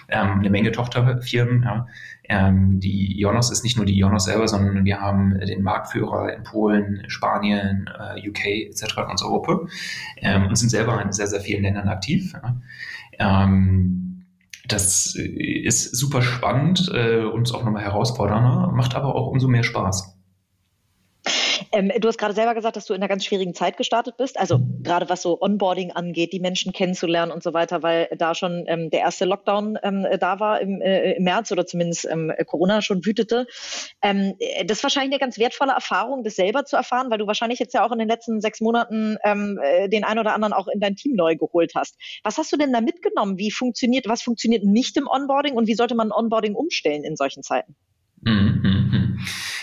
Ähm, 0.07 0.39
eine 0.39 0.49
Menge 0.49 0.71
Tochterfirmen. 0.71 1.63
Ja. 1.63 1.87
Ähm, 2.23 2.79
die 2.79 3.19
Ionos 3.19 3.51
ist 3.51 3.63
nicht 3.63 3.77
nur 3.77 3.85
die 3.85 3.97
Ionos 3.97 4.25
selber, 4.25 4.47
sondern 4.47 4.85
wir 4.85 5.01
haben 5.01 5.37
den 5.39 5.61
Marktführer 5.61 6.33
in 6.33 6.43
Polen, 6.43 7.03
Spanien, 7.07 7.89
äh, 7.99 8.27
UK 8.27 8.45
etc. 8.69 8.97
in 8.97 9.11
unserer 9.11 9.29
Gruppe 9.29 9.67
ähm, 10.17 10.47
und 10.47 10.55
sind 10.55 10.69
selber 10.69 11.01
in 11.01 11.11
sehr, 11.11 11.27
sehr 11.27 11.41
vielen 11.41 11.63
Ländern 11.63 11.89
aktiv. 11.89 12.33
Ja. 12.33 13.43
Ähm, 13.43 14.25
das 14.67 15.15
ist 15.15 15.95
super 15.95 16.21
spannend 16.21 16.89
äh, 16.93 17.23
und 17.23 17.53
auch 17.53 17.63
nochmal 17.63 17.83
herausfordernder, 17.83 18.71
macht 18.73 18.95
aber 18.95 19.13
auch 19.13 19.27
umso 19.27 19.47
mehr 19.47 19.63
Spaß. 19.63 20.17
Ähm, 21.75 21.91
du 21.99 22.07
hast 22.07 22.17
gerade 22.17 22.33
selber 22.33 22.55
gesagt, 22.55 22.77
dass 22.77 22.85
du 22.85 22.93
in 22.93 23.01
einer 23.01 23.09
ganz 23.09 23.25
schwierigen 23.25 23.53
Zeit 23.53 23.75
gestartet 23.75 24.15
bist. 24.17 24.39
Also 24.39 24.61
gerade 24.81 25.09
was 25.09 25.21
so 25.21 25.41
Onboarding 25.41 25.91
angeht, 25.91 26.31
die 26.31 26.39
Menschen 26.39 26.71
kennenzulernen 26.71 27.33
und 27.33 27.43
so 27.43 27.53
weiter, 27.53 27.83
weil 27.83 28.07
da 28.17 28.33
schon 28.33 28.63
ähm, 28.67 28.89
der 28.89 29.01
erste 29.01 29.25
Lockdown 29.25 29.77
ähm, 29.83 30.07
da 30.17 30.39
war 30.39 30.61
im, 30.61 30.81
äh, 30.81 31.13
im, 31.13 31.23
März 31.23 31.51
oder 31.51 31.65
zumindest 31.65 32.07
ähm, 32.09 32.31
Corona 32.45 32.81
schon 32.81 33.05
wütete. 33.05 33.45
Ähm, 34.01 34.35
das 34.65 34.77
ist 34.77 34.83
wahrscheinlich 34.83 35.11
eine 35.11 35.19
ganz 35.19 35.37
wertvolle 35.37 35.73
Erfahrung, 35.73 36.23
das 36.23 36.37
selber 36.37 36.63
zu 36.63 36.77
erfahren, 36.77 37.11
weil 37.11 37.17
du 37.17 37.27
wahrscheinlich 37.27 37.59
jetzt 37.59 37.73
ja 37.73 37.85
auch 37.85 37.91
in 37.91 37.99
den 37.99 38.07
letzten 38.07 38.39
sechs 38.39 38.61
Monaten 38.61 39.17
ähm, 39.25 39.59
äh, 39.61 39.89
den 39.89 40.05
einen 40.05 40.19
oder 40.19 40.33
anderen 40.33 40.53
auch 40.53 40.69
in 40.69 40.79
dein 40.79 40.95
Team 40.95 41.15
neu 41.15 41.35
geholt 41.35 41.73
hast. 41.75 41.97
Was 42.23 42.37
hast 42.37 42.53
du 42.53 42.57
denn 42.57 42.71
da 42.71 42.79
mitgenommen? 42.79 43.37
Wie 43.37 43.51
funktioniert, 43.51 44.07
was 44.07 44.21
funktioniert 44.21 44.63
nicht 44.63 44.95
im 44.95 45.07
Onboarding 45.07 45.55
und 45.55 45.67
wie 45.67 45.75
sollte 45.75 45.95
man 45.95 46.13
Onboarding 46.13 46.55
umstellen 46.55 47.03
in 47.03 47.17
solchen 47.17 47.43
Zeiten? 47.43 47.75
Mhm. 48.21 48.64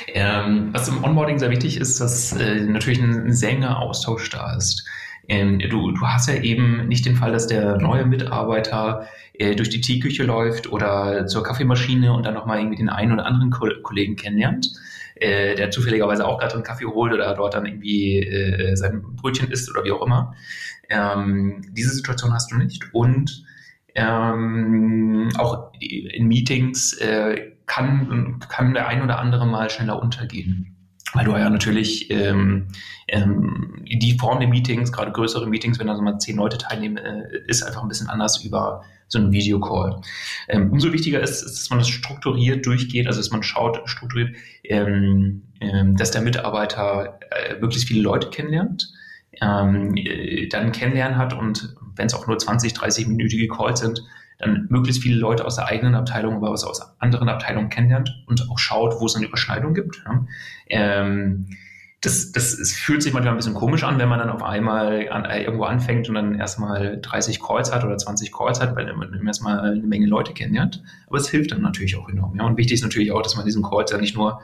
Ähm, 0.08 0.70
was 0.72 0.88
im 0.88 1.02
Onboarding 1.02 1.38
sehr 1.38 1.50
wichtig 1.50 1.76
ist, 1.76 2.00
dass 2.00 2.32
äh, 2.32 2.60
natürlich 2.60 3.00
ein 3.00 3.32
sehr 3.32 3.50
enger 3.50 3.78
Austausch 3.78 4.28
da 4.30 4.56
ist. 4.56 4.86
Ähm, 5.28 5.58
du, 5.58 5.92
du 5.92 6.00
hast 6.00 6.28
ja 6.28 6.34
eben 6.34 6.88
nicht 6.88 7.06
den 7.06 7.16
Fall, 7.16 7.32
dass 7.32 7.46
der 7.46 7.78
neue 7.78 8.04
Mitarbeiter 8.04 9.06
äh, 9.34 9.54
durch 9.54 9.70
die 9.70 9.80
Teeküche 9.80 10.24
läuft 10.24 10.70
oder 10.70 11.26
zur 11.26 11.42
Kaffeemaschine 11.42 12.12
und 12.12 12.26
dann 12.26 12.34
nochmal 12.34 12.58
irgendwie 12.58 12.76
den 12.76 12.88
einen 12.88 13.12
oder 13.12 13.26
anderen 13.26 13.50
Ko 13.50 13.68
Kollegen 13.82 14.16
kennenlernt, 14.16 14.72
äh, 15.14 15.54
der 15.54 15.70
zufälligerweise 15.70 16.26
auch 16.26 16.38
gerade 16.38 16.54
einen 16.54 16.64
Kaffee 16.64 16.86
holt 16.86 17.12
oder 17.12 17.34
dort 17.34 17.54
dann 17.54 17.66
irgendwie 17.66 18.18
äh, 18.18 18.74
sein 18.76 19.02
Brötchen 19.02 19.50
isst 19.50 19.70
oder 19.70 19.84
wie 19.84 19.92
auch 19.92 20.04
immer. 20.04 20.34
Ähm, 20.88 21.62
diese 21.70 21.90
Situation 21.90 22.32
hast 22.32 22.50
du 22.50 22.56
nicht 22.56 22.92
und 22.92 23.44
ähm, 23.94 25.30
auch 25.38 25.72
in 25.80 26.26
Meetings 26.26 26.94
äh, 26.94 27.52
kann, 27.72 28.38
kann 28.48 28.74
der 28.74 28.88
ein 28.88 29.02
oder 29.02 29.18
andere 29.18 29.46
mal 29.46 29.70
schneller 29.70 30.00
untergehen. 30.00 30.76
Weil 31.14 31.24
du 31.24 31.32
ja 31.32 31.50
natürlich 31.50 32.10
ähm, 32.10 32.68
ähm, 33.08 33.82
die 33.84 34.16
Form 34.18 34.40
der 34.40 34.48
Meetings, 34.48 34.92
gerade 34.92 35.12
größere 35.12 35.46
Meetings, 35.46 35.78
wenn 35.78 35.86
da 35.86 35.96
so 35.96 36.02
mal 36.02 36.18
zehn 36.18 36.36
Leute 36.36 36.56
teilnehmen, 36.56 36.96
äh, 36.96 37.24
ist 37.46 37.62
einfach 37.62 37.82
ein 37.82 37.88
bisschen 37.88 38.08
anders 38.08 38.42
über 38.44 38.82
so 39.08 39.18
einen 39.18 39.32
Videocall. 39.32 40.00
Ähm, 40.48 40.70
umso 40.72 40.92
wichtiger 40.92 41.20
ist, 41.20 41.42
ist, 41.42 41.60
dass 41.60 41.70
man 41.70 41.80
das 41.80 41.88
strukturiert 41.88 42.64
durchgeht, 42.64 43.06
also 43.06 43.20
dass 43.20 43.30
man 43.30 43.42
schaut, 43.42 43.82
strukturiert, 43.84 44.36
ähm, 44.64 45.42
ähm, 45.60 45.96
dass 45.96 46.12
der 46.12 46.22
Mitarbeiter 46.22 47.18
äh, 47.30 47.54
möglichst 47.60 47.88
viele 47.88 48.02
Leute 48.02 48.30
kennenlernt, 48.30 48.90
ähm, 49.42 49.94
äh, 49.96 50.48
dann 50.48 50.72
kennenlernen 50.72 51.18
hat 51.18 51.34
und 51.34 51.74
wenn 51.94 52.06
es 52.06 52.14
auch 52.14 52.26
nur 52.26 52.38
20, 52.38 52.72
30-minütige 52.72 53.54
Calls 53.54 53.80
sind, 53.80 54.02
dann 54.42 54.66
möglichst 54.68 55.02
viele 55.02 55.16
Leute 55.16 55.44
aus 55.44 55.56
der 55.56 55.66
eigenen 55.66 55.94
Abteilung, 55.94 56.36
aber 56.36 56.48
auch 56.48 56.52
aus 56.52 56.82
anderen 56.98 57.28
Abteilungen 57.28 57.70
kennenlernt 57.70 58.24
und 58.26 58.50
auch 58.50 58.58
schaut, 58.58 59.00
wo 59.00 59.06
es 59.06 59.16
eine 59.16 59.26
Überschneidung 59.26 59.72
gibt. 59.72 60.02
Ähm, 60.68 61.46
das, 62.00 62.32
das 62.32 62.58
es 62.58 62.72
fühlt 62.72 63.00
sich 63.00 63.12
manchmal 63.12 63.34
ein 63.34 63.36
bisschen 63.36 63.54
komisch 63.54 63.84
an, 63.84 63.96
wenn 64.00 64.08
man 64.08 64.18
dann 64.18 64.28
auf 64.28 64.42
einmal 64.42 65.08
an, 65.10 65.24
äh, 65.24 65.44
irgendwo 65.44 65.64
anfängt 65.64 66.08
und 66.08 66.16
dann 66.16 66.34
erstmal 66.34 67.00
30 67.00 67.40
Calls 67.40 67.72
hat 67.72 67.84
oder 67.84 67.96
20 67.96 68.32
Calls 68.32 68.60
hat, 68.60 68.74
weil 68.74 68.92
man 68.94 69.24
erstmal 69.24 69.60
eine 69.60 69.82
Menge 69.82 70.06
Leute 70.06 70.32
kennenlernt. 70.32 70.82
Aber 71.06 71.18
es 71.18 71.28
hilft 71.28 71.52
dann 71.52 71.62
natürlich 71.62 71.96
auch 71.96 72.08
enorm. 72.08 72.34
Ja. 72.36 72.44
Und 72.44 72.56
wichtig 72.56 72.74
ist 72.74 72.82
natürlich 72.82 73.12
auch, 73.12 73.22
dass 73.22 73.36
man 73.36 73.44
diesen 73.44 73.62
Calls 73.62 73.92
ja 73.92 73.98
nicht 73.98 74.16
nur 74.16 74.40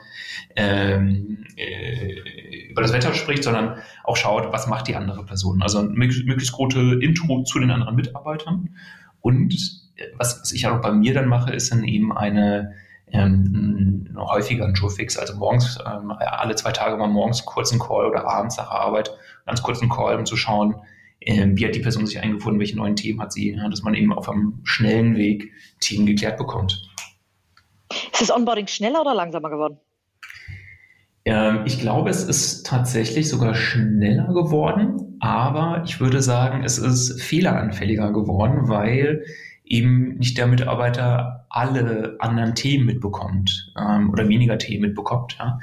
ähm, 0.55 1.43
äh, 1.57 2.69
über 2.69 2.81
das 2.81 2.93
Wetter 2.93 3.13
spricht, 3.13 3.43
sondern 3.43 3.75
auch 4.05 4.15
schaut, 4.15 4.53
was 4.53 4.67
macht 4.67 4.87
die 4.87 4.95
andere 4.95 5.25
Person. 5.25 5.61
Also 5.61 5.83
möglichst, 5.83 6.25
möglichst 6.25 6.53
gute 6.53 6.79
Intro 7.01 7.43
zu 7.43 7.59
den 7.59 7.71
anderen 7.71 7.97
Mitarbeitern. 7.97 8.69
Und 9.19 9.53
was, 10.17 10.41
was 10.41 10.51
ich 10.51 10.67
auch 10.67 10.81
bei 10.81 10.91
mir 10.91 11.13
dann 11.13 11.27
mache, 11.27 11.53
ist 11.53 11.71
dann 11.71 11.83
eben 11.83 12.15
eine 12.15 12.73
ähm, 13.11 14.09
häufiger 14.15 14.65
ein 14.65 14.73
Joe-Fix. 14.73 15.17
Also 15.17 15.35
morgens, 15.35 15.79
ähm, 15.85 16.11
alle 16.11 16.55
zwei 16.55 16.71
Tage 16.71 16.97
mal 16.97 17.07
morgens 17.07 17.39
einen 17.39 17.47
kurzen 17.47 17.79
Call 17.79 18.05
oder 18.05 18.27
abends 18.27 18.57
nach 18.57 18.69
der 18.69 18.79
Arbeit 18.79 19.11
ganz 19.45 19.63
kurzen 19.63 19.89
Call, 19.89 20.15
um 20.15 20.25
zu 20.25 20.37
schauen, 20.37 20.75
ähm, 21.21 21.57
wie 21.57 21.65
hat 21.65 21.75
die 21.75 21.79
Person 21.79 22.05
sich 22.05 22.19
eingefunden, 22.19 22.59
welche 22.59 22.77
neuen 22.77 22.95
Themen 22.95 23.21
hat 23.21 23.33
sie, 23.33 23.53
ja, 23.53 23.67
dass 23.67 23.81
man 23.81 23.93
eben 23.93 24.13
auf 24.13 24.29
einem 24.29 24.59
schnellen 24.63 25.15
Weg 25.15 25.51
Themen 25.79 26.05
geklärt 26.05 26.37
bekommt. 26.37 26.89
Ist 27.91 28.21
das 28.21 28.31
Onboarding 28.31 28.67
schneller 28.67 29.01
oder 29.01 29.15
langsamer 29.15 29.49
geworden? 29.49 29.77
Ähm, 31.25 31.61
ich 31.65 31.79
glaube, 31.79 32.09
es 32.09 32.23
ist 32.23 32.65
tatsächlich 32.65 33.27
sogar 33.27 33.53
schneller 33.55 34.27
geworden, 34.27 35.17
aber 35.19 35.83
ich 35.85 35.99
würde 35.99 36.21
sagen, 36.21 36.63
es 36.63 36.77
ist 36.77 37.21
fehleranfälliger 37.21 38.13
geworden, 38.13 38.69
weil 38.69 39.25
eben 39.69 40.17
nicht 40.17 40.37
der 40.37 40.47
Mitarbeiter 40.47 41.45
alle 41.49 42.15
anderen 42.19 42.55
Themen 42.55 42.85
mitbekommt 42.85 43.71
ähm, 43.79 44.09
oder 44.09 44.27
weniger 44.27 44.57
Themen 44.57 44.81
mitbekommt. 44.81 45.37
Ja. 45.39 45.59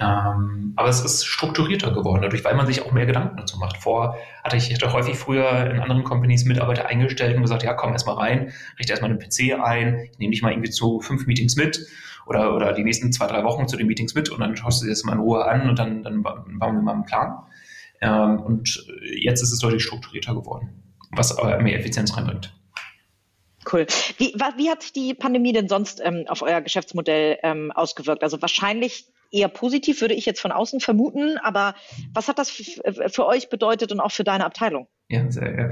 Ähm, 0.00 0.72
aber 0.76 0.88
es 0.88 1.04
ist 1.04 1.26
strukturierter 1.26 1.92
geworden, 1.92 2.22
dadurch, 2.22 2.44
weil 2.44 2.54
man 2.54 2.66
sich 2.66 2.80
auch 2.80 2.92
mehr 2.92 3.04
Gedanken 3.04 3.36
dazu 3.36 3.58
macht. 3.58 3.76
Vor 3.76 4.16
hatte 4.42 4.56
ich 4.56 4.72
hatte 4.72 4.90
häufig 4.92 5.16
früher 5.16 5.70
in 5.70 5.80
anderen 5.80 6.02
Companies 6.02 6.46
Mitarbeiter 6.46 6.86
eingestellt 6.86 7.36
und 7.36 7.42
gesagt, 7.42 7.62
ja, 7.62 7.74
komm 7.74 7.92
erstmal 7.92 8.16
rein, 8.16 8.52
richte 8.78 8.92
erstmal 8.92 9.14
den 9.14 9.18
PC 9.18 9.62
ein, 9.62 10.08
ich 10.10 10.18
nehme 10.18 10.30
dich 10.30 10.40
mal 10.40 10.50
irgendwie 10.50 10.70
zu 10.70 11.00
fünf 11.00 11.26
Meetings 11.26 11.56
mit 11.56 11.86
oder, 12.26 12.56
oder 12.56 12.72
die 12.72 12.84
nächsten 12.84 13.12
zwei, 13.12 13.26
drei 13.26 13.44
Wochen 13.44 13.68
zu 13.68 13.76
den 13.76 13.86
Meetings 13.86 14.14
mit 14.14 14.30
und 14.30 14.40
dann 14.40 14.56
schaust 14.56 14.80
du 14.80 14.86
dir 14.86 14.92
das 14.92 15.04
mal 15.04 15.12
in 15.12 15.20
Ruhe 15.20 15.44
an 15.44 15.68
und 15.68 15.78
dann, 15.78 16.02
dann 16.02 16.22
bauen 16.22 16.56
wir 16.58 16.82
mal 16.82 16.94
einen 16.94 17.04
Plan. 17.04 17.34
Ähm, 18.00 18.40
und 18.40 18.86
jetzt 19.14 19.42
ist 19.42 19.52
es 19.52 19.58
deutlich 19.58 19.82
strukturierter 19.82 20.34
geworden, 20.34 20.70
was 21.10 21.36
aber 21.36 21.60
mehr 21.60 21.78
Effizienz 21.78 22.16
reinbringt. 22.16 22.54
Cool. 23.70 23.86
Wie, 24.18 24.34
wie 24.56 24.70
hat 24.70 24.96
die 24.96 25.14
Pandemie 25.14 25.52
denn 25.52 25.68
sonst 25.68 26.00
ähm, 26.02 26.24
auf 26.28 26.42
euer 26.42 26.60
Geschäftsmodell 26.60 27.38
ähm, 27.42 27.70
ausgewirkt? 27.70 28.22
Also 28.22 28.40
wahrscheinlich 28.42 29.06
eher 29.32 29.48
positiv, 29.48 30.00
würde 30.00 30.14
ich 30.14 30.26
jetzt 30.26 30.40
von 30.40 30.52
außen 30.52 30.80
vermuten. 30.80 31.38
Aber 31.38 31.74
was 32.12 32.28
hat 32.28 32.38
das 32.38 32.50
für 32.50 33.26
euch 33.26 33.48
bedeutet 33.48 33.90
und 33.90 34.00
auch 34.00 34.12
für 34.12 34.24
deine 34.24 34.44
Abteilung? 34.44 34.86
Ja, 35.12 35.30
sehr, 35.30 35.54
ja. 35.54 35.70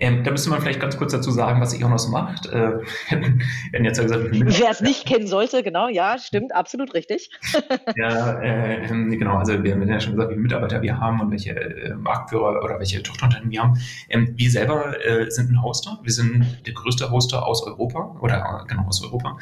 Ähm, 0.00 0.22
da 0.22 0.30
müsste 0.32 0.50
man 0.50 0.60
vielleicht 0.60 0.80
ganz 0.80 0.98
kurz 0.98 1.12
dazu 1.12 1.30
sagen, 1.30 1.62
was 1.62 1.72
ihr 1.72 1.86
auch 1.86 1.90
noch 1.90 1.98
so 1.98 2.10
macht. 2.10 2.44
Äh, 2.46 2.72
wenn 3.72 3.84
jetzt 3.84 3.96
ja 3.96 4.02
gesagt, 4.02 4.24
Wer 4.32 4.70
es 4.70 4.82
nicht 4.82 5.06
kennen 5.06 5.26
sollte, 5.26 5.62
genau, 5.62 5.88
ja, 5.88 6.18
stimmt, 6.18 6.54
absolut 6.54 6.92
richtig. 6.92 7.30
ja, 7.96 8.38
äh, 8.42 8.86
genau, 8.86 9.36
also 9.36 9.64
wir 9.64 9.72
haben 9.72 9.88
ja 9.88 9.98
schon 9.98 10.12
gesagt, 10.12 10.30
wie 10.30 10.34
viele 10.34 10.42
Mitarbeiter 10.42 10.82
wir 10.82 10.98
haben 10.98 11.20
und 11.22 11.30
welche 11.30 11.52
äh, 11.52 11.94
Marktführer 11.94 12.62
oder 12.62 12.78
welche 12.78 13.02
Tochterunternehmen 13.02 13.50
wir 13.50 13.62
haben. 13.62 13.78
Ähm, 14.10 14.34
wir 14.36 14.50
selber 14.50 14.94
äh, 15.02 15.30
sind 15.30 15.50
ein 15.50 15.62
Hoster, 15.62 15.98
wir 16.02 16.12
sind 16.12 16.62
der 16.66 16.74
größte 16.74 17.10
Hoster 17.10 17.46
aus 17.46 17.66
Europa 17.66 18.18
oder 18.20 18.66
genau 18.68 18.88
aus 18.88 19.02
Europa, 19.02 19.38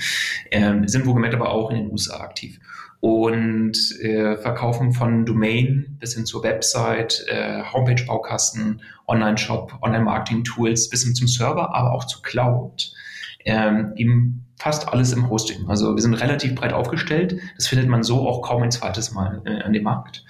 ähm, 0.52 0.87
sind 0.87 1.06
wohlgemerkt 1.06 1.35
aber 1.35 1.50
auch 1.50 1.70
in 1.70 1.76
den 1.76 1.90
USA 1.90 2.20
aktiv 2.20 2.61
und 3.01 3.99
äh, 4.01 4.37
verkaufen 4.37 4.93
von 4.93 5.25
Domain 5.25 5.97
bis 5.99 6.15
hin 6.15 6.27
zur 6.27 6.43
Website, 6.43 7.25
äh, 7.29 7.63
Homepage-Baukasten, 7.63 8.83
Online-Shop, 9.09 9.79
Online-Marketing-Tools 9.83 10.91
bis 10.91 11.05
hin 11.05 11.15
zum 11.15 11.27
Server, 11.27 11.75
aber 11.75 11.93
auch 11.93 12.05
zu 12.05 12.21
Cloud. 12.21 12.93
Ähm, 13.47 13.95
eben 13.97 14.47
fast 14.59 14.89
alles 14.89 15.13
im 15.13 15.31
Hosting. 15.31 15.69
Also 15.69 15.95
wir 15.95 16.03
sind 16.03 16.15
relativ 16.15 16.55
breit 16.55 16.75
aufgestellt. 16.75 17.41
Das 17.57 17.69
findet 17.69 17.89
man 17.89 18.03
so 18.03 18.29
auch 18.29 18.43
kaum 18.43 18.63
ein 18.63 18.71
zweites 18.71 19.13
Mal 19.13 19.41
äh, 19.47 19.63
an 19.63 19.73
dem 19.73 19.83
Markt. 19.83 20.25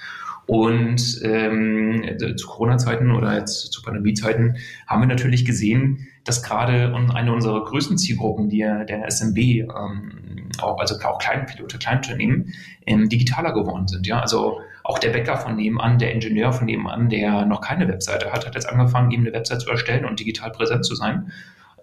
Und 0.51 1.21
ähm, 1.23 2.03
zu 2.37 2.49
Corona-Zeiten 2.49 3.13
oder 3.13 3.39
jetzt 3.39 3.73
zu 3.73 3.83
Pandemie-Zeiten 3.83 4.57
haben 4.89 5.01
wir 5.01 5.07
natürlich 5.07 5.45
gesehen, 5.45 6.09
dass 6.25 6.43
gerade 6.43 6.93
eine 7.15 7.33
unserer 7.33 7.65
größten 7.65 7.97
Zielgruppen, 7.97 8.49
die 8.49 8.59
der 8.59 9.09
SMB, 9.09 9.39
ähm, 9.39 10.51
auch, 10.61 10.81
also 10.81 10.97
auch 11.05 11.21
Kleinpilote, 11.21 11.79
Kleinunternehmen, 11.79 12.53
ähm, 12.85 13.09
digitaler 13.09 13.53
geworden 13.53 13.87
sind. 13.87 14.09
Ja, 14.09 14.19
also 14.19 14.59
auch 14.83 14.99
der 14.99 15.11
Bäcker 15.11 15.37
von 15.37 15.55
nebenan, 15.55 16.01
der 16.01 16.13
Ingenieur 16.13 16.53
von 16.53 16.67
nebenan, 16.67 17.09
der 17.11 17.47
noch 17.47 17.61
keine 17.61 17.87
Webseite 17.87 18.33
hat, 18.33 18.45
hat 18.45 18.57
jetzt 18.57 18.69
angefangen, 18.69 19.13
eben 19.13 19.23
eine 19.23 19.33
Webseite 19.33 19.65
zu 19.65 19.71
erstellen 19.71 20.05
und 20.05 20.19
digital 20.19 20.51
präsent 20.51 20.85
zu 20.85 20.97
sein 20.97 21.31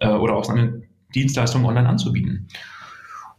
äh, 0.01 0.09
oder 0.09 0.35
auch 0.35 0.43
seine 0.43 0.81
Dienstleistungen 1.15 1.65
online 1.65 1.87
anzubieten. 1.87 2.49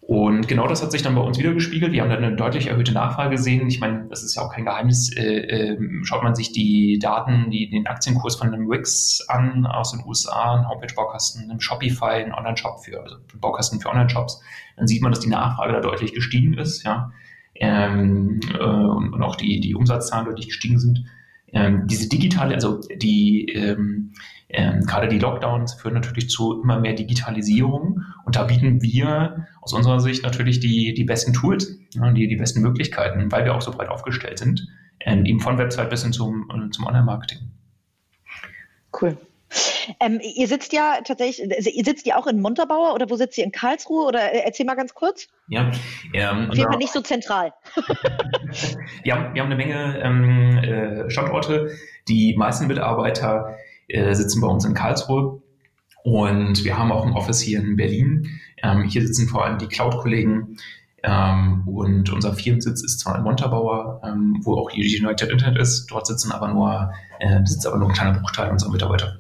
Und 0.09 0.49
genau 0.49 0.67
das 0.67 0.83
hat 0.83 0.91
sich 0.91 1.03
dann 1.03 1.15
bei 1.15 1.21
uns 1.21 1.39
wieder 1.39 1.53
gespiegelt. 1.53 1.93
Wir 1.93 2.01
haben 2.01 2.09
dann 2.09 2.25
eine 2.25 2.35
deutlich 2.35 2.69
erhöhte 2.69 2.93
Nachfrage 2.93 3.33
gesehen. 3.33 3.69
Ich 3.69 3.79
meine, 3.79 4.07
das 4.09 4.23
ist 4.23 4.37
ja 4.37 4.43
auch 4.43 4.51
kein 4.51 4.65
Geheimnis. 4.65 5.15
Äh, 5.15 5.75
äh, 5.75 5.79
schaut 6.03 6.23
man 6.23 6.35
sich 6.35 6.51
die 6.51 6.99
Daten, 6.99 7.51
die, 7.51 7.69
den 7.69 7.87
Aktienkurs 7.87 8.37
von 8.37 8.49
einem 8.49 8.71
Wix 8.71 9.23
an 9.29 9.67
aus 9.67 9.93
den 9.93 10.03
USA, 10.07 10.55
ein 10.55 10.67
Homepage-Baukasten, 10.67 11.51
einem 11.51 11.61
Shopify, 11.61 12.25
ein 12.25 12.33
Online-Shop 12.33 12.83
für, 12.83 13.03
also 13.03 13.17
Baukasten 13.39 13.81
für 13.81 13.91
Online-Shops, 13.91 14.41
dann 14.79 14.89
sieht 14.89 15.03
man, 15.03 15.13
dass 15.13 15.21
die 15.21 15.29
Nachfrage 15.29 15.75
da 15.75 15.81
deutlich 15.81 16.15
gestiegen 16.15 16.55
ist, 16.55 16.85
ja. 16.85 17.13
Ähm, 17.57 18.41
äh, 18.55 18.63
und, 18.63 19.13
und, 19.13 19.23
auch 19.23 19.37
die, 19.37 19.61
die 19.61 19.75
Umsatzzahlen 19.75 20.25
deutlich 20.25 20.47
gestiegen 20.47 20.79
sind. 20.79 21.05
Ähm, 21.53 21.87
diese 21.87 22.09
digitale, 22.09 22.55
also 22.55 22.81
die 22.97 23.45
ähm, 23.51 24.15
ähm, 24.51 24.81
gerade 24.87 25.09
die 25.09 25.19
Lockdowns 25.19 25.75
führen 25.75 25.95
natürlich 25.95 26.31
zu 26.31 26.63
immer 26.63 26.81
mehr 26.81 26.95
Digitalisierung 26.95 28.03
und 28.25 28.37
da 28.37 28.45
bieten 28.45 28.81
wir 28.83 29.47
aus 29.61 29.75
unserer 29.75 30.01
Sicht 30.01 30.23
natürlich 30.23 30.61
die, 30.61 30.95
die 30.95 31.05
besten 31.05 31.33
Tools, 31.35 31.79
ja, 31.95 32.11
die, 32.13 32.29
die 32.29 32.37
besten 32.37 32.63
Möglichkeiten, 32.63 33.31
weil 33.31 33.45
wir 33.45 33.55
auch 33.55 33.61
so 33.61 33.73
breit 33.73 33.89
aufgestellt 33.89 34.39
sind, 34.39 34.67
ähm, 35.01 35.27
eben 35.27 35.41
von 35.41 35.59
Website 35.59 35.91
bis 35.91 36.03
hin 36.03 36.13
zum, 36.13 36.71
zum 36.73 36.87
Online-Marketing. 36.87 37.51
Cool. 39.01 39.17
Ähm, 40.01 40.21
ihr 40.23 40.47
sitzt 40.47 40.73
ja 40.73 40.99
tatsächlich, 41.05 41.51
also 41.55 41.71
ihr 41.71 41.85
sitzt 41.85 42.07
ja 42.07 42.17
auch 42.17 42.27
in 42.27 42.41
Montabaur 42.41 42.95
oder 42.95 43.09
wo 43.09 43.17
sitzt 43.17 43.39
ihr 43.39 43.45
in 43.45 43.53
Karlsruhe 43.53 44.07
oder 44.07 44.33
äh, 44.33 44.43
erzähl 44.45 44.67
mal 44.67 44.75
ganz 44.75 44.95
kurz. 44.95 45.29
Ja, 45.49 45.71
ähm, 46.13 46.51
auf 46.51 46.57
jeden 46.57 46.71
Fall 46.71 46.79
nicht 46.79 46.93
so 46.93 47.01
zentral. 47.01 47.55
wir, 49.03 49.15
haben, 49.15 49.35
wir 49.35 49.43
haben 49.43 49.53
eine 49.53 49.57
Menge 49.57 50.01
ähm, 50.03 50.59
äh, 50.59 51.11
Standorte. 51.11 51.71
Die 52.09 52.35
meisten 52.37 52.67
Mitarbeiter 52.67 53.57
äh, 53.89 54.15
sitzen 54.15 54.41
bei 54.41 54.49
uns 54.49 54.65
in 54.65 54.75
Karlsruhe 54.75 55.43
und 56.05 56.65
wir 56.65 56.79
haben 56.79 56.93
auch 56.93 57.05
ein 57.05 57.13
Office 57.13 57.41
hier 57.41 57.61
in 57.61 57.77
Berlin. 57.77 58.41
Ähm, 58.63 58.85
hier 58.85 59.07
sitzen 59.07 59.29
vor 59.29 59.45
allem 59.45 59.59
die 59.59 59.67
Cloud-Kollegen 59.67 60.57
ähm, 61.03 61.63
und 61.67 62.11
unser 62.11 62.35
Firmensitz 62.35 62.83
ist 62.83 63.01
zwar 63.01 63.17
in 63.17 63.23
Montabaur, 63.23 64.01
ähm, 64.05 64.41
wo 64.43 64.57
auch 64.57 64.71
die 64.71 64.81
United 64.81 65.31
Internet 65.31 65.61
ist. 65.61 65.87
Dort 65.91 66.07
sitzen 66.07 66.33
aber 66.33 66.49
nur, 66.49 66.93
äh, 67.21 67.45
sitzt 67.45 67.67
aber 67.67 67.79
nur 67.79 67.89
ein 67.89 67.95
kleiner 67.95 68.19
Bruchteil 68.19 68.51
unserer 68.51 68.71
Mitarbeiter. 68.71 69.19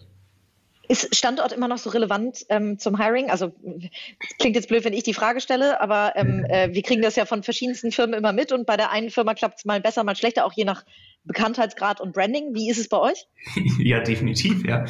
Ist 0.88 1.14
Standort 1.14 1.52
immer 1.52 1.68
noch 1.68 1.76
so 1.76 1.90
relevant 1.90 2.46
ähm, 2.48 2.78
zum 2.78 2.98
Hiring? 2.98 3.30
Also 3.30 3.52
klingt 4.38 4.56
jetzt 4.56 4.68
blöd, 4.68 4.84
wenn 4.84 4.94
ich 4.94 5.02
die 5.02 5.12
Frage 5.12 5.42
stelle, 5.42 5.82
aber 5.82 6.14
ähm, 6.16 6.46
äh, 6.48 6.72
wir 6.72 6.82
kriegen 6.82 7.02
das 7.02 7.14
ja 7.14 7.26
von 7.26 7.42
verschiedensten 7.42 7.92
Firmen 7.92 8.14
immer 8.14 8.32
mit 8.32 8.52
und 8.52 8.64
bei 8.64 8.78
der 8.78 8.90
einen 8.90 9.10
Firma 9.10 9.34
klappt 9.34 9.58
es 9.58 9.64
mal 9.66 9.82
besser, 9.82 10.02
mal 10.02 10.16
schlechter, 10.16 10.46
auch 10.46 10.54
je 10.54 10.64
nach 10.64 10.84
Bekanntheitsgrad 11.28 12.00
und 12.00 12.12
Branding. 12.12 12.54
Wie 12.54 12.68
ist 12.68 12.78
es 12.78 12.88
bei 12.88 12.98
euch? 12.98 13.26
ja, 13.78 14.00
definitiv, 14.00 14.66
ja. 14.66 14.84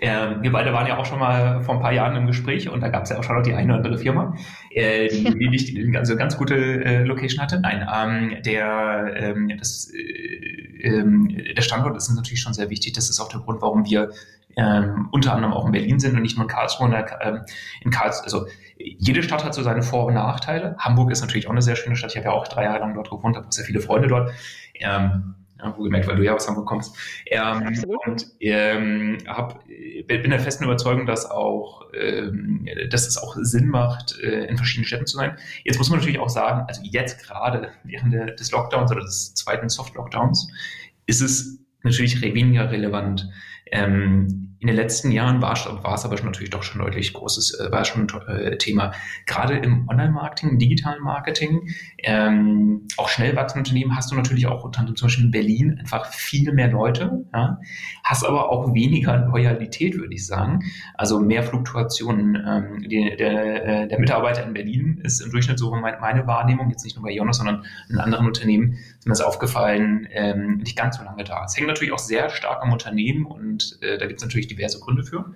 Äh, 0.00 0.42
wir 0.42 0.50
beide 0.50 0.72
waren 0.72 0.86
ja 0.86 0.98
auch 0.98 1.06
schon 1.06 1.20
mal 1.20 1.60
vor 1.62 1.76
ein 1.76 1.80
paar 1.80 1.92
Jahren 1.92 2.16
im 2.16 2.26
Gespräch 2.26 2.68
und 2.68 2.80
da 2.80 2.88
gab 2.88 3.04
es 3.04 3.10
ja 3.10 3.18
auch 3.18 3.24
schon 3.24 3.36
noch 3.36 3.42
die 3.42 3.54
eine 3.54 3.72
oder 3.74 3.84
andere 3.84 3.98
Firma, 3.98 4.34
äh, 4.70 5.08
die, 5.08 5.48
nicht 5.48 5.68
die, 5.68 5.96
also 5.96 6.16
ganz 6.16 6.36
gute 6.36 6.56
äh, 6.56 7.04
Location 7.04 7.40
hatte. 7.40 7.60
Nein, 7.60 7.86
ähm, 7.94 8.42
der, 8.42 9.14
ähm, 9.16 9.52
das, 9.56 9.92
äh, 9.94 10.82
ähm, 10.82 11.28
der 11.56 11.62
Standort 11.62 11.96
ist 11.96 12.10
natürlich 12.12 12.40
schon 12.40 12.54
sehr 12.54 12.70
wichtig. 12.70 12.94
Das 12.94 13.08
ist 13.08 13.20
auch 13.20 13.28
der 13.28 13.40
Grund, 13.40 13.62
warum 13.62 13.84
wir 13.84 14.10
ähm, 14.56 15.08
unter 15.12 15.34
anderem 15.34 15.54
auch 15.54 15.66
in 15.66 15.72
Berlin 15.72 15.98
sind 15.98 16.16
und 16.16 16.22
nicht 16.22 16.36
nur 16.36 16.44
in 16.44 16.50
Karlsruhe. 16.50 16.90
Der, 16.90 17.18
ähm, 17.22 17.40
in 17.82 17.90
Karlsruhe, 17.90 18.24
also 18.24 18.46
jede 18.76 19.22
Stadt 19.22 19.44
hat 19.44 19.54
so 19.54 19.62
seine 19.62 19.82
Vor- 19.82 20.06
und 20.06 20.14
Nachteile. 20.14 20.76
Hamburg 20.78 21.10
ist 21.10 21.20
natürlich 21.20 21.46
auch 21.46 21.52
eine 21.52 21.62
sehr 21.62 21.76
schöne 21.76 21.96
Stadt. 21.96 22.10
Ich 22.10 22.16
habe 22.16 22.26
ja 22.26 22.32
auch 22.32 22.48
drei 22.48 22.64
Jahre 22.64 22.80
lang 22.80 22.94
dort 22.94 23.10
gewohnt, 23.10 23.36
habe 23.36 23.46
sehr 23.50 23.64
viele 23.64 23.80
Freunde 23.80 24.08
dort. 24.08 24.32
Ähm, 24.74 25.34
ja, 25.62 25.76
wohlgemerkt, 25.76 26.06
weil 26.08 26.16
du 26.16 26.24
ja 26.24 26.34
aus 26.34 26.48
Hamburg 26.48 26.66
kommst. 26.66 26.96
Ähm, 27.26 27.82
und 28.06 28.26
ähm, 28.40 29.18
hab, 29.26 29.64
bin 29.64 30.30
der 30.30 30.40
festen 30.40 30.64
Überzeugung, 30.64 31.06
dass 31.06 31.30
auch, 31.30 31.82
ähm, 31.94 32.66
dass 32.90 33.06
es 33.06 33.18
auch 33.18 33.36
Sinn 33.40 33.68
macht, 33.68 34.18
äh, 34.20 34.46
in 34.46 34.56
verschiedenen 34.56 34.86
Städten 34.86 35.06
zu 35.06 35.16
sein. 35.16 35.36
Jetzt 35.64 35.78
muss 35.78 35.90
man 35.90 35.98
natürlich 35.98 36.18
auch 36.18 36.28
sagen, 36.28 36.64
also 36.68 36.82
jetzt 36.84 37.22
gerade 37.26 37.70
während 37.84 38.12
der, 38.12 38.26
des 38.32 38.50
Lockdowns 38.50 38.90
oder 38.90 39.02
des 39.02 39.34
zweiten 39.34 39.68
Soft-Lockdowns 39.68 40.48
ist 41.06 41.20
es 41.20 41.58
natürlich 41.82 42.20
weniger 42.22 42.70
relevant. 42.70 43.28
Ähm, 43.72 44.52
in 44.62 44.68
den 44.68 44.76
letzten 44.76 45.10
Jahren 45.10 45.42
war, 45.42 45.54
es 45.54 46.04
aber 46.04 46.22
natürlich 46.22 46.50
doch 46.50 46.62
schon 46.62 46.80
deutlich 46.80 47.12
großes, 47.12 47.58
äh, 47.58 47.72
war 47.72 47.84
schon 47.84 48.06
äh, 48.28 48.56
Thema. 48.58 48.92
Gerade 49.26 49.56
im 49.56 49.88
Online-Marketing, 49.88 50.50
im 50.50 50.58
digitalen 50.60 51.02
Marketing, 51.02 51.68
ähm, 52.04 52.86
auch 52.96 53.08
schnell 53.08 53.34
wachsende 53.34 53.68
Unternehmen 53.68 53.96
hast 53.96 54.12
du 54.12 54.14
natürlich 54.14 54.46
auch 54.46 54.70
zum 54.70 54.94
Beispiel 55.00 55.24
in 55.24 55.30
Berlin 55.32 55.78
einfach 55.80 56.06
viel 56.06 56.52
mehr 56.52 56.68
Leute, 56.68 57.24
ja, 57.34 57.58
hast 58.04 58.24
aber 58.24 58.50
auch 58.50 58.72
weniger 58.72 59.26
Loyalität, 59.26 59.98
würde 59.98 60.14
ich 60.14 60.24
sagen. 60.24 60.60
Also 60.94 61.18
mehr 61.18 61.42
Fluktuationen. 61.42 62.36
Ähm, 62.46 62.88
die, 62.88 63.16
der, 63.16 63.66
äh, 63.66 63.88
der 63.88 63.98
Mitarbeiter 63.98 64.44
in 64.44 64.52
Berlin 64.52 65.00
ist 65.02 65.20
im 65.22 65.32
Durchschnitt 65.32 65.58
so 65.58 65.74
meine, 65.74 65.98
meine 65.98 66.28
Wahrnehmung, 66.28 66.70
jetzt 66.70 66.84
nicht 66.84 66.94
nur 66.94 67.04
bei 67.04 67.10
Jonas, 67.10 67.38
sondern 67.38 67.64
in 67.88 67.98
anderen 67.98 68.28
Unternehmen, 68.28 68.74
ist 68.96 69.06
mir 69.06 69.12
das 69.12 69.22
aufgefallen, 69.22 70.06
ähm, 70.12 70.58
nicht 70.58 70.78
ganz 70.78 70.98
so 70.98 71.02
lange 71.02 71.24
da. 71.24 71.44
Es 71.46 71.56
hängt 71.56 71.66
natürlich 71.66 71.92
auch 71.92 71.98
sehr 71.98 72.30
stark 72.30 72.62
am 72.62 72.72
Unternehmen 72.72 73.26
und 73.26 73.61
äh, 73.80 73.98
da 73.98 74.06
gibt 74.06 74.20
es 74.20 74.24
natürlich 74.24 74.46
diverse 74.46 74.80
Gründe 74.80 75.04
für. 75.04 75.32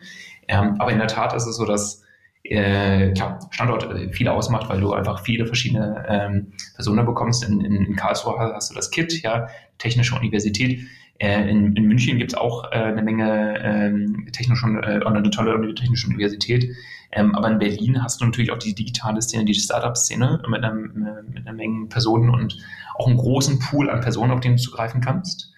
Ähm, 0.48 0.76
aber 0.78 0.92
in 0.92 0.98
der 0.98 1.08
Tat 1.08 1.34
ist 1.34 1.46
es 1.46 1.56
so, 1.56 1.64
dass 1.64 2.02
äh, 2.50 3.12
klar, 3.12 3.40
Standort 3.50 3.84
äh, 3.92 4.12
viel 4.12 4.28
ausmacht, 4.28 4.68
weil 4.68 4.80
du 4.80 4.92
einfach 4.92 5.20
viele 5.20 5.46
verschiedene 5.46 6.04
ähm, 6.08 6.52
Personen 6.74 7.04
bekommst. 7.04 7.44
In, 7.44 7.60
in, 7.60 7.96
Karlsruhe 7.96 8.38
hast 8.38 8.70
du 8.70 8.74
das 8.74 8.90
KIT, 8.90 9.22
ja, 9.22 9.48
Technische 9.78 10.14
Universität. 10.14 10.80
Äh, 11.18 11.48
in, 11.48 11.74
in 11.74 11.84
München 11.84 12.18
gibt 12.18 12.32
es 12.32 12.38
auch 12.38 12.70
äh, 12.72 12.76
eine 12.76 13.02
Menge 13.02 13.58
ähm, 13.62 14.28
technische 14.32 14.66
äh, 14.66 15.04
eine 15.04 15.30
tolle 15.30 15.74
technische 15.74 16.06
Universität. 16.06 16.74
Ähm, 17.12 17.34
aber 17.34 17.50
in 17.50 17.58
Berlin 17.58 18.02
hast 18.02 18.20
du 18.20 18.26
natürlich 18.26 18.50
auch 18.50 18.58
die 18.58 18.74
digitale 18.74 19.22
Szene, 19.22 19.44
die 19.44 19.54
Startup-Szene 19.54 20.42
mit, 20.48 20.62
einem, 20.62 21.24
mit 21.32 21.46
einer 21.46 21.56
Menge 21.56 21.86
Personen 21.88 22.30
und 22.30 22.58
auch 22.96 23.06
einen 23.06 23.16
großen 23.16 23.58
Pool 23.58 23.88
an 23.88 24.00
Personen, 24.00 24.32
auf 24.32 24.40
den 24.40 24.52
du 24.52 24.62
zugreifen 24.62 25.00
kannst. 25.00 25.52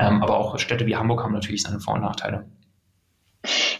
Ähm, 0.00 0.22
aber 0.22 0.38
auch 0.38 0.58
Städte 0.58 0.86
wie 0.86 0.96
Hamburg 0.96 1.22
haben 1.22 1.34
natürlich 1.34 1.62
seine 1.62 1.78
Vor- 1.78 1.94
und 1.94 2.00
Nachteile. 2.00 2.46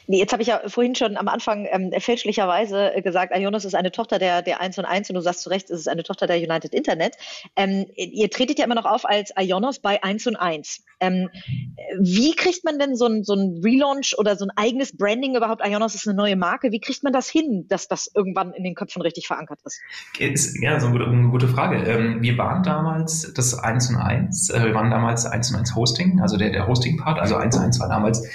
Nee, 0.07 0.19
jetzt 0.19 0.33
habe 0.33 0.43
ich 0.43 0.49
ja 0.49 0.61
vorhin 0.67 0.95
schon 0.95 1.17
am 1.17 1.29
Anfang 1.29 1.69
ähm, 1.71 1.93
fälschlicherweise 1.99 2.95
äh, 2.95 3.03
gesagt, 3.03 3.33
Ionos 3.37 3.65
ist 3.65 3.75
eine 3.75 3.93
Tochter 3.93 4.19
der, 4.19 4.43
der 4.43 4.61
1 4.61 4.79
und 4.79 4.85
1 4.85 5.11
und 5.11 5.15
du 5.15 5.21
sagst 5.21 5.43
zu 5.43 5.51
Recht, 5.51 5.71
es 5.71 5.81
ist 5.81 5.89
eine 5.89 6.03
Tochter 6.03 6.27
der 6.27 6.39
United 6.39 6.75
Internet. 6.75 7.15
Ähm, 7.57 7.87
ihr 7.95 8.31
tretet 8.31 8.59
ja 8.59 8.65
immer 8.65 8.75
noch 8.75 8.87
auf 8.87 9.05
als 9.05 9.33
Ionos 9.39 9.79
bei 9.79 10.03
1 10.03 10.27
und 10.27 10.37
1. 10.37 10.83
Ähm, 11.01 11.29
wie 12.01 12.35
kriegt 12.35 12.65
man 12.65 12.79
denn 12.79 12.97
so 12.97 13.07
ein, 13.07 13.23
so 13.23 13.35
ein 13.35 13.61
Relaunch 13.63 14.15
oder 14.19 14.37
so 14.37 14.47
ein 14.47 14.51
eigenes 14.57 14.97
Branding 14.97 15.37
überhaupt? 15.37 15.63
Ionos 15.65 15.95
ist 15.95 16.09
eine 16.09 16.17
neue 16.17 16.37
Marke. 16.37 16.73
Wie 16.73 16.81
kriegt 16.81 17.05
man 17.05 17.13
das 17.13 17.29
hin, 17.29 17.67
dass 17.69 17.87
das 17.87 18.11
irgendwann 18.15 18.53
in 18.53 18.65
den 18.65 18.75
Köpfen 18.75 19.03
richtig 19.03 19.27
verankert 19.27 19.61
ist? 19.65 19.81
ist 20.19 20.61
ja, 20.63 20.81
so 20.81 20.87
eine 20.87 20.99
gute, 20.99 21.11
eine 21.11 21.29
gute 21.29 21.49
Frage. 21.49 21.85
Ähm, 21.85 22.23
wir 22.23 22.37
waren 22.39 22.63
damals 22.63 23.33
das 23.35 23.59
1 23.59 23.91
und 23.91 23.97
1. 23.97 24.51
Äh, 24.51 24.65
wir 24.65 24.75
waren 24.75 24.91
damals 24.91 25.27
1 25.27 25.53
und 25.53 25.59
1 25.59 25.75
Hosting, 25.75 26.21
also 26.21 26.37
der, 26.37 26.51
der 26.51 26.67
Hosting-Part. 26.67 27.19
Also 27.19 27.37
1 27.37 27.57
und 27.57 27.63
1 27.65 27.81
war 27.81 27.89
damals 27.89 28.27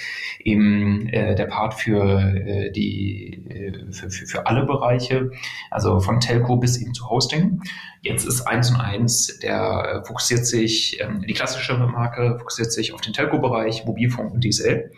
eben 0.46 1.08
äh, 1.10 1.36
der 1.36 1.48
Part 1.48 1.74
für 1.74 2.20
äh, 2.20 2.72
die 2.72 3.44
äh, 3.50 3.92
für, 3.92 4.10
für, 4.10 4.26
für 4.28 4.46
alle 4.46 4.66
Bereiche, 4.66 5.32
also 5.72 6.00
von 6.00 6.20
Telco 6.20 6.56
bis 6.58 6.80
eben 6.80 6.94
zu 6.94 7.10
Hosting. 7.10 7.62
Jetzt 8.02 8.26
ist 8.26 8.42
eins 8.42 8.70
und 8.70 8.80
eins, 8.80 9.40
der 9.40 10.02
äh, 10.04 10.06
fokussiert 10.06 10.46
sich, 10.46 11.02
ähm, 11.02 11.26
die 11.28 11.34
klassische 11.34 11.76
Marke 11.76 12.38
fokussiert 12.38 12.72
sich 12.72 12.94
auf 12.94 13.02
den 13.02 13.14
Telco-Bereich, 13.14 13.86
Mobilfunk 13.86 14.34
und 14.34 14.44
DSL. 14.44 14.92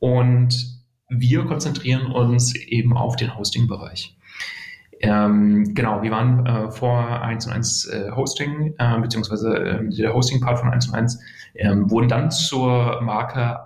Und 0.00 0.82
wir 1.08 1.44
konzentrieren 1.44 2.06
uns 2.06 2.54
eben 2.56 2.96
auf 2.96 3.16
den 3.16 3.36
Hosting-Bereich. 3.36 4.16
Ähm, 5.00 5.74
genau, 5.74 6.02
wir 6.02 6.10
waren 6.10 6.46
äh, 6.46 6.70
vor 6.70 7.20
1 7.20 7.46
und 7.46 7.52
1 7.52 7.84
äh, 7.86 8.10
Hosting, 8.12 8.74
äh, 8.78 8.98
beziehungsweise 8.98 9.54
äh, 9.54 9.88
der 9.90 10.14
Hosting-Part 10.14 10.58
von 10.58 10.70
1 10.70 10.88
und 10.88 10.94
1, 10.94 11.20
ähm, 11.56 11.90
wurden 11.90 12.08
dann 12.08 12.30
zur 12.30 13.02
Marke 13.02 13.58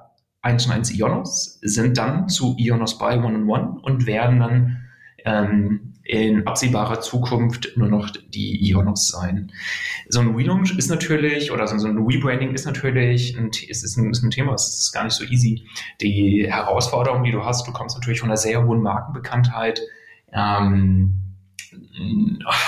1 0.42 0.66
und 0.66 0.72
1 0.72 0.94
Ionos, 0.94 1.58
sind 1.62 1.98
dann 1.98 2.28
zu 2.28 2.56
Ionos 2.58 2.98
by 2.98 3.16
One-on-One 3.16 3.80
und 3.82 4.06
werden 4.06 4.40
dann 4.40 4.78
ähm, 5.24 5.90
in 6.02 6.46
absehbarer 6.46 7.00
Zukunft 7.00 7.72
nur 7.76 7.88
noch 7.88 8.10
die 8.10 8.68
Ionos 8.68 9.08
sein. 9.08 9.52
So 10.08 10.20
ein 10.20 10.34
Relaunch 10.34 10.76
ist 10.76 10.88
natürlich, 10.88 11.52
oder 11.52 11.68
so 11.68 11.86
ein 11.86 11.98
Rebranding 11.98 12.52
ist 12.52 12.64
natürlich, 12.64 13.38
ein, 13.38 13.50
es 13.68 13.84
ist 13.84 13.96
ein, 13.96 14.10
ist 14.10 14.24
ein 14.24 14.30
Thema, 14.30 14.54
es 14.54 14.80
ist 14.80 14.92
gar 14.92 15.04
nicht 15.04 15.12
so 15.12 15.24
easy. 15.24 15.64
Die 16.00 16.46
Herausforderung, 16.50 17.22
die 17.22 17.30
du 17.30 17.44
hast, 17.44 17.66
du 17.68 17.72
kommst 17.72 17.96
natürlich 17.96 18.20
von 18.20 18.28
einer 18.28 18.36
sehr 18.36 18.64
hohen 18.64 18.82
Markenbekanntheit, 18.82 19.82
ähm, 20.32 21.19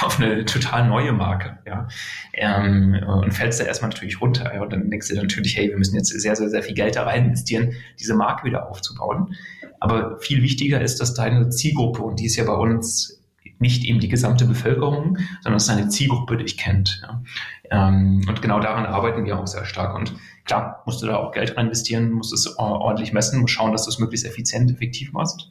auf 0.03 0.20
eine 0.20 0.44
total 0.44 0.88
neue 0.88 1.12
Marke, 1.12 1.59
ja. 1.66 1.88
Ähm, 2.34 2.96
und 3.07 3.32
fällst 3.32 3.61
da 3.61 3.64
erstmal 3.64 3.90
natürlich 3.90 4.20
runter. 4.20 4.55
Ja, 4.55 4.62
und 4.62 4.72
dann 4.72 4.90
denkst 4.90 5.09
du 5.09 5.16
natürlich, 5.16 5.57
hey, 5.57 5.68
wir 5.68 5.78
müssen 5.78 5.96
jetzt 5.96 6.09
sehr, 6.09 6.36
sehr, 6.36 6.50
sehr 6.50 6.62
viel 6.62 6.74
Geld 6.74 6.96
da 6.96 7.05
rein 7.05 7.26
investieren, 7.26 7.72
diese 7.98 8.14
Marke 8.14 8.44
wieder 8.44 8.68
aufzubauen. 8.68 9.34
Aber 9.80 10.18
viel 10.20 10.42
wichtiger 10.42 10.80
ist, 10.80 11.00
dass 11.00 11.14
deine 11.14 11.48
Zielgruppe, 11.50 12.03
und 12.03 12.20
die 12.20 12.26
ist 12.26 12.36
ja 12.36 12.44
bei 12.44 12.55
uns 12.55 13.20
nicht 13.59 13.84
eben 13.84 14.00
die 14.00 14.09
gesamte 14.09 14.44
Bevölkerung, 14.44 15.18
sondern 15.40 15.55
dass 15.55 15.66
deine 15.66 15.88
Zielgruppe 15.88 16.36
dich 16.36 16.59
kennt. 16.59 17.03
Ja. 17.03 17.22
Ähm, 17.70 18.22
und 18.28 18.42
genau 18.42 18.61
daran 18.61 18.86
arbeiten 18.86 19.24
wir 19.24 19.38
auch 19.38 19.46
sehr 19.46 19.64
stark. 19.64 19.94
Und 19.96 20.14
klar, 20.44 20.82
musst 20.84 21.03
du 21.03 21.07
da 21.07 21.16
auch 21.16 21.32
Geld 21.32 21.57
rein 21.57 21.66
investieren, 21.66 22.12
musst 22.12 22.32
es 22.32 22.59
ordentlich 22.59 23.12
messen, 23.12 23.40
musst 23.40 23.55
schauen, 23.55 23.72
dass 23.72 23.84
du 23.84 23.90
es 23.90 23.98
möglichst 23.98 24.26
effizient, 24.26 24.70
effektiv 24.70 25.12
machst. 25.12 25.50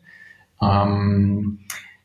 Ähm, 0.62 1.60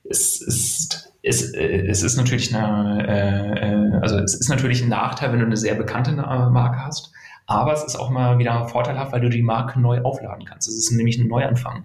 es 0.08 0.40
ist 0.40 1.12
es, 1.26 1.52
äh, 1.54 1.86
es 1.88 2.02
ist 2.02 2.16
natürlich 2.16 2.54
eine, 2.54 3.06
äh, 3.06 3.94
äh, 3.94 4.00
also 4.00 4.18
es 4.18 4.34
ist 4.34 4.48
natürlich 4.48 4.82
ein 4.82 4.88
Nachteil, 4.88 5.32
wenn 5.32 5.40
du 5.40 5.46
eine 5.46 5.56
sehr 5.56 5.74
bekannte 5.74 6.12
Marke 6.12 6.84
hast. 6.84 7.12
Aber 7.48 7.72
es 7.72 7.84
ist 7.84 7.96
auch 7.96 8.10
mal 8.10 8.38
wieder 8.38 8.66
vorteilhaft, 8.68 9.12
weil 9.12 9.20
du 9.20 9.28
die 9.28 9.42
Marke 9.42 9.80
neu 9.80 10.00
aufladen 10.02 10.44
kannst. 10.44 10.68
Es 10.68 10.76
ist 10.76 10.90
nämlich 10.90 11.18
ein 11.18 11.28
Neuanfang. 11.28 11.84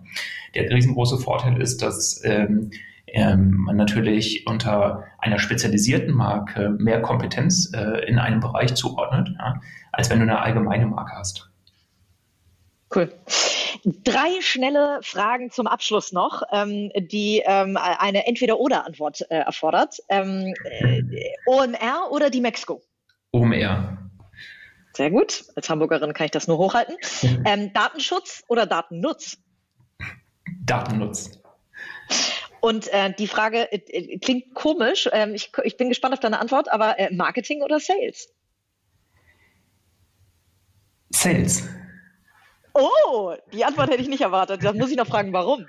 Der 0.55 0.69
riesengroße 0.71 1.19
Vorteil 1.19 1.61
ist, 1.61 1.83
dass 1.83 2.21
ähm, 2.23 2.71
ähm, 3.07 3.51
man 3.51 3.75
natürlich 3.75 4.47
unter 4.47 5.03
einer 5.19 5.37
spezialisierten 5.37 6.15
Marke 6.15 6.69
mehr 6.79 7.01
Kompetenz 7.01 7.71
äh, 7.75 8.05
in 8.07 8.17
einem 8.17 8.39
Bereich 8.39 8.73
zuordnet, 8.73 9.29
ja, 9.37 9.61
als 9.91 10.09
wenn 10.09 10.17
du 10.19 10.23
eine 10.23 10.39
allgemeine 10.39 10.87
Marke 10.87 11.13
hast. 11.15 11.51
Cool. 12.93 13.09
Drei 13.83 14.41
schnelle 14.41 14.99
Fragen 15.01 15.49
zum 15.49 15.65
Abschluss 15.67 16.11
noch, 16.11 16.43
ähm, 16.51 16.91
die 16.95 17.41
ähm, 17.45 17.77
eine 17.77 18.27
Entweder-Oder-Antwort 18.27 19.21
äh, 19.29 19.37
erfordert. 19.37 19.97
Ähm, 20.09 20.53
äh, 20.63 21.01
OMR 21.47 22.11
oder 22.11 22.29
die 22.29 22.41
Mexiko? 22.41 22.83
OMR. 23.31 23.97
Sehr 24.93 25.09
gut. 25.09 25.45
Als 25.55 25.69
Hamburgerin 25.69 26.13
kann 26.13 26.25
ich 26.25 26.31
das 26.31 26.47
nur 26.47 26.57
hochhalten. 26.57 26.95
Ähm, 27.45 27.73
Datenschutz 27.73 28.43
oder 28.47 28.65
Datennutz? 28.67 29.37
Datennutz. 30.65 31.41
Und 32.59 32.87
äh, 32.93 33.11
die 33.17 33.27
Frage 33.27 33.71
äh, 33.71 34.19
klingt 34.19 34.53
komisch. 34.53 35.09
Ähm, 35.11 35.33
ich, 35.33 35.51
ich, 35.63 35.77
bin 35.77 35.89
gespannt 35.89 36.13
auf 36.13 36.19
deine 36.19 36.39
Antwort, 36.39 36.71
aber 36.71 36.99
äh, 36.99 37.11
Marketing 37.13 37.63
oder 37.63 37.79
Sales? 37.79 38.29
Sales. 41.09 41.67
Oh, 42.73 43.33
die 43.53 43.65
Antwort 43.65 43.89
hätte 43.89 44.01
ich 44.01 44.09
nicht 44.09 44.21
erwartet. 44.21 44.63
Da 44.63 44.73
muss 44.73 44.91
ich 44.91 44.97
noch 44.97 45.07
fragen, 45.07 45.33
warum. 45.33 45.65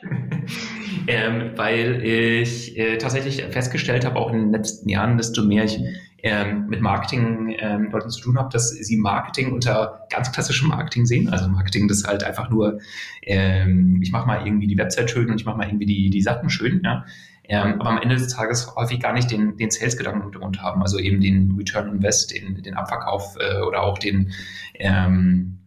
ähm, 1.06 1.52
weil 1.56 2.04
ich 2.04 2.76
äh, 2.78 2.98
tatsächlich 2.98 3.42
festgestellt 3.44 4.04
habe, 4.04 4.16
auch 4.16 4.32
in 4.32 4.38
den 4.38 4.52
letzten 4.52 4.88
Jahren, 4.88 5.16
desto 5.16 5.42
mehr 5.44 5.64
ich 5.64 5.80
ähm, 6.22 6.66
mit 6.68 6.80
Marketing 6.80 7.54
ähm, 7.58 7.92
zu 8.08 8.20
tun 8.20 8.38
habe, 8.38 8.50
dass 8.52 8.70
sie 8.70 8.96
Marketing 8.96 9.52
unter 9.52 10.06
ganz 10.10 10.32
klassischem 10.32 10.68
Marketing 10.68 11.06
sehen. 11.06 11.28
Also 11.28 11.48
Marketing, 11.48 11.88
das 11.88 12.04
halt 12.04 12.24
einfach 12.24 12.50
nur, 12.50 12.80
ähm, 13.22 14.00
ich 14.02 14.12
mache 14.12 14.26
mal 14.26 14.44
irgendwie 14.46 14.66
die 14.66 14.76
Website 14.76 15.10
schön 15.10 15.30
und 15.30 15.40
ich 15.40 15.46
mache 15.46 15.56
mal 15.56 15.66
irgendwie 15.66 15.86
die, 15.86 16.10
die 16.10 16.22
Sachen 16.22 16.50
schön. 16.50 16.82
Ja? 16.84 17.04
Ähm, 17.44 17.80
aber 17.80 17.90
am 17.90 17.98
Ende 17.98 18.16
des 18.16 18.28
Tages 18.28 18.74
häufig 18.76 19.00
gar 19.00 19.12
nicht 19.12 19.30
den, 19.30 19.56
den 19.56 19.70
Sales-Gedanken 19.70 20.20
im 20.20 20.24
Hintergrund 20.24 20.62
haben, 20.62 20.82
also 20.82 20.98
eben 20.98 21.20
den 21.20 21.54
Return 21.56 21.88
Invest, 21.88 22.32
den, 22.32 22.62
den 22.62 22.74
Abverkauf 22.74 23.36
äh, 23.40 23.60
oder 23.62 23.82
auch 23.82 23.98
den 23.98 24.32
ähm, 24.74 25.59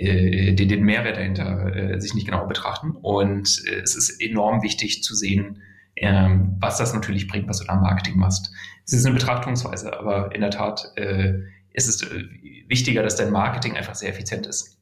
äh, 0.00 0.54
den, 0.54 0.68
den 0.68 0.82
Mehrwert 0.82 1.16
dahinter 1.16 1.74
äh, 1.74 2.00
sich 2.00 2.14
nicht 2.14 2.26
genau 2.26 2.46
betrachten. 2.46 2.92
Und 2.92 3.62
äh, 3.66 3.80
es 3.80 3.94
ist 3.94 4.20
enorm 4.20 4.62
wichtig 4.62 5.02
zu 5.02 5.14
sehen, 5.14 5.62
ähm, 5.96 6.56
was 6.58 6.78
das 6.78 6.94
natürlich 6.94 7.28
bringt, 7.28 7.48
was 7.48 7.58
du 7.58 7.66
da 7.66 7.76
Marketing 7.76 8.18
machst. 8.18 8.50
Es 8.86 8.94
ist 8.94 9.04
eine 9.04 9.14
Betrachtungsweise, 9.14 9.98
aber 9.98 10.34
in 10.34 10.40
der 10.40 10.50
Tat 10.50 10.92
äh, 10.96 11.34
ist 11.72 11.88
es 11.88 12.02
äh, 12.02 12.24
wichtiger, 12.68 13.02
dass 13.02 13.16
dein 13.16 13.30
Marketing 13.30 13.76
einfach 13.76 13.94
sehr 13.94 14.08
effizient 14.08 14.46
ist. 14.46 14.79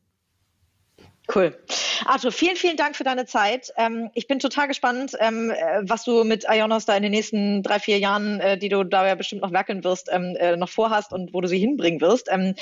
Cool. 1.34 1.54
Arthur, 2.06 2.32
vielen, 2.32 2.56
vielen 2.56 2.76
Dank 2.76 2.96
für 2.96 3.04
deine 3.04 3.26
Zeit. 3.26 3.70
Ähm, 3.76 4.10
ich 4.14 4.26
bin 4.26 4.38
total 4.38 4.66
gespannt, 4.66 5.12
ähm, 5.20 5.50
äh, 5.50 5.80
was 5.82 6.04
du 6.04 6.24
mit 6.24 6.46
Ionos 6.48 6.86
da 6.86 6.96
in 6.96 7.02
den 7.02 7.12
nächsten 7.12 7.62
drei, 7.62 7.78
vier 7.78 7.98
Jahren, 7.98 8.40
äh, 8.40 8.56
die 8.56 8.70
du 8.70 8.82
da 8.82 9.06
ja 9.06 9.14
bestimmt 9.14 9.42
noch 9.42 9.52
werkeln 9.52 9.84
wirst, 9.84 10.08
ähm, 10.10 10.36
äh, 10.38 10.56
noch 10.56 10.70
vorhast 10.70 11.12
und 11.12 11.34
wo 11.34 11.40
du 11.40 11.48
sie 11.48 11.58
hinbringen 11.58 12.00
wirst. 12.00 12.28
Ähm, 12.30 12.54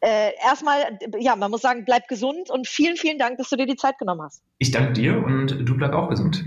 äh, 0.00 0.30
erstmal, 0.42 0.80
äh, 0.80 1.18
ja, 1.18 1.36
man 1.36 1.50
muss 1.50 1.60
sagen, 1.60 1.84
bleib 1.84 2.08
gesund 2.08 2.48
und 2.48 2.66
vielen, 2.66 2.96
vielen 2.96 3.18
Dank, 3.18 3.36
dass 3.36 3.50
du 3.50 3.56
dir 3.56 3.66
die 3.66 3.76
Zeit 3.76 3.98
genommen 3.98 4.22
hast. 4.22 4.42
Ich 4.58 4.70
danke 4.70 4.94
dir 4.94 5.22
und 5.22 5.68
du 5.68 5.76
bleib 5.76 5.92
auch 5.92 6.08
gesund. 6.08 6.44